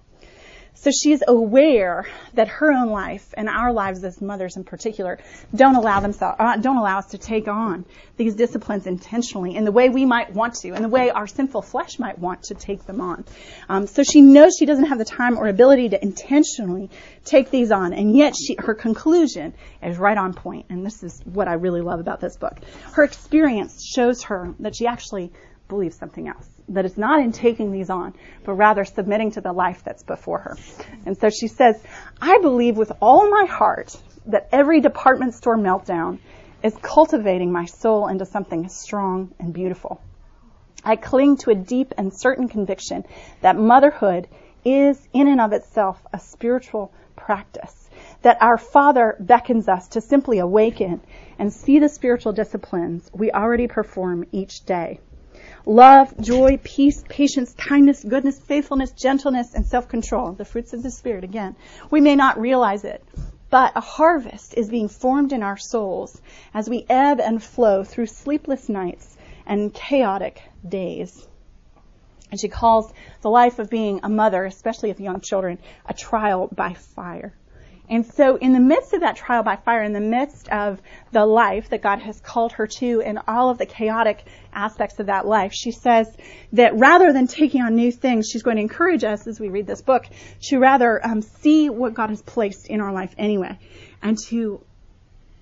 So 0.75 0.91
she's 0.91 1.23
aware 1.29 2.07
that 2.35 2.49
her 2.49 2.73
own 2.73 2.89
life 2.89 3.33
and 3.37 3.49
our 3.49 3.73
lives 3.73 4.03
as 4.03 4.21
mothers 4.21 4.57
in 4.57 4.65
particular 4.65 5.19
don't 5.55 5.77
allow 5.77 6.01
themselves, 6.01 6.37
uh, 6.41 6.57
don't 6.57 6.77
allow 6.77 6.99
us 6.99 7.07
to 7.11 7.19
take 7.19 7.47
on 7.47 7.85
these 8.17 8.35
disciplines 8.35 8.87
intentionally 8.87 9.55
in 9.55 9.65
the 9.65 9.71
way 9.71 9.91
we 9.91 10.05
might 10.05 10.33
want 10.33 10.55
to, 10.55 10.75
in 10.75 10.83
the 10.83 10.89
way 10.89 11.11
our 11.11 11.27
sinful 11.27 11.63
flesh 11.63 11.99
might 11.99 12.19
want 12.19 12.43
to 12.45 12.55
take 12.55 12.85
them 12.85 13.01
on. 13.01 13.25
Um, 13.69 13.87
so 13.87 14.03
she 14.03 14.23
knows 14.23 14.57
she 14.59 14.67
doesn't 14.67 14.87
have 14.87 14.99
the 14.99 15.05
time 15.05 15.39
or 15.39 15.47
ability 15.47 15.91
to 15.91 16.03
intentionally 16.03 16.91
take 17.25 17.51
these 17.51 17.71
on, 17.71 17.93
and 17.93 18.17
yet 18.17 18.35
she, 18.35 18.57
her 18.59 18.75
conclusion 18.75 19.55
is 19.83 19.99
right 19.99 20.19
on 20.19 20.35
point. 20.35 20.67
And 20.69 20.85
this 20.85 21.03
is 21.03 21.21
what 21.25 21.47
I 21.49 21.55
really 21.55 21.81
love 21.83 22.01
about 22.01 22.21
this 22.21 22.37
book. 22.37 22.59
Her 22.95 23.05
experience 23.05 23.85
shows 23.85 24.25
her 24.25 24.55
that 24.59 24.75
she 24.75 24.87
actually 24.87 25.33
believes 25.73 25.97
something 25.97 26.29
else 26.29 26.47
that 26.69 26.85
it's 26.85 26.99
not 26.99 27.21
in 27.21 27.33
taking 27.33 27.73
these 27.73 27.89
on, 27.89 28.15
but 28.45 28.53
rather 28.53 28.85
submitting 28.85 29.31
to 29.31 29.41
the 29.41 29.53
life 29.53 29.83
that's 29.83 30.03
before 30.03 30.39
her. 30.39 30.57
And 31.07 31.17
so 31.17 31.31
she 31.31 31.49
says, 31.49 31.83
I 32.21 32.39
believe 32.43 32.77
with 32.77 32.93
all 33.01 33.31
my 33.31 33.47
heart 33.47 33.97
that 34.27 34.49
every 34.53 34.81
department 34.81 35.35
store 35.35 35.57
meltdown 35.57 36.19
is 36.63 36.77
cultivating 36.83 37.51
my 37.53 37.65
soul 37.65 38.09
into 38.09 38.27
something 38.27 38.69
strong 38.69 39.33
and 39.39 39.55
beautiful. 39.55 40.03
I 40.85 40.97
cling 40.97 41.39
to 41.39 41.51
a 41.51 41.55
deep 41.55 41.95
and 41.97 42.13
certain 42.13 42.49
conviction 42.49 43.05
that 43.41 43.57
motherhood 43.57 44.29
is 44.67 45.01
in 45.15 45.27
and 45.27 45.41
of 45.41 45.53
itself 45.53 46.05
a 46.13 46.19
spiritual 46.19 46.93
practice. 47.17 47.79
That 48.23 48.43
our 48.43 48.59
Father 48.59 49.17
beckons 49.19 49.69
us 49.69 49.89
to 49.89 50.01
simply 50.01 50.39
awaken 50.39 51.01
and 51.39 51.51
see 51.51 51.79
the 51.79 51.89
spiritual 51.89 52.33
disciplines 52.33 53.11
we 53.13 53.33
already 53.33 53.69
perform 53.69 54.27
each 54.33 54.65
day 54.65 55.01
love, 55.65 56.15
joy, 56.21 56.59
peace, 56.63 57.03
patience, 57.09 57.53
kindness, 57.55 58.05
goodness, 58.05 58.39
faithfulness, 58.39 58.93
gentleness, 58.93 59.55
and 59.55 59.67
self-control. 59.67 60.33
The 60.33 60.45
fruits 60.45 60.73
of 60.73 60.83
the 60.83 60.91
Spirit, 60.91 61.25
again. 61.25 61.57
We 61.91 62.01
may 62.01 62.17
not 62.17 62.41
realize 62.41 62.85
it, 62.85 63.05
but 63.51 63.73
a 63.77 63.81
harvest 63.81 64.55
is 64.55 64.69
being 64.69 64.89
formed 64.89 65.33
in 65.33 65.43
our 65.43 65.59
souls 65.59 66.21
as 66.55 66.69
we 66.69 66.87
ebb 66.89 67.21
and 67.21 67.43
flow 67.43 67.85
through 67.85 68.07
sleepless 68.07 68.69
nights 68.69 69.17
and 69.47 69.73
chaotic 69.73 70.43
days. 70.67 71.27
And 72.31 72.41
she 72.41 72.49
calls 72.49 72.93
the 73.21 73.31
life 73.31 73.59
of 73.59 73.69
being 73.69 74.01
a 74.03 74.09
mother, 74.09 74.45
especially 74.45 74.91
of 74.91 75.01
young 75.01 75.21
children, 75.21 75.59
a 75.85 75.93
trial 75.93 76.49
by 76.51 76.73
fire. 76.73 77.35
And 77.93 78.07
so 78.07 78.37
in 78.37 78.55
the 78.55 78.59
midst 78.59 78.95
of 78.95 79.03
that 79.03 79.17
trial 79.17 79.43
by 79.43 79.57
fire, 79.57 79.83
in 79.83 79.93
the 79.93 80.01
midst 80.01 80.49
of 80.49 80.81
the 81.11 81.27
life 81.27 81.69
that 81.69 81.83
God 81.83 81.99
has 81.99 82.19
called 82.21 82.53
her 82.53 82.67
to 82.67 83.03
and 83.03 83.19
all 83.29 83.51
of 83.51 83.59
the 83.59 83.67
chaotic 83.67 84.25
aspects 84.55 84.99
of 84.99 85.07
that 85.09 85.27
life, 85.27 85.53
she 85.53 85.73
says 85.73 86.09
that 86.55 86.75
rather 86.75 87.13
than 87.13 87.27
taking 87.27 87.61
on 87.61 87.75
new 87.75 87.93
things, 87.93 88.31
she's 88.31 88.43
going 88.43 88.57
to 88.57 88.63
encourage 88.63 89.05
us 89.05 89.27
as 89.27 89.39
we 89.39 89.51
read 89.51 89.67
this 89.67 89.83
book 89.83 90.07
to 90.45 90.59
rather 90.59 91.07
um, 91.07 91.21
see 91.21 91.69
what 91.69 91.93
God 91.93 92.09
has 92.09 92.23
placed 92.23 92.67
in 92.67 92.81
our 92.81 92.95
life 92.95 93.15
anyway 93.19 93.59
and 94.01 94.17
to 94.29 94.65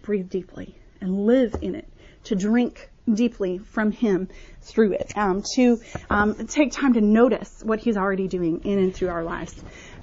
breathe 0.03 0.29
deeply 0.29 0.75
and 1.01 1.27
live 1.27 1.55
in 1.63 1.77
it, 1.77 1.87
to 2.25 2.35
drink 2.35 2.91
deeply 3.15 3.59
from 3.59 3.93
Him 3.93 4.29
through 4.61 4.95
it, 4.95 5.17
um, 5.17 5.45
to 5.55 5.81
um, 6.11 6.35
take 6.49 6.73
time 6.73 6.95
to 6.95 7.01
notice 7.01 7.63
what 7.63 7.79
He's 7.79 7.97
already 7.97 8.27
doing 8.27 8.63
in 8.65 8.81
and 8.81 8.93
through 8.93 9.11
our 9.11 9.23
lives. 9.23 9.55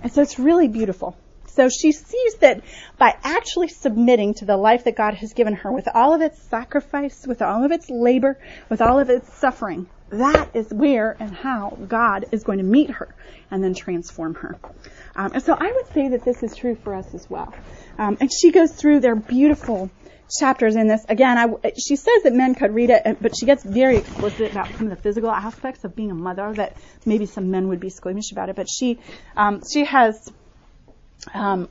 And 0.01 0.13
so 0.13 0.21
it's 0.21 0.39
really 0.39 0.69
beautiful. 0.69 1.17
So 1.57 1.69
she 1.69 1.91
sees 1.91 2.35
that 2.41 2.61
by 2.99 3.15
actually 3.23 3.69
submitting 3.69 4.35
to 4.35 4.45
the 4.45 4.55
life 4.55 4.83
that 4.83 4.95
God 4.95 5.15
has 5.15 5.33
given 5.33 5.55
her 5.55 5.71
with 5.71 5.87
all 5.91 6.13
of 6.13 6.21
its 6.21 6.39
sacrifice, 6.49 7.25
with 7.25 7.41
all 7.41 7.65
of 7.65 7.71
its 7.71 7.89
labor, 7.89 8.37
with 8.69 8.79
all 8.79 8.99
of 8.99 9.09
its 9.09 9.33
suffering, 9.39 9.87
that 10.11 10.55
is 10.55 10.71
where 10.71 11.17
and 11.19 11.35
how 11.35 11.71
God 11.87 12.25
is 12.31 12.43
going 12.43 12.59
to 12.59 12.63
meet 12.63 12.91
her 12.91 13.09
and 13.49 13.63
then 13.63 13.73
transform 13.73 14.35
her. 14.35 14.55
Um, 15.15 15.31
and 15.33 15.41
so 15.41 15.53
I 15.59 15.71
would 15.75 15.93
say 15.93 16.09
that 16.09 16.23
this 16.23 16.43
is 16.43 16.55
true 16.55 16.75
for 16.75 16.93
us 16.93 17.11
as 17.15 17.27
well. 17.27 17.51
Um, 17.97 18.17
and 18.19 18.29
she 18.31 18.51
goes 18.51 18.71
through 18.73 18.99
their 18.99 19.15
beautiful 19.15 19.89
chapters 20.39 20.75
in 20.75 20.87
this. 20.87 21.03
Again, 21.09 21.39
I, 21.39 21.71
she 21.71 21.95
says 21.95 22.21
that 22.23 22.33
men 22.33 22.53
could 22.53 22.75
read 22.75 22.91
it, 22.91 23.17
but 23.19 23.31
she 23.35 23.47
gets 23.47 23.63
very 23.63 23.97
explicit 23.97 24.51
about 24.51 24.67
some 24.77 24.91
of 24.91 24.95
the 24.95 25.01
physical 25.01 25.31
aspects 25.31 25.83
of 25.83 25.95
being 25.95 26.11
a 26.11 26.15
mother 26.15 26.53
that 26.53 26.77
maybe 27.03 27.25
some 27.25 27.49
men 27.49 27.69
would 27.69 27.79
be 27.79 27.89
squeamish 27.89 28.31
about 28.31 28.49
it. 28.49 28.55
But 28.55 28.67
she, 28.69 28.99
um, 29.35 29.61
she 29.73 29.85
has 29.85 30.31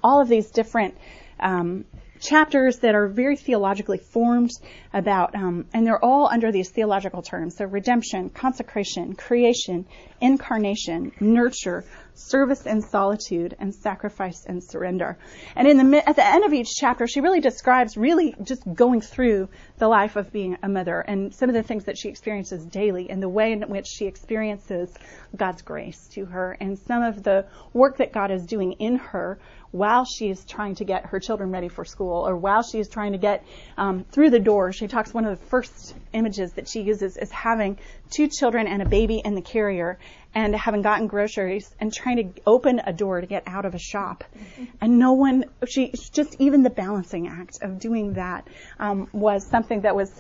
all 0.02 0.20
of 0.20 0.28
these 0.28 0.50
different 0.50 0.96
um, 1.40 1.84
chapters 2.20 2.78
that 2.78 2.94
are 2.94 3.08
very 3.08 3.36
theologically 3.36 3.98
formed 3.98 4.50
about, 4.92 5.34
um, 5.34 5.66
and 5.72 5.86
they're 5.86 6.04
all 6.04 6.28
under 6.28 6.52
these 6.52 6.70
theological 6.70 7.22
terms. 7.22 7.56
So 7.56 7.64
redemption, 7.64 8.30
consecration, 8.30 9.14
creation, 9.14 9.86
incarnation, 10.20 11.12
nurture, 11.20 11.84
service 12.14 12.66
and 12.66 12.82
solitude, 12.82 13.54
and 13.58 13.74
sacrifice 13.74 14.44
and 14.46 14.62
surrender. 14.62 15.18
And 15.54 15.68
in 15.68 15.90
the 15.90 16.08
at 16.08 16.16
the 16.16 16.26
end 16.26 16.44
of 16.44 16.52
each 16.52 16.74
chapter, 16.74 17.06
she 17.06 17.20
really 17.20 17.40
describes 17.40 17.96
really 17.96 18.34
just 18.42 18.62
going 18.74 19.00
through 19.00 19.48
the 19.78 19.88
life 19.88 20.16
of 20.16 20.32
being 20.32 20.56
a 20.62 20.68
mother 20.68 21.00
and 21.00 21.34
some 21.34 21.50
of 21.50 21.54
the 21.54 21.62
things 21.62 21.84
that 21.84 21.98
she 21.98 22.08
experiences 22.08 22.64
daily 22.64 23.10
and 23.10 23.22
the 23.22 23.28
way 23.28 23.52
in 23.52 23.62
which 23.62 23.86
she 23.86 24.06
experiences 24.06 24.92
God's 25.36 25.62
grace 25.62 26.08
to 26.12 26.24
her 26.24 26.56
and 26.58 26.78
some 26.78 27.02
of 27.02 27.22
the 27.22 27.46
work 27.72 27.98
that 27.98 28.12
God 28.12 28.30
is 28.30 28.46
doing 28.46 28.72
in 28.72 28.96
her 28.96 29.38
while 29.76 30.04
she 30.04 30.30
is 30.30 30.44
trying 30.44 30.74
to 30.74 30.84
get 30.84 31.06
her 31.06 31.20
children 31.20 31.50
ready 31.50 31.68
for 31.68 31.84
school 31.84 32.26
or 32.26 32.36
while 32.36 32.62
she 32.62 32.78
is 32.78 32.88
trying 32.88 33.12
to 33.12 33.18
get 33.18 33.44
um, 33.76 34.04
through 34.10 34.30
the 34.30 34.40
door. 34.40 34.72
She 34.72 34.88
talks 34.88 35.12
one 35.12 35.26
of 35.26 35.38
the 35.38 35.46
first 35.46 35.94
images 36.12 36.52
that 36.52 36.68
she 36.68 36.80
uses 36.80 37.16
is 37.16 37.30
having 37.30 37.78
two 38.10 38.28
children 38.28 38.66
and 38.66 38.80
a 38.80 38.86
baby 38.86 39.20
in 39.22 39.34
the 39.34 39.42
carrier 39.42 39.98
and 40.34 40.54
having 40.54 40.82
gotten 40.82 41.06
groceries 41.06 41.74
and 41.78 41.92
trying 41.92 42.16
to 42.16 42.40
open 42.46 42.80
a 42.84 42.92
door 42.92 43.20
to 43.20 43.26
get 43.26 43.42
out 43.46 43.64
of 43.64 43.74
a 43.74 43.78
shop. 43.78 44.24
And 44.80 44.98
no 44.98 45.12
one, 45.12 45.44
she, 45.68 45.92
just 46.12 46.36
even 46.38 46.62
the 46.62 46.70
balancing 46.70 47.28
act 47.28 47.58
of 47.62 47.78
doing 47.78 48.14
that 48.14 48.48
um, 48.78 49.08
was 49.12 49.46
something 49.46 49.82
that 49.82 49.94
was 49.94 50.10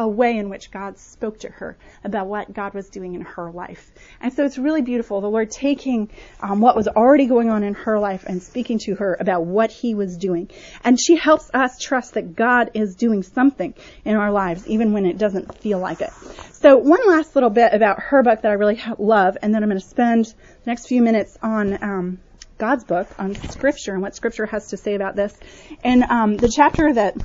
a 0.00 0.08
way 0.08 0.38
in 0.38 0.48
which 0.48 0.70
God 0.70 0.98
spoke 0.98 1.40
to 1.40 1.50
her 1.50 1.76
about 2.02 2.26
what 2.26 2.52
God 2.52 2.72
was 2.72 2.88
doing 2.88 3.14
in 3.14 3.20
her 3.20 3.50
life. 3.50 3.92
And 4.20 4.32
so 4.32 4.46
it's 4.46 4.56
really 4.56 4.80
beautiful. 4.80 5.20
The 5.20 5.28
Lord 5.28 5.50
taking 5.50 6.08
um, 6.40 6.60
what 6.60 6.74
was 6.74 6.88
already 6.88 7.26
going 7.26 7.50
on 7.50 7.62
in 7.62 7.74
her 7.74 7.98
life 7.98 8.24
and 8.26 8.42
speaking 8.42 8.78
to 8.86 8.94
her 8.94 9.14
about 9.20 9.44
what 9.44 9.70
He 9.70 9.94
was 9.94 10.16
doing. 10.16 10.50
And 10.82 10.98
she 10.98 11.16
helps 11.16 11.50
us 11.52 11.78
trust 11.78 12.14
that 12.14 12.34
God 12.34 12.70
is 12.72 12.96
doing 12.96 13.22
something 13.22 13.74
in 14.06 14.16
our 14.16 14.32
lives, 14.32 14.66
even 14.66 14.94
when 14.94 15.04
it 15.04 15.18
doesn't 15.18 15.58
feel 15.58 15.78
like 15.78 16.00
it. 16.00 16.12
So 16.52 16.78
one 16.78 17.06
last 17.06 17.34
little 17.34 17.50
bit 17.50 17.74
about 17.74 18.00
her 18.00 18.22
book 18.22 18.40
that 18.40 18.50
I 18.50 18.54
really 18.54 18.80
love, 18.98 19.36
and 19.42 19.54
then 19.54 19.62
I'm 19.62 19.68
going 19.68 19.80
to 19.80 19.86
spend 19.86 20.24
the 20.24 20.34
next 20.66 20.86
few 20.86 21.02
minutes 21.02 21.36
on 21.42 21.82
um, 21.82 22.18
God's 22.56 22.84
book, 22.84 23.06
on 23.18 23.34
Scripture, 23.34 23.92
and 23.92 24.00
what 24.00 24.16
Scripture 24.16 24.46
has 24.46 24.68
to 24.68 24.78
say 24.78 24.94
about 24.94 25.14
this. 25.14 25.38
And 25.84 26.04
um, 26.04 26.38
the 26.38 26.50
chapter 26.54 26.92
that 26.94 27.16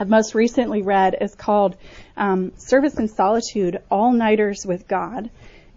I've 0.00 0.08
most 0.08 0.34
recently 0.34 0.82
read 0.82 1.16
is 1.20 1.34
called 1.34 1.76
um, 2.16 2.52
Service 2.56 2.98
in 2.98 3.08
Solitude, 3.08 3.82
All 3.90 4.12
Nighters 4.12 4.64
with 4.64 4.86
God. 4.86 5.30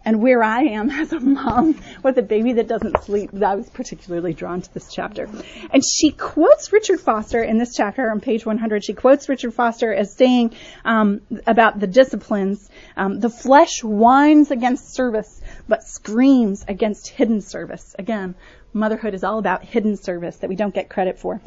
And 0.03 0.19
where 0.21 0.41
I 0.43 0.63
am 0.63 0.89
as 0.91 1.13
a 1.13 1.19
mom 1.19 1.79
with 2.03 2.17
a 2.17 2.23
baby 2.23 2.53
that 2.53 2.67
doesn't 2.67 3.03
sleep, 3.03 3.31
I 3.41 3.55
was 3.55 3.69
particularly 3.69 4.33
drawn 4.33 4.61
to 4.61 4.73
this 4.73 4.91
chapter. 4.91 5.29
And 5.71 5.83
she 5.83 6.11
quotes 6.11 6.71
Richard 6.71 6.99
Foster 6.99 7.41
in 7.43 7.57
this 7.57 7.75
chapter 7.75 8.09
on 8.09 8.19
page 8.19 8.45
100. 8.45 8.83
She 8.83 8.93
quotes 8.93 9.29
Richard 9.29 9.53
Foster 9.53 9.93
as 9.93 10.15
saying 10.15 10.55
um, 10.85 11.21
about 11.45 11.79
the 11.79 11.87
disciplines, 11.87 12.69
um, 12.97 13.19
the 13.19 13.29
flesh 13.29 13.83
whines 13.83 14.51
against 14.51 14.93
service, 14.93 15.41
but 15.67 15.83
screams 15.83 16.65
against 16.67 17.09
hidden 17.09 17.41
service. 17.41 17.95
Again, 17.97 18.35
Motherhood 18.73 19.13
is 19.13 19.25
all 19.25 19.37
about 19.37 19.65
hidden 19.65 19.97
service 19.97 20.37
that 20.37 20.49
we 20.49 20.55
don't 20.55 20.73
get 20.73 20.87
credit 20.87 21.19
for. 21.19 21.41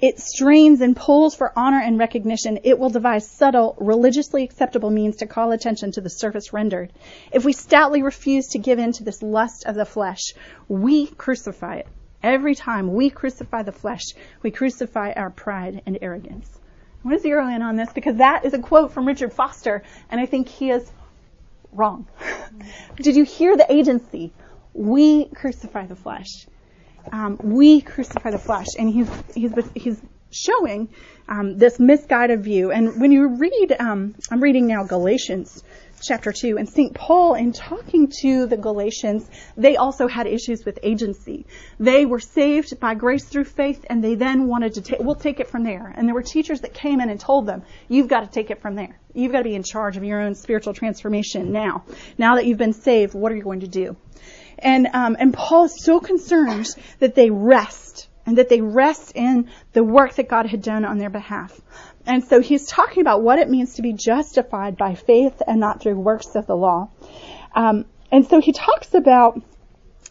It 0.00 0.18
strains 0.18 0.80
and 0.80 0.96
pulls 0.96 1.34
for 1.34 1.52
honor 1.54 1.78
and 1.78 1.98
recognition. 1.98 2.60
It 2.64 2.78
will 2.78 2.88
devise 2.88 3.28
subtle, 3.28 3.76
religiously 3.78 4.44
acceptable 4.44 4.88
means 4.88 5.16
to 5.16 5.26
call 5.26 5.52
attention 5.52 5.92
to 5.92 6.00
the 6.00 6.08
service 6.08 6.54
rendered. 6.54 6.90
If 7.32 7.44
we 7.44 7.52
stoutly 7.52 8.02
refuse 8.02 8.48
to 8.48 8.58
give 8.58 8.78
in 8.78 8.92
to 8.92 9.04
this 9.04 9.22
lust 9.22 9.66
of 9.66 9.74
the 9.74 9.84
flesh, 9.84 10.32
we 10.68 11.06
crucify 11.06 11.76
it. 11.76 11.88
Every 12.22 12.54
time 12.54 12.94
we 12.94 13.10
crucify 13.10 13.62
the 13.62 13.72
flesh, 13.72 14.14
we 14.42 14.50
crucify 14.50 15.12
our 15.12 15.28
pride 15.28 15.82
and 15.84 15.98
arrogance. 16.00 16.48
I 17.04 17.08
want 17.08 17.18
to 17.18 17.22
zero 17.22 17.46
in 17.48 17.60
on 17.60 17.76
this 17.76 17.92
because 17.92 18.16
that 18.16 18.46
is 18.46 18.54
a 18.54 18.58
quote 18.58 18.92
from 18.92 19.06
Richard 19.06 19.34
Foster, 19.34 19.82
and 20.10 20.18
I 20.18 20.24
think 20.24 20.48
he 20.48 20.70
is 20.70 20.90
wrong. 21.72 22.06
Did 22.96 23.16
you 23.16 23.24
hear 23.24 23.54
the 23.58 23.70
agency? 23.70 24.32
We 24.72 25.26
crucify 25.26 25.86
the 25.86 25.96
flesh 25.96 26.46
um, 27.12 27.38
we 27.42 27.80
crucify 27.80 28.30
the 28.30 28.38
flesh, 28.38 28.68
and 28.78 28.90
he's 28.90 29.10
he's 29.34 29.52
he's 29.74 30.00
showing 30.30 30.88
um, 31.28 31.58
this 31.58 31.78
misguided 31.78 32.42
view. 32.42 32.70
And 32.70 33.00
when 33.00 33.12
you 33.12 33.28
read, 33.36 33.76
um, 33.78 34.14
I'm 34.30 34.40
reading 34.40 34.66
now 34.66 34.84
Galatians 34.84 35.62
chapter 36.02 36.32
2, 36.32 36.56
and 36.56 36.68
St. 36.68 36.94
Paul, 36.94 37.34
in 37.34 37.52
talking 37.52 38.10
to 38.22 38.46
the 38.46 38.56
Galatians, 38.56 39.28
they 39.56 39.76
also 39.76 40.08
had 40.08 40.26
issues 40.26 40.64
with 40.64 40.78
agency. 40.82 41.46
They 41.78 42.06
were 42.06 42.20
saved 42.20 42.80
by 42.80 42.94
grace 42.94 43.24
through 43.24 43.44
faith, 43.44 43.84
and 43.88 44.02
they 44.02 44.14
then 44.14 44.46
wanted 44.46 44.74
to 44.74 44.80
take, 44.80 45.00
we'll 45.00 45.14
take 45.14 45.40
it 45.40 45.48
from 45.48 45.62
there. 45.62 45.92
And 45.94 46.08
there 46.08 46.14
were 46.14 46.22
teachers 46.22 46.62
that 46.62 46.74
came 46.74 47.00
in 47.00 47.10
and 47.10 47.20
told 47.20 47.46
them, 47.46 47.62
you've 47.88 48.08
got 48.08 48.20
to 48.20 48.28
take 48.28 48.50
it 48.50 48.62
from 48.62 48.76
there. 48.76 48.98
You've 49.14 49.32
got 49.32 49.38
to 49.38 49.44
be 49.44 49.54
in 49.54 49.62
charge 49.62 49.96
of 49.96 50.04
your 50.04 50.20
own 50.20 50.34
spiritual 50.34 50.72
transformation 50.72 51.52
now. 51.52 51.84
Now 52.16 52.36
that 52.36 52.46
you've 52.46 52.58
been 52.58 52.72
saved, 52.72 53.14
what 53.14 53.32
are 53.32 53.36
you 53.36 53.42
going 53.42 53.60
to 53.60 53.68
do? 53.68 53.96
And, 54.62 54.88
um, 54.92 55.16
and 55.18 55.32
Paul 55.32 55.64
is 55.64 55.82
so 55.82 56.00
concerned 56.00 56.68
that 56.98 57.14
they 57.14 57.30
rest 57.30 58.08
and 58.26 58.38
that 58.38 58.48
they 58.48 58.60
rest 58.60 59.12
in 59.14 59.50
the 59.72 59.82
work 59.82 60.14
that 60.14 60.28
God 60.28 60.46
had 60.46 60.62
done 60.62 60.84
on 60.84 60.98
their 60.98 61.10
behalf. 61.10 61.58
And 62.06 62.24
so 62.24 62.40
he's 62.40 62.66
talking 62.66 63.00
about 63.00 63.22
what 63.22 63.38
it 63.38 63.48
means 63.48 63.74
to 63.74 63.82
be 63.82 63.92
justified 63.92 64.76
by 64.76 64.94
faith 64.94 65.42
and 65.46 65.60
not 65.60 65.80
through 65.80 65.98
works 65.98 66.34
of 66.34 66.46
the 66.46 66.56
law. 66.56 66.90
Um, 67.54 67.86
and 68.12 68.26
so 68.26 68.40
he 68.40 68.52
talks 68.52 68.94
about 68.94 69.40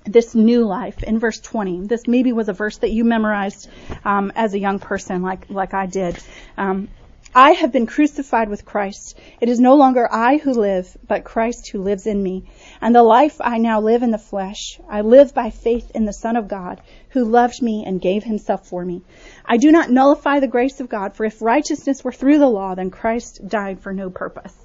this 0.06 0.34
new 0.34 0.66
life 0.66 1.04
in 1.04 1.20
verse 1.20 1.39
20. 1.39 1.88
This 1.88 2.08
maybe 2.08 2.32
was 2.32 2.50
a 2.50 2.54
verse 2.54 2.78
that 2.78 2.91
you 2.91 3.04
memorized 3.04 3.70
um, 4.04 4.32
as 4.36 4.54
a 4.54 4.60
young 4.60 4.80
person, 4.80 5.22
like 5.22 5.50
like 5.50 5.74
I 5.74 5.86
did. 5.86 6.18
Um, 6.58 6.89
I 7.36 7.51
have 7.51 7.71
been 7.71 7.86
crucified 7.86 8.49
with 8.49 8.65
Christ. 8.65 9.15
It 9.39 9.49
is 9.49 9.59
no 9.59 9.75
longer 9.75 10.11
I 10.11 10.38
who 10.38 10.51
live, 10.51 10.97
but 11.07 11.23
Christ 11.23 11.69
who 11.69 11.80
lives 11.80 12.07
in 12.07 12.23
me. 12.23 12.45
And 12.82 12.95
the 12.95 13.03
life 13.03 13.39
I 13.39 13.59
now 13.59 13.82
live 13.82 14.01
in 14.01 14.09
the 14.09 14.17
flesh, 14.17 14.82
I 14.89 15.01
live 15.01 15.36
by 15.36 15.51
faith 15.51 15.91
in 15.93 16.05
the 16.05 16.13
Son 16.13 16.36
of 16.36 16.47
God, 16.47 16.82
who 17.09 17.23
loved 17.25 17.61
me 17.61 17.84
and 17.86 18.01
gave 18.01 18.23
himself 18.23 18.67
for 18.67 18.84
me. 18.84 19.03
I 19.45 19.57
do 19.57 19.71
not 19.71 19.91
nullify 19.91 20.39
the 20.39 20.47
grace 20.47 20.80
of 20.80 20.89
God, 20.89 21.15
for 21.15 21.23
if 21.23 21.39
righteousness 21.39 22.03
were 22.03 22.11
through 22.11 22.39
the 22.39 22.49
law, 22.49 22.73
then 22.73 22.89
Christ 22.89 23.47
died 23.47 23.80
for 23.80 23.93
no 23.93 24.09
purpose. 24.09 24.57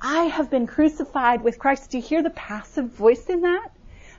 I 0.00 0.24
have 0.24 0.50
been 0.50 0.66
crucified 0.66 1.42
with 1.42 1.58
Christ. 1.58 1.90
Do 1.90 1.98
you 1.98 2.02
hear 2.02 2.22
the 2.22 2.30
passive 2.30 2.90
voice 2.90 3.26
in 3.26 3.42
that? 3.42 3.68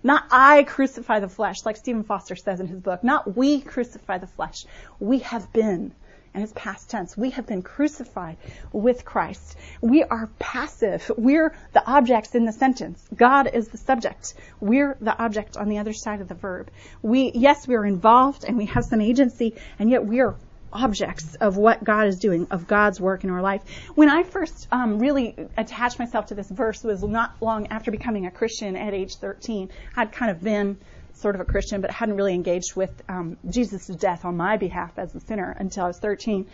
Not 0.03 0.25
I 0.29 0.63
crucify 0.63 1.21
the 1.21 1.27
flesh, 1.27 1.65
like 1.65 1.75
Stephen 1.75 2.03
Foster 2.03 2.35
says 2.35 2.59
in 2.59 2.67
his 2.67 2.81
book. 2.81 3.03
Not 3.03 3.35
we 3.35 3.61
crucify 3.61 4.19
the 4.19 4.27
flesh. 4.27 4.65
We 4.99 5.19
have 5.19 5.51
been 5.51 5.93
and 6.34 6.43
it's 6.43 6.53
past 6.55 6.89
tense. 6.89 7.17
We 7.17 7.32
have 7.32 7.45
been 7.45 7.61
crucified 7.61 8.38
with 8.71 9.05
Christ. 9.05 9.57
We 9.82 10.03
are 10.03 10.30
passive. 10.39 11.11
We're 11.17 11.53
the 11.73 11.86
objects 11.86 12.36
in 12.36 12.45
the 12.45 12.53
sentence. 12.53 13.07
God 13.15 13.49
is 13.53 13.67
the 13.67 13.77
subject. 13.77 14.34
We're 14.59 14.97
the 15.01 15.17
object 15.21 15.57
on 15.57 15.69
the 15.69 15.80
other 15.80 15.93
side 15.93 16.21
of 16.21 16.27
the 16.27 16.36
verb. 16.36 16.69
We, 17.01 17.32
yes, 17.34 17.67
we 17.67 17.75
are 17.75 17.86
involved 17.86 18.43
and 18.43 18.57
we 18.57 18.65
have 18.67 18.86
some 18.86 19.01
agency, 19.01 19.55
and 19.77 19.89
yet 19.89 20.05
we 20.05 20.19
are 20.19 20.36
objects 20.71 21.36
of 21.36 21.57
what 21.57 21.84
God 21.84 22.07
is 22.07 22.19
doing, 22.19 22.47
of 22.51 22.67
God's 22.67 22.99
work 22.99 23.23
in 23.23 23.30
our 23.30 23.41
life. 23.41 23.61
When 23.95 24.09
I 24.09 24.23
first 24.23 24.67
um, 24.71 24.99
really 24.99 25.36
attached 25.57 25.99
myself 25.99 26.27
to 26.27 26.36
this 26.36 26.49
verse 26.49 26.84
was 26.84 27.03
not 27.03 27.36
long 27.41 27.67
after 27.67 27.91
becoming 27.91 28.25
a 28.25 28.32
Christian 28.32 28.75
at 28.75 28.93
age 28.93 29.15
13. 29.15 29.69
I'd 29.95 30.11
kind 30.11 30.32
of 30.32 30.43
been 30.43 30.77
sort 31.20 31.36
of 31.36 31.41
a 31.41 31.45
Christian, 31.45 31.82
but 31.82 31.91
hadn't 31.91 32.15
really 32.15 32.34
engaged 32.34 32.76
with 32.76 32.91
um, 33.09 33.38
Jesus' 33.49 33.88
death 33.88 34.26
on 34.26 34.38
my 34.38 34.57
behalf 34.57 34.91
as 34.97 35.13
a 35.15 35.20
sinner 35.20 35.55
until 35.59 35.86
I 35.86 35.88
was 35.88 35.99
13. 35.99 36.47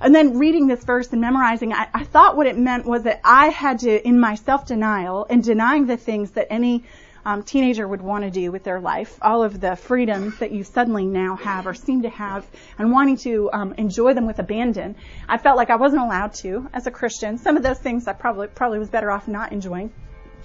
And 0.00 0.14
then 0.14 0.38
reading 0.38 0.68
this 0.68 0.84
verse 0.84 1.12
and 1.12 1.20
memorizing, 1.20 1.72
I, 1.72 1.88
I 1.92 2.04
thought 2.04 2.36
what 2.36 2.46
it 2.46 2.56
meant 2.56 2.86
was 2.86 3.02
that 3.02 3.20
I 3.24 3.48
had 3.48 3.80
to, 3.80 4.06
in 4.06 4.20
my 4.20 4.36
self-denial 4.36 5.26
and 5.28 5.42
denying 5.42 5.86
the 5.86 5.96
things 5.96 6.30
that 6.32 6.46
any 6.50 6.84
um, 7.24 7.42
teenager 7.42 7.86
would 7.86 8.00
want 8.00 8.24
to 8.24 8.30
do 8.30 8.52
with 8.52 8.62
their 8.62 8.80
life, 8.80 9.18
all 9.20 9.42
of 9.42 9.60
the 9.60 9.74
freedoms 9.74 10.38
that 10.38 10.52
you 10.52 10.62
suddenly 10.62 11.04
now 11.04 11.36
have 11.36 11.66
or 11.66 11.74
seem 11.74 12.02
to 12.02 12.10
have, 12.10 12.46
and 12.78 12.92
wanting 12.92 13.16
to 13.18 13.50
um, 13.52 13.74
enjoy 13.74 14.14
them 14.14 14.26
with 14.26 14.38
abandon, 14.38 14.94
I 15.28 15.38
felt 15.38 15.56
like 15.56 15.68
I 15.68 15.76
wasn't 15.76 16.02
allowed 16.02 16.34
to 16.34 16.68
as 16.72 16.86
a 16.86 16.90
Christian. 16.92 17.36
Some 17.36 17.56
of 17.56 17.64
those 17.64 17.78
things 17.78 18.06
I 18.06 18.12
probably 18.12 18.46
probably 18.46 18.78
was 18.78 18.88
better 18.88 19.10
off 19.10 19.26
not 19.26 19.52
enjoying 19.52 19.92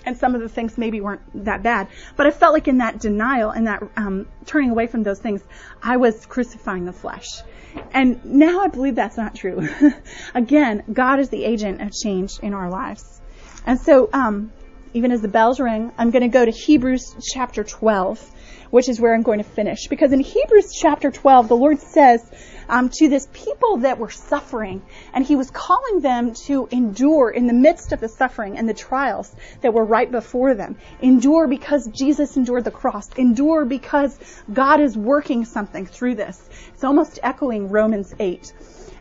and 0.06 0.18
some 0.18 0.36
of 0.36 0.42
the 0.42 0.50
things 0.50 0.78
maybe 0.78 1.02
weren't 1.02 1.22
that 1.46 1.64
bad. 1.64 1.88
But 2.16 2.28
I 2.28 2.32
felt 2.32 2.54
like 2.54 2.68
in 2.68 2.80
that 2.80 3.00
denial 3.00 3.52
and 3.52 3.68
that 3.68 3.84
um, 3.96 4.28
turning 4.46 4.72
away 4.72 4.88
from 4.88 5.04
those 5.04 5.20
things, 5.20 5.42
I 5.82 5.98
was 5.98 6.26
crucifying 6.26 6.86
the 6.86 6.94
flesh. 6.94 7.28
And 7.94 8.24
now 8.26 8.62
I 8.62 8.68
believe 8.68 8.96
that's 8.96 9.18
not 9.18 9.36
true. 9.36 9.68
Again, 10.36 10.84
God 10.92 11.20
is 11.20 11.30
the 11.30 11.44
agent 11.44 11.82
of 11.82 11.92
change 11.92 12.40
in 12.42 12.54
our 12.54 12.70
lives. 12.70 13.22
And 13.66 13.80
so, 13.80 14.10
um, 14.14 14.52
even 14.94 15.12
as 15.12 15.22
the 15.22 15.28
bells 15.28 15.60
ring, 15.60 15.92
I'm 15.98 16.12
going 16.12 16.22
to 16.22 16.28
go 16.28 16.46
to 16.46 16.52
Hebrews 16.52 17.16
chapter 17.34 17.64
12 17.64 18.32
which 18.74 18.90
is 18.90 19.00
where 19.00 19.14
I'm 19.14 19.22
going 19.22 19.38
to 19.38 19.44
finish. 19.44 19.86
Because 19.88 20.14
in 20.14 20.20
Hebrews 20.20 20.74
chapter 20.74 21.12
12, 21.12 21.48
the 21.48 21.56
Lord 21.56 21.80
says 21.80 22.28
um, 22.68 22.90
to 22.94 23.08
this 23.08 23.28
people 23.32 23.78
that 23.78 24.00
were 24.00 24.10
suffering, 24.10 24.82
and 25.14 25.24
He 25.24 25.36
was 25.36 25.52
calling 25.52 26.00
them 26.00 26.34
to 26.48 26.68
endure 26.72 27.30
in 27.30 27.46
the 27.46 27.54
midst 27.54 27.92
of 27.92 28.00
the 28.00 28.10
suffering 28.10 28.58
and 28.58 28.68
the 28.68 28.74
trials 28.74 29.32
that 29.62 29.76
were 29.76 29.86
right 29.86 30.10
before 30.12 30.56
them. 30.56 30.76
Endure 31.04 31.48
because 31.48 31.86
Jesus 31.86 32.36
endured 32.36 32.64
the 32.64 32.72
cross. 32.72 33.08
Endure 33.16 33.64
because 33.64 34.18
God 34.52 34.80
is 34.80 34.98
working 34.98 35.46
something 35.46 35.86
through 35.86 36.16
this. 36.16 36.50
It's 36.74 36.84
almost 36.84 37.20
echoing 37.22 37.70
Romans 37.70 38.16
8. 38.18 38.54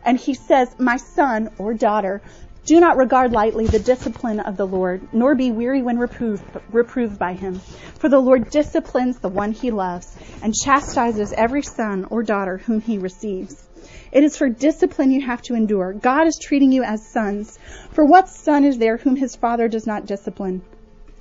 And 0.05 0.19
He 0.19 0.35
says, 0.35 0.75
My 0.77 0.97
son 0.97 1.49
or 1.57 1.73
daughter, 1.73 2.21
do 2.65 2.79
not 2.79 2.97
regard 2.97 3.31
lightly 3.31 3.67
the 3.67 3.79
discipline 3.79 4.39
of 4.39 4.55
the 4.55 4.65
Lord, 4.65 5.07
nor 5.11 5.35
be 5.35 5.51
weary 5.51 5.81
when 5.81 5.97
reproved, 5.97 6.43
reproved 6.71 7.19
by 7.19 7.33
him. 7.33 7.59
For 7.99 8.07
the 8.07 8.19
Lord 8.19 8.49
disciplines 8.49 9.19
the 9.19 9.29
one 9.29 9.51
he 9.51 9.71
loves, 9.71 10.15
and 10.41 10.53
chastises 10.53 11.33
every 11.35 11.61
son 11.61 12.05
or 12.09 12.23
daughter 12.23 12.57
whom 12.57 12.79
he 12.79 12.97
receives. 12.97 13.67
It 14.11 14.23
is 14.23 14.37
for 14.37 14.47
discipline 14.47 15.11
you 15.11 15.25
have 15.25 15.41
to 15.43 15.55
endure. 15.55 15.93
God 15.93 16.27
is 16.27 16.39
treating 16.41 16.71
you 16.71 16.83
as 16.83 17.11
sons. 17.11 17.57
For 17.91 18.05
what 18.05 18.29
son 18.29 18.63
is 18.63 18.77
there 18.77 18.97
whom 18.97 19.15
his 19.15 19.35
father 19.35 19.67
does 19.67 19.85
not 19.85 20.05
discipline? 20.05 20.61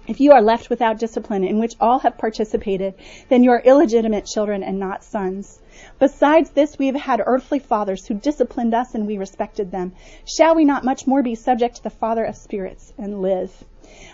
If 0.08 0.20
you 0.20 0.32
are 0.32 0.42
left 0.42 0.68
without 0.68 0.98
discipline 0.98 1.44
in 1.44 1.60
which 1.60 1.76
all 1.80 2.00
have 2.00 2.18
participated, 2.18 2.94
then 3.28 3.44
you 3.44 3.52
are 3.52 3.60
illegitimate 3.60 4.26
children 4.26 4.64
and 4.64 4.80
not 4.80 5.04
sons. 5.04 5.60
Besides 6.00 6.50
this, 6.50 6.76
we 6.76 6.86
have 6.86 6.96
had 6.96 7.22
earthly 7.24 7.60
fathers 7.60 8.04
who 8.04 8.14
disciplined 8.14 8.74
us 8.74 8.96
and 8.96 9.06
we 9.06 9.16
respected 9.16 9.70
them. 9.70 9.92
Shall 10.24 10.56
we 10.56 10.64
not 10.64 10.82
much 10.82 11.06
more 11.06 11.22
be 11.22 11.36
subject 11.36 11.76
to 11.76 11.84
the 11.84 11.90
Father 11.90 12.24
of 12.24 12.34
spirits 12.34 12.92
and 12.98 13.22
live? 13.22 13.62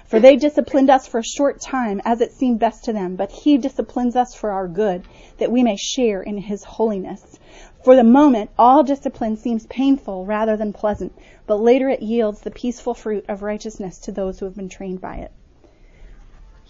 For 0.05 0.21
they 0.21 0.37
disciplined 0.37 0.91
us 0.91 1.07
for 1.07 1.21
a 1.21 1.25
short 1.25 1.59
time 1.59 2.03
as 2.05 2.21
it 2.21 2.33
seemed 2.33 2.59
best 2.59 2.85
to 2.85 2.93
them, 2.93 3.17
but 3.17 3.33
he 3.33 3.57
disciplines 3.57 4.15
us 4.15 4.35
for 4.35 4.51
our 4.51 4.69
good, 4.69 5.05
that 5.39 5.51
we 5.51 5.63
may 5.63 5.77
share 5.77 6.23
in 6.23 6.37
his 6.37 6.65
holiness. 6.65 7.39
For 7.83 7.97
the 7.97 8.05
moment, 8.05 8.51
all 8.59 8.83
discipline 8.83 9.39
seems 9.39 9.65
painful 9.65 10.27
rather 10.27 10.55
than 10.55 10.75
pleasant, 10.75 11.15
but 11.47 11.63
later 11.63 11.89
it 11.89 12.03
yields 12.03 12.43
the 12.43 12.51
peaceful 12.51 12.93
fruit 12.93 13.25
of 13.27 13.43
righteousness 13.43 13.99
to 14.01 14.13
those 14.13 14.39
who 14.39 14.45
have 14.45 14.55
been 14.55 14.69
trained 14.69 15.01
by 15.01 15.17
it 15.17 15.33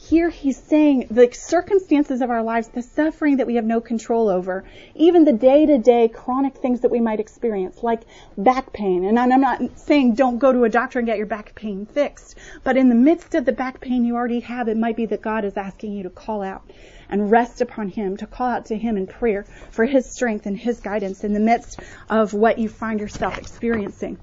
here 0.01 0.31
he's 0.31 0.57
saying 0.57 1.09
the 1.11 1.29
circumstances 1.33 2.21
of 2.21 2.31
our 2.31 2.43
lives, 2.43 2.69
the 2.69 2.83
suffering 2.83 3.39
that 3.39 3.49
we 3.49 3.57
have 3.57 3.65
no 3.65 3.81
control 3.81 4.29
over, 4.29 4.63
even 4.95 5.25
the 5.25 5.33
day 5.33 5.67
to 5.67 5.77
day 5.77 6.07
chronic 6.07 6.55
things 6.55 6.81
that 6.83 6.91
we 6.93 7.01
might 7.01 7.19
experience, 7.19 7.83
like 7.83 8.03
back 8.37 8.73
pain. 8.73 9.05
And 9.05 9.19
I'm 9.19 9.41
not 9.41 9.77
saying 9.77 10.15
don't 10.15 10.39
go 10.39 10.53
to 10.53 10.63
a 10.63 10.69
doctor 10.69 11.01
and 11.01 11.07
get 11.07 11.19
your 11.19 11.27
back 11.27 11.53
pain 11.57 11.85
fixed, 11.85 12.37
but 12.63 12.77
in 12.77 12.89
the 12.89 12.95
midst 12.95 13.35
of 13.35 13.45
the 13.45 13.51
back 13.51 13.81
pain 13.81 14.05
you 14.05 14.15
already 14.15 14.39
have, 14.41 14.69
it 14.69 14.77
might 14.77 14.95
be 14.95 15.07
that 15.07 15.21
God 15.21 15.45
is 15.45 15.57
asking 15.57 15.93
you 15.95 16.05
to 16.05 16.11
call 16.11 16.43
out 16.43 16.63
and 17.11 17.33
rest 17.33 17.61
upon 17.61 17.89
Him, 17.89 18.17
to 18.19 18.27
call 18.29 18.49
out 18.49 18.67
to 18.67 18.77
Him 18.77 18.97
in 18.97 19.09
prayer 19.09 19.47
for 19.73 19.85
His 19.85 20.07
strength 20.07 20.47
and 20.47 20.57
His 20.57 20.79
guidance 20.79 21.25
in 21.25 21.33
the 21.33 21.41
midst 21.41 21.81
of 22.09 22.35
what 22.35 22.59
you 22.59 22.69
find 22.69 23.01
yourself 23.01 23.37
experiencing. 23.37 24.17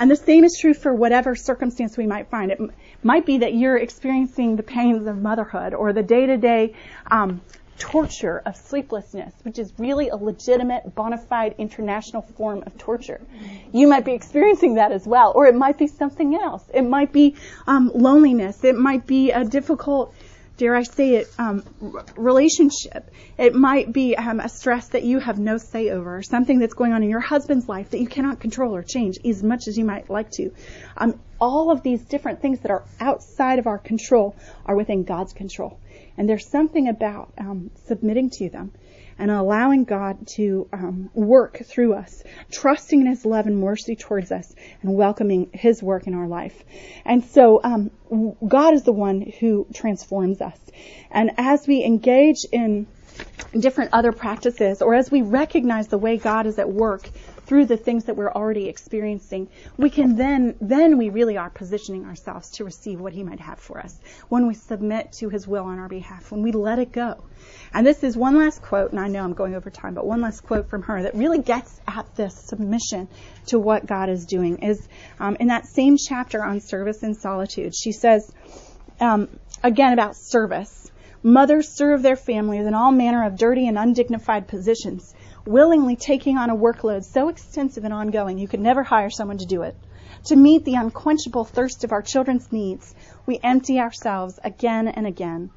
And 0.00 0.10
the 0.10 0.16
same 0.16 0.44
is 0.44 0.58
true 0.58 0.72
for 0.72 0.94
whatever 0.94 1.36
circumstance 1.36 1.98
we 1.98 2.06
might 2.06 2.30
find. 2.30 2.50
It 2.50 2.58
might 3.02 3.26
be 3.26 3.38
that 3.38 3.52
you're 3.52 3.76
experiencing 3.76 4.56
the 4.56 4.62
pains 4.62 5.06
of 5.06 5.18
motherhood 5.18 5.74
or 5.74 5.92
the 5.92 6.02
day-to-day 6.02 6.74
um, 7.10 7.42
torture 7.78 8.42
of 8.46 8.56
sleeplessness, 8.56 9.34
which 9.42 9.58
is 9.58 9.74
really 9.78 10.08
a 10.08 10.16
legitimate, 10.16 10.94
bona 10.94 11.18
fide 11.18 11.54
international 11.58 12.22
form 12.22 12.62
of 12.66 12.78
torture. 12.78 13.20
You 13.72 13.88
might 13.88 14.06
be 14.06 14.12
experiencing 14.12 14.76
that 14.76 14.90
as 14.90 15.06
well, 15.06 15.32
or 15.34 15.46
it 15.46 15.54
might 15.54 15.76
be 15.76 15.86
something 15.86 16.34
else. 16.34 16.64
It 16.72 16.82
might 16.82 17.12
be 17.12 17.36
um, 17.66 17.92
loneliness. 17.94 18.64
It 18.64 18.76
might 18.76 19.06
be 19.06 19.32
a 19.32 19.44
difficult 19.44 20.14
dare 20.60 20.76
I 20.76 20.82
say 20.82 21.14
it, 21.14 21.28
um, 21.38 21.64
relationship. 22.16 23.10
It 23.38 23.54
might 23.54 23.94
be 23.94 24.14
um, 24.14 24.40
a 24.40 24.48
stress 24.50 24.88
that 24.88 25.04
you 25.04 25.18
have 25.18 25.38
no 25.38 25.56
say 25.56 25.88
over, 25.88 26.20
something 26.22 26.58
that's 26.58 26.74
going 26.74 26.92
on 26.92 27.02
in 27.02 27.08
your 27.08 27.20
husband's 27.20 27.66
life 27.66 27.90
that 27.90 27.98
you 27.98 28.06
cannot 28.06 28.40
control 28.40 28.76
or 28.76 28.82
change 28.82 29.16
as 29.24 29.42
much 29.42 29.68
as 29.68 29.78
you 29.78 29.86
might 29.86 30.10
like 30.10 30.30
to. 30.32 30.50
Um, 30.98 31.18
all 31.40 31.70
of 31.70 31.82
these 31.82 32.04
different 32.04 32.42
things 32.42 32.60
that 32.60 32.70
are 32.70 32.84
outside 33.00 33.58
of 33.58 33.66
our 33.66 33.78
control 33.78 34.36
are 34.66 34.76
within 34.76 35.04
God's 35.04 35.32
control. 35.32 35.80
And 36.18 36.28
there's 36.28 36.46
something 36.50 36.88
about 36.88 37.32
um, 37.38 37.70
submitting 37.86 38.28
to 38.34 38.50
them 38.50 38.72
and 39.20 39.30
allowing 39.30 39.84
God 39.84 40.26
to 40.28 40.68
um, 40.72 41.10
work 41.14 41.58
through 41.64 41.94
us, 41.94 42.22
trusting 42.50 43.00
in 43.00 43.06
His 43.06 43.24
love 43.24 43.46
and 43.46 43.58
mercy 43.60 43.94
towards 43.94 44.32
us, 44.32 44.54
and 44.82 44.94
welcoming 44.94 45.50
His 45.52 45.82
work 45.82 46.06
in 46.06 46.14
our 46.14 46.26
life. 46.26 46.64
And 47.04 47.22
so, 47.22 47.60
um, 47.62 47.90
God 48.46 48.74
is 48.74 48.82
the 48.82 48.92
one 48.92 49.20
who 49.20 49.66
transforms 49.74 50.40
us. 50.40 50.58
And 51.10 51.32
as 51.36 51.66
we 51.66 51.84
engage 51.84 52.44
in 52.50 52.86
different 53.58 53.90
other 53.92 54.12
practices, 54.12 54.80
or 54.82 54.94
as 54.94 55.10
we 55.10 55.22
recognize 55.22 55.88
the 55.88 55.98
way 55.98 56.16
God 56.16 56.46
is 56.46 56.58
at 56.58 56.68
work 56.68 57.10
through 57.50 57.66
the 57.66 57.76
things 57.76 58.04
that 58.04 58.16
we're 58.16 58.30
already 58.30 58.68
experiencing, 58.68 59.48
we 59.76 59.90
can 59.90 60.14
then, 60.14 60.54
then 60.60 60.96
we 60.96 61.10
really 61.10 61.36
are 61.36 61.50
positioning 61.50 62.04
ourselves 62.04 62.48
to 62.48 62.64
receive 62.64 63.00
what 63.00 63.12
He 63.12 63.24
might 63.24 63.40
have 63.40 63.58
for 63.58 63.80
us. 63.80 63.98
When 64.28 64.46
we 64.46 64.54
submit 64.54 65.10
to 65.18 65.28
His 65.28 65.48
will 65.48 65.64
on 65.64 65.80
our 65.80 65.88
behalf, 65.88 66.30
when 66.30 66.42
we 66.42 66.52
let 66.52 66.78
it 66.78 66.92
go. 66.92 67.24
And 67.74 67.84
this 67.84 68.04
is 68.04 68.16
one 68.16 68.38
last 68.38 68.62
quote, 68.62 68.92
and 68.92 69.00
I 69.00 69.08
know 69.08 69.24
I'm 69.24 69.32
going 69.32 69.56
over 69.56 69.68
time, 69.68 69.94
but 69.94 70.06
one 70.06 70.20
last 70.20 70.42
quote 70.42 70.68
from 70.68 70.82
her 70.82 71.02
that 71.02 71.16
really 71.16 71.42
gets 71.42 71.80
at 71.88 72.06
this 72.14 72.36
submission 72.36 73.08
to 73.46 73.58
what 73.58 73.84
God 73.84 74.10
is 74.10 74.26
doing 74.26 74.58
is 74.58 74.86
um, 75.18 75.36
in 75.40 75.48
that 75.48 75.66
same 75.66 75.96
chapter 75.96 76.44
on 76.44 76.60
service 76.60 77.02
and 77.02 77.16
solitude. 77.16 77.74
She 77.74 77.90
says, 77.90 78.32
um, 79.00 79.28
again 79.64 79.92
about 79.92 80.14
service. 80.14 80.88
Mothers 81.24 81.76
serve 81.76 82.02
their 82.02 82.16
families 82.16 82.64
in 82.64 82.74
all 82.74 82.92
manner 82.92 83.26
of 83.26 83.36
dirty 83.36 83.66
and 83.66 83.76
undignified 83.76 84.46
positions 84.46 85.14
willingly 85.46 85.96
taking 85.96 86.36
on 86.36 86.50
a 86.50 86.56
workload 86.56 87.04
so 87.04 87.28
extensive 87.28 87.84
and 87.84 87.94
ongoing 87.94 88.38
you 88.38 88.48
could 88.48 88.60
never 88.60 88.82
hire 88.82 89.10
someone 89.10 89.38
to 89.38 89.46
do 89.46 89.62
it. 89.62 89.76
To 90.26 90.36
meet 90.36 90.64
the 90.64 90.74
unquenchable 90.74 91.44
thirst 91.44 91.82
of 91.84 91.92
our 91.92 92.02
children's 92.02 92.52
needs, 92.52 92.94
we 93.26 93.40
empty 93.42 93.80
ourselves 93.80 94.38
again 94.44 94.86
and 94.88 95.06
again. 95.06 95.50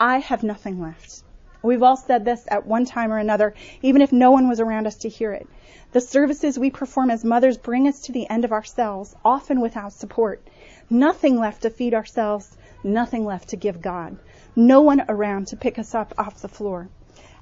I 0.00 0.18
have 0.18 0.42
nothing 0.42 0.80
left. 0.80 1.22
We've 1.62 1.82
all 1.82 1.96
said 1.96 2.24
this 2.24 2.46
at 2.50 2.66
one 2.66 2.84
time 2.84 3.12
or 3.12 3.18
another, 3.18 3.54
even 3.80 4.02
if 4.02 4.12
no 4.12 4.30
one 4.30 4.48
was 4.48 4.60
around 4.60 4.86
us 4.86 4.96
to 4.96 5.08
hear 5.08 5.32
it. 5.32 5.48
The 5.92 6.00
services 6.00 6.58
we 6.58 6.70
perform 6.70 7.10
as 7.10 7.24
mothers 7.24 7.56
bring 7.56 7.88
us 7.88 8.00
to 8.02 8.12
the 8.12 8.28
end 8.28 8.44
of 8.44 8.52
ourselves, 8.52 9.14
often 9.24 9.60
without 9.60 9.92
support. 9.92 10.46
Nothing 10.90 11.38
left 11.38 11.62
to 11.62 11.70
feed 11.70 11.94
ourselves, 11.94 12.56
nothing 12.82 13.24
left 13.24 13.48
to 13.50 13.56
give 13.56 13.80
God. 13.80 14.18
No 14.56 14.80
one 14.80 15.04
around 15.08 15.46
to 15.48 15.56
pick 15.56 15.78
us 15.78 15.94
up 15.94 16.12
off 16.18 16.42
the 16.42 16.48
floor. 16.48 16.88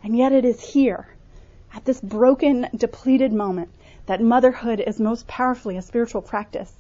And 0.05 0.17
yet 0.17 0.33
it 0.33 0.45
is 0.45 0.61
here, 0.61 1.09
at 1.75 1.85
this 1.85 2.01
broken, 2.01 2.69
depleted 2.77 3.33
moment 3.33 3.71
that 4.07 4.21
motherhood 4.21 4.81
is 4.81 5.01
most 5.01 5.27
powerfully 5.27 5.77
a 5.77 5.83
spiritual 5.83 6.23
practice. 6.23 6.73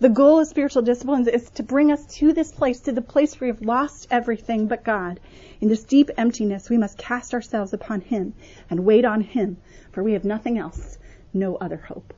The 0.00 0.08
goal 0.08 0.40
of 0.40 0.48
spiritual 0.48 0.82
disciplines 0.82 1.28
is 1.28 1.48
to 1.50 1.62
bring 1.62 1.92
us 1.92 2.04
to 2.16 2.32
this 2.32 2.50
place, 2.50 2.80
to 2.80 2.92
the 2.92 3.02
place 3.02 3.40
where 3.40 3.52
we've 3.52 3.62
lost 3.62 4.08
everything 4.10 4.66
but 4.66 4.82
God. 4.82 5.20
In 5.60 5.68
this 5.68 5.84
deep 5.84 6.10
emptiness, 6.16 6.68
we 6.68 6.76
must 6.76 6.98
cast 6.98 7.34
ourselves 7.34 7.72
upon 7.72 8.00
Him 8.00 8.34
and 8.68 8.84
wait 8.84 9.04
on 9.04 9.20
Him, 9.20 9.58
for 9.92 10.02
we 10.02 10.14
have 10.14 10.24
nothing 10.24 10.58
else, 10.58 10.98
no 11.32 11.54
other 11.56 11.76
hope. 11.76 12.12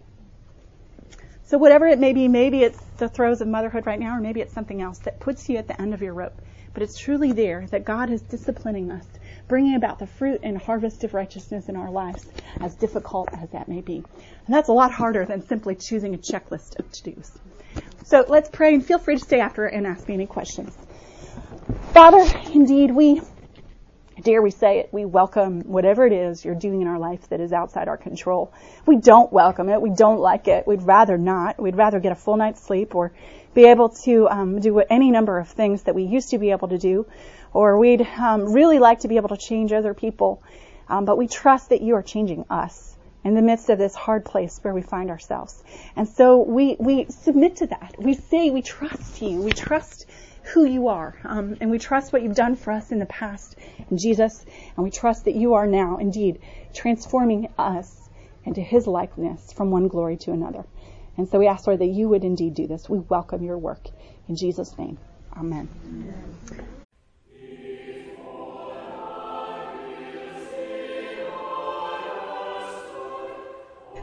So 1.43 1.59
whatever 1.59 1.87
it 1.87 1.99
may 1.99 2.15
be, 2.15 2.27
maybe 2.27 2.63
it's 2.63 2.83
the 2.97 3.09
throes 3.09 3.43
of 3.43 3.49
motherhood 3.49 3.85
right 3.85 4.01
now, 4.01 4.17
or 4.17 4.21
maybe 4.21 4.41
it's 4.41 4.55
something 4.55 4.81
else 4.81 4.99
that 5.01 5.21
puts 5.21 5.49
you 5.51 5.59
at 5.59 5.69
the 5.69 5.79
end 5.79 5.93
of 5.93 6.01
your 6.01 6.15
rope. 6.15 6.41
But 6.73 6.83
it's 6.83 6.99
truly 6.99 7.33
there 7.33 7.67
that 7.67 7.85
God 7.85 8.09
is 8.09 8.23
disciplining 8.23 8.91
us 8.91 9.07
bringing 9.49 9.75
about 9.75 9.99
the 9.99 10.07
fruit 10.07 10.41
and 10.43 10.57
harvest 10.57 11.05
of 11.05 11.15
righteousness 11.15 11.69
in 11.69 11.77
our 11.77 11.91
lives, 11.91 12.27
as 12.61 12.75
difficult 12.77 13.29
as 13.33 13.51
that 13.51 13.69
may 13.69 13.81
be. 13.81 13.97
And 13.97 14.55
that's 14.55 14.69
a 14.69 14.73
lot 14.73 14.93
harder 14.93 15.25
than 15.25 15.47
simply 15.47 15.75
choosing 15.75 16.15
a 16.15 16.19
checklist 16.19 16.79
of 16.79 16.91
to-dos. 16.91 17.33
So 18.05 18.25
let's 18.29 18.49
pray 18.51 18.75
and 18.75 18.85
feel 18.85 18.99
free 18.99 19.17
to 19.17 19.25
stay 19.25 19.41
after 19.41 19.67
and 19.67 19.87
ask 19.87 20.07
me 20.09 20.15
any 20.15 20.27
questions. 20.27 20.77
Father, 21.93 22.25
indeed, 22.53 22.91
we, 22.91 23.21
dare 24.23 24.43
we 24.43 24.51
say 24.51 24.81
it, 24.81 24.89
we 24.93 25.05
welcome 25.05 25.61
whatever 25.63 26.07
it 26.07 26.13
is 26.13 26.45
you're 26.45 26.55
doing 26.55 26.83
in 26.83 26.89
our 26.89 26.99
life 26.99 27.29
that 27.29 27.41
is 27.41 27.53
outside 27.53 27.89
our 27.89 27.97
control. 27.97 28.53
We 28.87 28.97
don't 28.97 29.33
welcome 29.33 29.69
it. 29.69 29.81
We 29.81 29.91
don't 29.91 30.21
like 30.21 30.49
it. 30.49 30.67
We'd 30.67 30.83
rather 30.83 31.17
not. 31.17 31.61
We'd 31.61 31.77
rather 31.77 32.01
get 32.01 32.13
a 32.13 32.17
full 32.17 32.37
night's 32.37 32.63
sleep 32.63 32.95
or 32.95 33.13
be 33.55 33.67
able 33.67 33.91
to 33.91 34.29
um, 34.29 34.61
do 34.61 34.81
any 34.81 35.11
number 35.11 35.39
of 35.39 35.49
things 35.49 35.85
that 35.85 35.95
we 35.95 36.03
used 36.03 36.31
to 36.31 36.39
be 36.39 36.51
able 36.51 36.69
to 36.69 36.79
do 36.79 37.07
or 37.55 37.79
we'd 37.79 38.03
um, 38.03 38.53
really 38.53 38.79
like 38.79 39.01
to 39.01 39.09
be 39.09 39.17
able 39.17 39.31
to 39.31 39.37
change 39.39 39.73
other 39.73 39.95
people, 39.95 40.43
um, 40.89 41.07
but 41.07 41.17
we 41.17 41.29
trust 41.29 41.71
that 41.71 41.81
you 41.81 41.95
are 41.95 42.03
changing 42.03 42.45
us 42.51 42.97
in 43.25 43.35
the 43.35 43.43
midst 43.43 43.71
of 43.71 43.79
this 43.79 43.95
hard 43.95 44.25
place 44.25 44.59
where 44.61 44.75
we 44.75 44.83
find 44.83 45.11
ourselves. 45.11 45.63
And 45.97 46.07
so 46.07 46.43
we, 46.43 46.77
we 46.79 47.07
submit 47.09 47.57
to 47.57 47.69
that. 47.69 47.95
We 47.99 48.15
say 48.15 48.51
we 48.51 48.61
trust 48.61 49.23
you. 49.23 49.41
We 49.41 49.53
trust 49.53 50.07
who 50.53 50.67
you 50.67 50.89
are. 50.89 51.17
Um, 51.25 51.57
and 51.61 51.71
we 51.71 51.79
trust 51.79 52.13
what 52.13 52.23
you've 52.23 52.35
done 52.35 52.55
for 52.55 52.71
us 52.71 52.93
in 52.93 52.99
the 52.99 53.07
past 53.07 53.57
in 53.91 53.97
Jesus. 53.97 54.45
And 54.77 54.85
we 54.85 54.91
trust 54.91 55.25
that 55.25 55.35
you 55.35 55.55
are 55.55 55.67
now 55.67 55.97
indeed 55.97 56.41
transforming 56.75 57.49
us 57.57 58.11
into 58.45 58.61
his 58.61 58.87
likeness 58.87 59.53
from 59.53 59.71
one 59.71 59.89
glory 59.89 60.19
to 60.19 60.33
another. 60.33 60.67
And 61.17 61.29
so 61.29 61.39
we 61.39 61.47
ask, 61.47 61.67
Lord, 61.67 61.79
that 61.79 61.87
you 61.87 62.11
would 62.11 62.25
indeed 62.25 62.55
do 62.55 62.67
this. 62.67 62.91
We 62.91 62.99
welcome 62.99 63.43
your 63.43 63.57
work. 63.57 63.89
In 64.29 64.37
Jesus' 64.37 64.77
name, 64.77 64.99
amen. 65.35 65.69
amen. 65.87 66.74